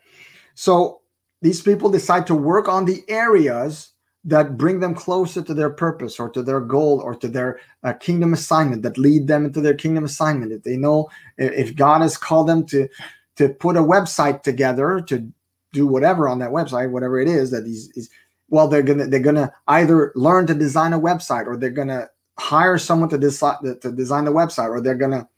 So 0.54 1.00
these 1.44 1.60
people 1.60 1.90
decide 1.90 2.26
to 2.26 2.34
work 2.34 2.68
on 2.68 2.86
the 2.86 3.04
areas 3.06 3.90
that 4.24 4.56
bring 4.56 4.80
them 4.80 4.94
closer 4.94 5.42
to 5.42 5.52
their 5.52 5.68
purpose 5.68 6.18
or 6.18 6.30
to 6.30 6.42
their 6.42 6.60
goal 6.60 7.02
or 7.04 7.14
to 7.14 7.28
their 7.28 7.60
uh, 7.82 7.92
kingdom 7.92 8.32
assignment 8.32 8.80
that 8.80 8.96
lead 8.96 9.26
them 9.26 9.44
into 9.44 9.60
their 9.60 9.74
kingdom 9.74 10.04
assignment. 10.04 10.52
If 10.52 10.62
they 10.62 10.78
know 10.78 11.10
if 11.36 11.76
god 11.76 12.00
has 12.00 12.16
called 12.16 12.48
them 12.48 12.64
to 12.68 12.88
to 13.36 13.50
put 13.50 13.76
a 13.76 13.80
website 13.80 14.42
together 14.42 15.02
to 15.02 15.30
do 15.74 15.86
whatever 15.86 16.30
on 16.30 16.38
that 16.38 16.48
website 16.48 16.90
whatever 16.90 17.20
it 17.20 17.28
is 17.28 17.50
that 17.50 17.66
he's 17.66 18.08
well 18.48 18.66
they're 18.66 18.82
gonna 18.82 19.06
they're 19.06 19.20
gonna 19.20 19.52
either 19.68 20.12
learn 20.14 20.46
to 20.46 20.54
design 20.54 20.94
a 20.94 20.98
website 20.98 21.46
or 21.46 21.58
they're 21.58 21.68
gonna 21.68 22.08
hire 22.38 22.78
someone 22.78 23.10
to 23.10 23.18
design 23.18 23.58
to 23.82 23.92
design 23.92 24.24
the 24.24 24.32
website 24.32 24.70
or 24.70 24.80
they're 24.80 24.94
gonna 24.94 25.28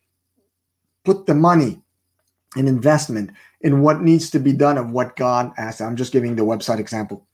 put 1.05 1.27
the 1.27 1.35
money 1.35 1.83
an 2.57 2.67
investment 2.67 3.31
in 3.61 3.81
what 3.81 4.03
needs 4.03 4.31
to 4.31 4.39
be 4.39 4.53
done 4.53 4.79
of 4.79 4.91
what 4.91 5.17
God 5.17 5.53
asked. 5.59 5.81
I'm 5.81 5.97
just 5.97 6.13
giving 6.13 6.37
the 6.37 6.43
website 6.43 6.79
example. 6.79 7.27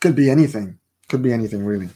Could 0.00 0.16
be 0.16 0.30
anything. 0.30 0.78
Could 1.08 1.22
be 1.22 1.32
anything 1.32 1.64
really. 1.64 1.88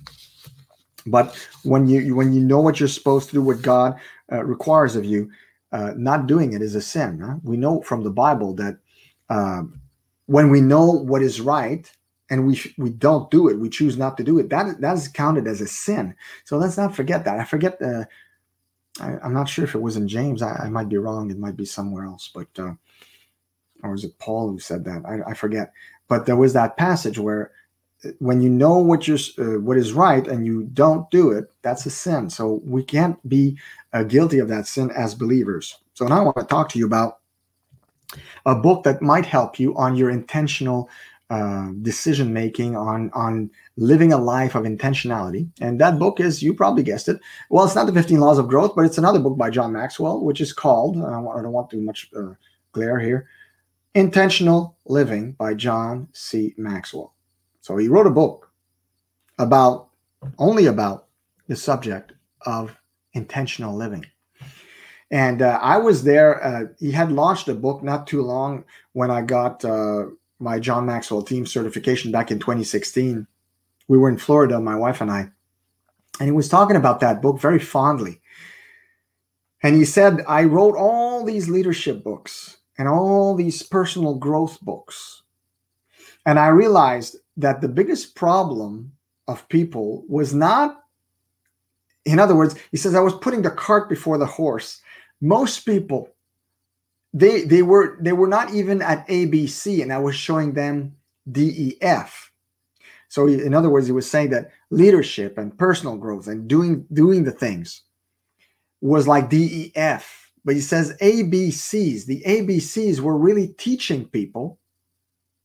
But 1.07 1.37
when 1.63 1.87
you 1.87 2.15
when 2.15 2.33
you 2.33 2.41
know 2.41 2.61
what 2.61 2.81
you're 2.81 2.89
supposed 2.89 3.29
to 3.29 3.35
do, 3.35 3.43
what 3.43 3.63
God 3.63 3.99
uh, 4.33 4.45
requires 4.45 4.97
of 4.97 5.05
you, 5.05 5.31
uh, 5.73 5.93
not 5.97 6.27
doing 6.27 6.53
it 6.53 6.63
is 6.63 6.75
a 6.75 6.81
sin. 6.81 7.21
Huh? 7.21 7.37
We 7.43 7.57
know 7.57 7.83
from 7.83 8.03
the 8.03 8.11
Bible 8.11 8.55
that 8.55 8.79
uh, 9.29 9.63
when 10.27 10.51
we 10.51 10.61
know 10.61 10.91
what 10.91 11.23
is 11.23 11.41
right 11.41 11.91
and 12.31 12.47
we 12.47 12.61
we 12.79 12.91
don't 12.91 13.31
do 13.31 13.49
it, 13.49 13.59
we 13.59 13.69
choose 13.69 13.97
not 13.97 14.17
to 14.17 14.25
do 14.25 14.39
it. 14.39 14.49
That 14.49 14.81
that 14.81 14.97
is 14.97 15.09
counted 15.09 15.47
as 15.47 15.61
a 15.61 15.67
sin. 15.67 16.15
So 16.45 16.57
let's 16.57 16.77
not 16.77 16.97
forget 16.97 17.25
that. 17.25 17.39
I 17.39 17.45
forget 17.45 17.79
the. 17.79 18.09
I, 19.01 19.27
am 19.27 19.35
not 19.35 19.49
sure 19.49 19.65
if 19.65 19.75
it 19.75 19.83
was 19.83 19.97
in 19.97 20.07
James. 20.07 20.43
I, 20.43 20.53
I, 20.55 20.69
might 20.69 20.89
be 20.89 20.99
wrong. 20.99 21.31
It 21.31 21.39
might 21.39 21.57
be 21.57 21.65
somewhere 21.65 22.05
else. 22.05 22.31
But 22.33 22.49
uh, 22.59 22.75
or 23.83 23.95
is 23.95 24.05
it 24.05 24.19
Paul 24.19 24.51
who 24.51 24.59
said 24.59 24.85
that? 24.85 25.05
I, 25.05 25.31
I 25.31 25.35
forget. 25.35 25.73
But 26.09 26.27
there 26.27 26.37
was 26.37 26.53
that 26.53 26.77
passage 26.77 27.19
where 27.19 27.53
when 28.19 28.41
you 28.41 28.51
know 28.51 28.79
what 28.79 29.09
you're 29.09 29.19
uh, 29.39 29.59
what 29.61 29.77
is 29.77 29.93
right 29.93 30.27
and 30.27 30.45
you 30.45 30.65
don't 30.75 31.11
do 31.11 31.31
it 31.31 31.51
that's 31.63 31.87
a 31.87 31.91
sin 31.91 32.29
so 32.29 32.61
we 32.65 32.83
can't 32.83 33.17
be 33.29 33.57
uh, 33.93 34.03
guilty 34.03 34.39
of 34.39 34.49
that 34.49 34.67
sin 34.67 34.91
as 34.91 35.15
believers 35.15 35.79
so 35.95 36.07
now 36.07 36.21
i 36.21 36.23
want 36.23 36.37
to 36.37 36.45
talk 36.45 36.69
to 36.69 36.79
you 36.79 36.87
about 36.87 37.21
a 38.47 38.55
book 38.55 38.83
that 38.83 39.01
might 39.01 39.25
help 39.25 39.59
you 39.59 39.75
on 39.77 39.97
your 39.97 40.11
intentional 40.11 40.89
uh, 41.31 41.71
decision 41.83 42.33
making 42.33 42.77
on 42.77 43.11
on 43.13 43.51
living 43.77 44.13
a 44.13 44.19
life 44.19 44.55
of 44.55 44.65
intentionality 44.65 45.49
and 45.61 45.81
that 45.81 45.99
book 45.99 46.21
is 46.21 46.43
you 46.43 46.53
probably 46.53 46.83
guessed 46.83 47.09
it 47.09 47.19
well 47.51 47.65
it's 47.65 47.75
not 47.75 47.87
the 47.87 47.93
15 47.93 48.21
laws 48.21 48.39
of 48.39 48.47
growth 48.47 48.75
but 48.77 48.85
it's 48.85 48.99
another 48.99 49.19
book 49.19 49.37
by 49.37 49.49
john 49.49 49.73
maxwell 49.73 50.21
which 50.21 50.41
is 50.41 50.53
called 50.53 50.97
i 50.99 51.11
don't 51.11 51.53
want 51.53 51.71
too 51.71 51.81
much 51.81 52.11
uh, 52.15 52.35
glare 52.73 53.01
here 53.01 53.27
intentional 53.95 54.77
living 54.85 55.33
by 55.33 55.55
john 55.55 56.07
c 56.13 56.55
maxwell 56.59 57.15
so 57.63 57.77
he 57.79 57.89
wrote 57.89 58.07
a 58.07 58.11
book 58.11 58.53
about 59.39 59.89
only 60.39 60.67
about 60.67 61.07
the 61.49 61.57
subject 61.57 62.13
of 62.47 62.77
intentional 63.13 63.77
living. 63.77 64.07
And 65.11 65.43
uh, 65.43 65.59
I 65.63 65.79
was 65.79 66.03
there. 66.03 66.43
Uh, 66.43 66.65
he 66.79 66.91
had 66.91 67.13
launched 67.13 67.49
a 67.49 67.55
book 67.55 67.83
not 67.83 68.07
too 68.07 68.23
long 68.23 68.65
when 68.93 69.11
I 69.11 69.23
got 69.23 69.65
uh, 69.65 70.07
my 70.45 70.61
John 70.61 70.87
Maxwell 70.87 71.23
team 71.23 71.47
certification 71.47 72.13
back 72.13 72.31
in 72.31 72.39
2016. 72.39 73.27
We 73.89 73.99
were 73.99 74.09
in 74.09 74.19
Florida, 74.19 74.61
my 74.61 74.77
wife 74.77 75.01
and 75.01 75.11
I, 75.11 75.31
and 76.21 76.29
he 76.29 76.33
was 76.33 76.49
talking 76.49 76.77
about 76.77 77.01
that 77.01 77.21
book 77.21 77.41
very 77.41 77.59
fondly. 77.59 78.21
And 79.63 79.75
he 79.75 79.85
said, 79.85 80.23
I 80.29 80.45
wrote 80.45 80.77
all 80.77 81.25
these 81.25 81.49
leadership 81.49 82.05
books 82.05 82.59
and 82.79 82.87
all 82.87 83.35
these 83.35 83.63
personal 83.63 84.15
growth 84.15 84.61
books. 84.61 85.23
And 86.27 86.39
I 86.39 86.49
realized 86.49 87.17
that 87.37 87.61
the 87.61 87.69
biggest 87.69 88.15
problem 88.15 88.93
of 89.27 89.49
people 89.49 90.05
was 90.09 90.35
not 90.35 90.83
in 92.05 92.19
other 92.19 92.37
words 92.37 92.55
he 92.71 92.77
says 92.77 92.95
i 92.95 93.01
was 93.01 93.15
putting 93.15 93.41
the 93.41 93.51
cart 93.51 93.89
before 93.89 94.19
the 94.19 94.27
horse 94.27 94.81
most 95.21 95.61
people 95.61 96.14
they 97.15 97.45
they 97.45 97.63
were 97.63 97.97
they 98.01 98.13
were 98.13 98.27
not 98.27 98.53
even 98.53 98.83
at 98.83 99.07
abc 99.09 99.81
and 99.81 99.93
i 99.93 99.99
was 99.99 100.17
showing 100.17 100.53
them 100.53 100.95
def 101.31 102.31
so 103.09 103.29
in 103.29 103.55
other 103.55 103.71
words 103.71 103.87
he 103.87 103.93
was 103.93 104.11
saying 104.11 104.31
that 104.31 104.51
leadership 104.71 105.39
and 105.39 105.57
personal 105.57 105.97
growth 105.97 106.27
and 106.27 106.49
doing 106.49 106.85
doing 106.93 107.23
the 107.23 107.31
things 107.31 107.83
was 108.81 109.07
like 109.09 109.31
def 109.31 110.33
but 110.45 110.57
he 110.57 110.61
says 110.61 110.97
abcs 111.01 112.05
the 112.05 112.23
abcs 112.27 113.01
were 113.01 113.17
really 113.17 113.49
teaching 113.49 114.05
people 114.07 114.59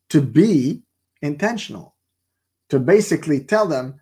to 0.10 0.22
be 0.22 0.82
intentional 1.22 1.96
to 2.70 2.80
basically 2.80 3.40
tell 3.40 3.68
them 3.68 4.02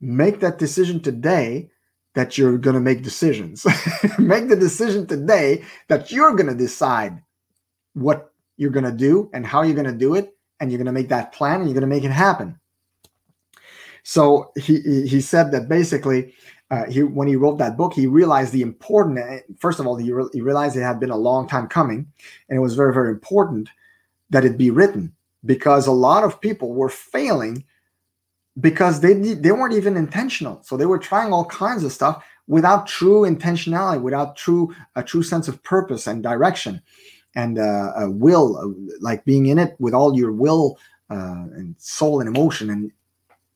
make 0.00 0.40
that 0.40 0.58
decision 0.58 1.00
today 1.00 1.70
that 2.14 2.38
you're 2.38 2.58
going 2.58 2.74
to 2.74 2.80
make 2.80 3.02
decisions. 3.02 3.66
Make 4.18 4.48
the 4.48 4.56
decision 4.56 5.06
today 5.06 5.64
that 5.88 6.12
you're 6.12 6.34
going 6.34 6.46
to 6.46 6.54
decide 6.54 7.20
what 7.94 8.32
you're 8.56 8.70
going 8.70 8.84
to 8.84 8.92
do 8.92 9.30
and 9.32 9.44
how 9.44 9.62
you're 9.62 9.74
going 9.74 9.92
to 9.92 9.92
do 9.92 10.14
it 10.14 10.34
and 10.60 10.70
you're 10.70 10.78
going 10.78 10.86
to 10.86 10.92
make 10.92 11.08
that 11.08 11.32
plan 11.32 11.60
and 11.60 11.64
you're 11.68 11.74
going 11.74 11.88
to 11.88 11.94
make 11.94 12.04
it 12.04 12.10
happen. 12.10 12.58
So 14.04 14.52
he 14.56 15.06
he 15.06 15.20
said 15.20 15.50
that 15.52 15.68
basically 15.68 16.34
uh, 16.70 16.84
he 16.84 17.02
when 17.02 17.26
he 17.26 17.36
wrote 17.36 17.58
that 17.58 17.76
book 17.76 17.94
he 17.94 18.06
realized 18.06 18.52
the 18.52 18.62
important 18.62 19.18
first 19.58 19.80
of 19.80 19.86
all 19.86 19.96
he, 19.96 20.12
re- 20.12 20.28
he 20.32 20.42
realized 20.42 20.76
it 20.76 20.82
had 20.82 21.00
been 21.00 21.10
a 21.10 21.16
long 21.16 21.48
time 21.48 21.68
coming 21.68 22.06
and 22.48 22.56
it 22.56 22.60
was 22.60 22.74
very 22.74 22.92
very 22.92 23.08
important 23.10 23.70
that 24.28 24.44
it 24.44 24.58
be 24.58 24.70
written 24.70 25.14
because 25.46 25.86
a 25.86 25.92
lot 25.92 26.22
of 26.22 26.40
people 26.40 26.74
were 26.74 26.90
failing 26.90 27.64
because 28.60 29.00
they 29.00 29.14
they 29.14 29.52
weren't 29.52 29.74
even 29.74 29.96
intentional. 29.96 30.62
So 30.62 30.76
they 30.76 30.86
were 30.86 30.98
trying 30.98 31.32
all 31.32 31.44
kinds 31.46 31.84
of 31.84 31.92
stuff 31.92 32.24
without 32.46 32.86
true 32.86 33.22
intentionality, 33.22 34.00
without 34.00 34.36
true 34.36 34.74
a 34.96 35.02
true 35.02 35.22
sense 35.22 35.48
of 35.48 35.62
purpose 35.62 36.06
and 36.06 36.22
direction 36.22 36.80
and 37.34 37.58
uh, 37.58 37.92
a 37.96 38.10
will, 38.10 38.56
uh, 38.56 38.94
like 39.00 39.24
being 39.24 39.46
in 39.46 39.58
it 39.58 39.74
with 39.78 39.94
all 39.94 40.16
your 40.16 40.32
will 40.32 40.78
uh, 41.10 41.46
and 41.54 41.74
soul 41.78 42.20
and 42.20 42.28
emotion 42.28 42.70
and 42.70 42.92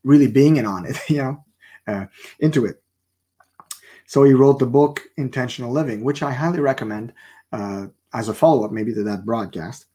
really 0.05 0.27
being 0.27 0.57
in 0.57 0.67
on 0.67 0.85
it, 0.85 0.99
you 1.09 1.19
know, 1.19 1.45
uh, 1.87 2.07
into 2.41 2.67
it. 2.67 2.83
So 4.07 4.25
he 4.25 4.33
wrote 4.33 4.59
the 4.59 4.67
book 4.67 5.03
Intentional 5.17 5.71
Living, 5.71 6.03
which 6.03 6.23
I 6.23 6.33
highly 6.33 6.61
recommend 6.61 7.13
uh, 7.53 7.87
as 8.15 8.29
a 8.29 8.35
follow 8.35 8.65
up, 8.65 8.73
maybe 8.73 8.95
to 8.95 9.03
that 9.05 9.25
broadcast. 9.25 9.87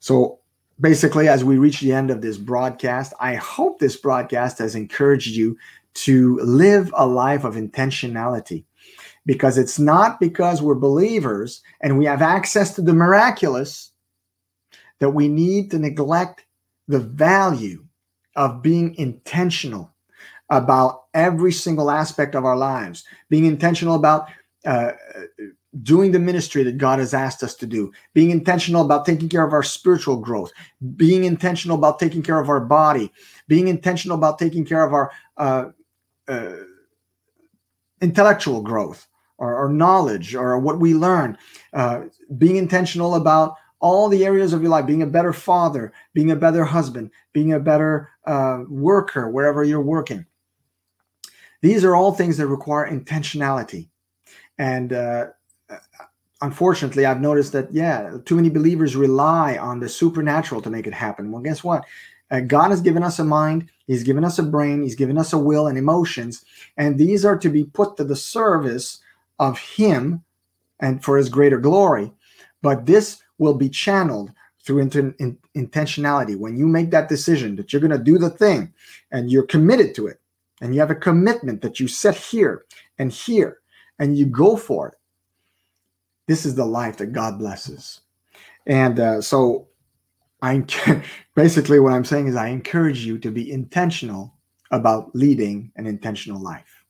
So 0.00 0.40
basically, 0.80 1.28
as 1.28 1.44
we 1.44 1.58
reach 1.58 1.80
the 1.80 1.92
end 1.92 2.10
of 2.10 2.20
this 2.20 2.38
broadcast, 2.38 3.12
I 3.20 3.34
hope 3.34 3.78
this 3.78 3.96
broadcast 3.96 4.58
has 4.58 4.74
encouraged 4.74 5.34
you 5.34 5.56
to 5.94 6.38
live 6.38 6.92
a 6.96 7.06
life 7.06 7.44
of 7.44 7.54
intentionality. 7.54 8.64
Because 9.26 9.56
it's 9.56 9.78
not 9.78 10.20
because 10.20 10.60
we're 10.60 10.74
believers 10.74 11.62
and 11.80 11.98
we 11.98 12.04
have 12.04 12.20
access 12.20 12.74
to 12.74 12.82
the 12.82 12.92
miraculous 12.92 13.92
that 15.00 15.10
we 15.10 15.28
need 15.28 15.70
to 15.70 15.78
neglect 15.78 16.44
the 16.88 17.00
value 17.00 17.84
of 18.36 18.60
being 18.62 18.94
intentional 18.96 19.94
about 20.50 21.04
every 21.14 21.52
single 21.52 21.90
aspect 21.90 22.34
of 22.34 22.44
our 22.44 22.56
lives, 22.56 23.04
being 23.30 23.46
intentional 23.46 23.94
about 23.94 24.28
uh, 24.66 24.92
doing 25.82 26.12
the 26.12 26.18
ministry 26.18 26.62
that 26.62 26.78
God 26.78 26.98
has 26.98 27.14
asked 27.14 27.42
us 27.42 27.54
to 27.56 27.66
do, 27.66 27.92
being 28.12 28.30
intentional 28.30 28.84
about 28.84 29.04
taking 29.04 29.28
care 29.28 29.44
of 29.44 29.52
our 29.52 29.62
spiritual 29.62 30.16
growth, 30.16 30.52
being 30.96 31.24
intentional 31.24 31.76
about 31.76 31.98
taking 31.98 32.22
care 32.22 32.38
of 32.38 32.48
our 32.48 32.60
body, 32.60 33.12
being 33.48 33.68
intentional 33.68 34.16
about 34.16 34.38
taking 34.38 34.64
care 34.64 34.84
of 34.84 34.92
our 34.92 35.10
uh, 35.36 35.64
uh, 36.28 36.56
intellectual 38.00 38.62
growth 38.62 39.06
or, 39.38 39.56
or, 39.56 39.68
knowledge 39.68 40.34
or 40.34 40.58
what 40.58 40.78
we 40.78 40.94
learn, 40.94 41.36
uh, 41.72 42.02
being 42.38 42.56
intentional 42.56 43.16
about 43.16 43.54
all 43.80 44.08
the 44.08 44.24
areas 44.24 44.52
of 44.52 44.62
your 44.62 44.70
life, 44.70 44.86
being 44.86 45.02
a 45.02 45.06
better 45.06 45.32
father, 45.32 45.92
being 46.14 46.30
a 46.30 46.36
better 46.36 46.64
husband, 46.64 47.10
being 47.32 47.52
a 47.52 47.60
better 47.60 48.08
uh, 48.26 48.60
worker 48.68 49.28
wherever 49.28 49.64
you're 49.64 49.80
working. 49.80 50.24
These 51.62 51.84
are 51.84 51.96
all 51.96 52.12
things 52.12 52.36
that 52.36 52.46
require 52.46 52.88
intentionality. 52.90 53.88
And 54.58 54.92
uh, 54.92 55.26
unfortunately, 56.42 57.06
I've 57.06 57.20
noticed 57.20 57.52
that, 57.52 57.72
yeah, 57.72 58.18
too 58.24 58.36
many 58.36 58.50
believers 58.50 58.96
rely 58.96 59.56
on 59.56 59.80
the 59.80 59.88
supernatural 59.88 60.60
to 60.62 60.70
make 60.70 60.86
it 60.86 60.94
happen. 60.94 61.30
Well, 61.30 61.42
guess 61.42 61.64
what? 61.64 61.84
Uh, 62.30 62.40
God 62.40 62.70
has 62.70 62.80
given 62.80 63.02
us 63.02 63.18
a 63.18 63.24
mind, 63.24 63.70
He's 63.86 64.02
given 64.02 64.24
us 64.24 64.38
a 64.38 64.42
brain, 64.42 64.82
He's 64.82 64.94
given 64.94 65.18
us 65.18 65.32
a 65.32 65.38
will 65.38 65.66
and 65.66 65.76
emotions, 65.76 66.44
and 66.76 66.98
these 66.98 67.24
are 67.24 67.38
to 67.38 67.48
be 67.48 67.64
put 67.64 67.96
to 67.96 68.04
the 68.04 68.16
service 68.16 69.00
of 69.38 69.58
Him 69.58 70.24
and 70.80 71.04
for 71.04 71.16
His 71.16 71.28
greater 71.28 71.58
glory. 71.58 72.12
But 72.62 72.86
this 72.86 73.22
will 73.38 73.54
be 73.54 73.68
channeled 73.68 74.32
through 74.64 74.78
in, 74.80 75.14
in, 75.18 75.38
intentionality. 75.54 76.36
When 76.36 76.56
you 76.56 76.66
make 76.66 76.90
that 76.90 77.10
decision 77.10 77.56
that 77.56 77.72
you're 77.72 77.80
going 77.80 77.90
to 77.90 77.98
do 77.98 78.16
the 78.16 78.30
thing 78.30 78.72
and 79.12 79.30
you're 79.30 79.46
committed 79.46 79.94
to 79.96 80.06
it, 80.06 80.18
and 80.60 80.74
you 80.74 80.80
have 80.80 80.90
a 80.90 80.94
commitment 80.94 81.60
that 81.60 81.78
you 81.78 81.88
set 81.88 82.16
here 82.16 82.64
and 82.98 83.12
here, 83.12 83.58
and 83.98 84.16
you 84.16 84.24
go 84.24 84.56
for 84.56 84.88
it, 84.88 84.94
this 86.26 86.46
is 86.46 86.54
the 86.54 86.64
life 86.64 86.96
that 86.98 87.12
God 87.12 87.38
blesses. 87.38 88.00
And 88.66 88.98
uh, 88.98 89.20
so 89.20 89.68
I 90.42 90.64
basically 91.34 91.80
what 91.80 91.92
I'm 91.92 92.04
saying 92.04 92.28
is 92.28 92.36
I 92.36 92.48
encourage 92.48 93.04
you 93.04 93.18
to 93.18 93.30
be 93.30 93.50
intentional 93.50 94.34
about 94.70 95.14
leading 95.14 95.72
an 95.76 95.86
intentional 95.86 96.42
life. 96.42 96.84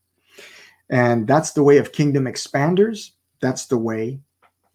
And 0.90 1.26
that's 1.26 1.52
the 1.52 1.62
way 1.62 1.78
of 1.78 1.92
kingdom 1.92 2.24
expanders. 2.24 3.10
That's 3.40 3.66
the 3.66 3.78
way 3.78 4.20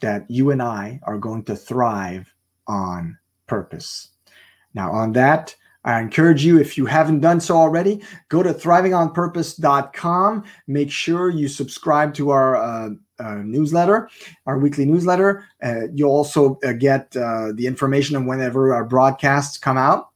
that 0.01 0.29
you 0.29 0.51
and 0.51 0.61
I 0.61 0.99
are 1.03 1.17
going 1.17 1.43
to 1.45 1.55
thrive 1.55 2.33
on 2.67 3.17
purpose. 3.47 4.09
Now, 4.73 4.91
on 4.91 5.13
that, 5.13 5.55
I 5.83 5.99
encourage 5.99 6.43
you, 6.43 6.59
if 6.59 6.77
you 6.77 6.85
haven't 6.85 7.21
done 7.21 7.39
so 7.39 7.55
already, 7.55 8.01
go 8.27 8.43
to 8.43 8.53
thrivingonpurpose.com. 8.53 10.43
Make 10.67 10.91
sure 10.91 11.29
you 11.29 11.47
subscribe 11.47 12.13
to 12.15 12.29
our 12.31 12.55
uh, 12.57 12.89
uh, 13.19 13.35
newsletter, 13.35 14.09
our 14.45 14.57
weekly 14.57 14.85
newsletter. 14.85 15.45
Uh, 15.63 15.87
you'll 15.93 16.11
also 16.11 16.59
uh, 16.63 16.73
get 16.73 17.15
uh, 17.15 17.51
the 17.53 17.67
information 17.67 18.15
on 18.15 18.25
whenever 18.25 18.73
our 18.73 18.85
broadcasts 18.85 19.57
come 19.57 19.77
out. 19.77 20.09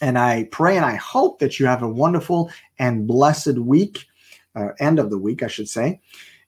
And 0.00 0.18
I 0.18 0.48
pray 0.50 0.76
and 0.76 0.84
I 0.84 0.96
hope 0.96 1.38
that 1.38 1.58
you 1.58 1.66
have 1.66 1.82
a 1.82 1.88
wonderful 1.88 2.50
and 2.78 3.06
blessed 3.06 3.58
week, 3.58 4.06
uh, 4.54 4.68
end 4.80 4.98
of 4.98 5.10
the 5.10 5.18
week, 5.18 5.42
I 5.42 5.46
should 5.46 5.68
say. 5.68 6.00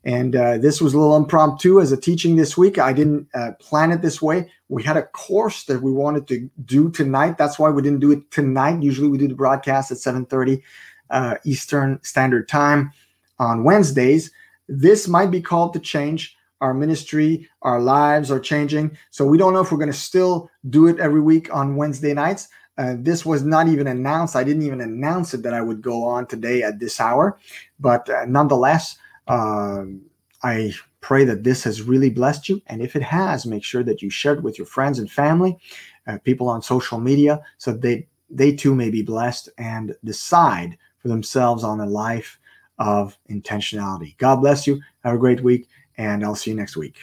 And 0.05 0.37
uh, 0.37 0.59
this 0.59 0.81
was 0.81 0.95
a 0.95 0.99
little 0.99 1.17
impromptu 1.17 1.81
as 1.81 1.91
a 1.91 1.97
teaching 1.97 2.37
this 2.37 2.57
week. 2.57 2.79
I 2.79 2.93
didn't 2.93 3.29
plan 3.59 3.91
it 3.91 4.03
this 4.03 4.23
way. 4.23 4.49
We 4.69 4.83
had 4.83 4.97
a 4.97 5.03
course 5.03 5.65
that 5.65 5.83
we 5.83 5.91
wanted 5.91 6.29
to 6.29 6.49
do 6.65 6.91
tonight. 6.91 7.39
That's 7.39 7.59
why 7.59 7.71
we 7.71 7.83
didn't 7.83 8.01
do 8.01 8.13
it 8.13 8.31
tonight. 8.31 8.83
Usually 8.83 9.09
we 9.09 9.19
do 9.19 9.27
the 9.27 9.35
broadcast 9.35 9.91
at 9.91 9.99
7:30 9.99 10.63
uh, 11.11 11.37
Eastern 11.45 12.01
Standard 12.03 12.49
Time 12.49 12.93
on 13.39 13.65
Wednesdays. 13.65 14.31
This 14.69 15.09
might 15.09 15.31
be 15.31 15.41
called 15.41 15.73
to 15.75 15.81
change. 15.81 16.37
Our 16.61 16.73
ministry, 16.73 17.49
our 17.63 17.81
lives 17.81 18.31
are 18.31 18.41
changing. 18.41 18.97
So 19.11 19.27
we 19.27 19.37
don't 19.37 19.53
know 19.53 19.61
if 19.61 19.71
we're 19.71 19.79
going 19.79 19.93
to 19.93 19.99
still 19.99 20.51
do 20.71 20.87
it 20.89 20.99
every 20.99 21.21
week 21.21 21.55
on 21.55 21.77
Wednesday 21.77 22.15
nights. 22.15 22.49
Uh, 22.79 22.95
this 22.99 23.25
was 23.25 23.43
not 23.43 23.69
even 23.69 23.87
announced. 23.87 24.37
I 24.37 24.45
didn't 24.45 24.63
even 24.63 24.81
announce 24.81 25.35
it 25.35 25.43
that 25.43 25.55
I 25.55 25.61
would 25.61 25.83
go 25.83 26.05
on 26.05 26.27
today 26.27 26.63
at 26.63 26.79
this 26.79 27.01
hour. 27.01 27.39
But 27.79 28.09
uh, 28.09 28.25
nonetheless, 28.27 28.97
um, 29.29 30.03
I 30.43 30.73
pray 31.01 31.25
that 31.25 31.45
this 31.45 31.65
has 31.65 31.83
really 31.83 32.11
blessed 32.11 32.49
you. 32.49 32.61
And 32.67 32.83
if 32.83 32.97
it 32.97 33.03
has, 33.03 33.47
make 33.47 33.65
sure 33.65 33.83
that 33.85 34.03
you 34.03 34.11
share 34.11 34.35
it 34.35 34.43
with 34.43 34.59
your 34.59 34.67
friends 34.67 34.99
and 34.99 35.11
family, 35.11 35.59
uh, 36.07 36.19
people 36.25 36.49
on 36.49 36.63
social 36.63 36.99
media, 36.99 37.41
so 37.59 37.73
they 37.73 38.07
they 38.29 38.53
too 38.53 38.75
may 38.75 38.91
be 38.91 39.03
blessed 39.03 39.49
and 39.57 39.95
decide 40.05 40.77
for 40.99 41.09
themselves 41.09 41.63
on 41.63 41.81
a 41.81 41.87
life 41.87 42.39
of 42.79 43.17
intentionality. 43.31 44.17
God 44.19 44.37
bless 44.37 44.67
you. 44.67 44.81
Have 45.05 45.15
a 45.15 45.19
great 45.19 45.43
week, 45.43 45.69
and 45.99 46.25
I'll 46.25 46.35
see 46.35 46.51
you 46.51 46.57
next 46.57 46.77
week. 46.77 46.97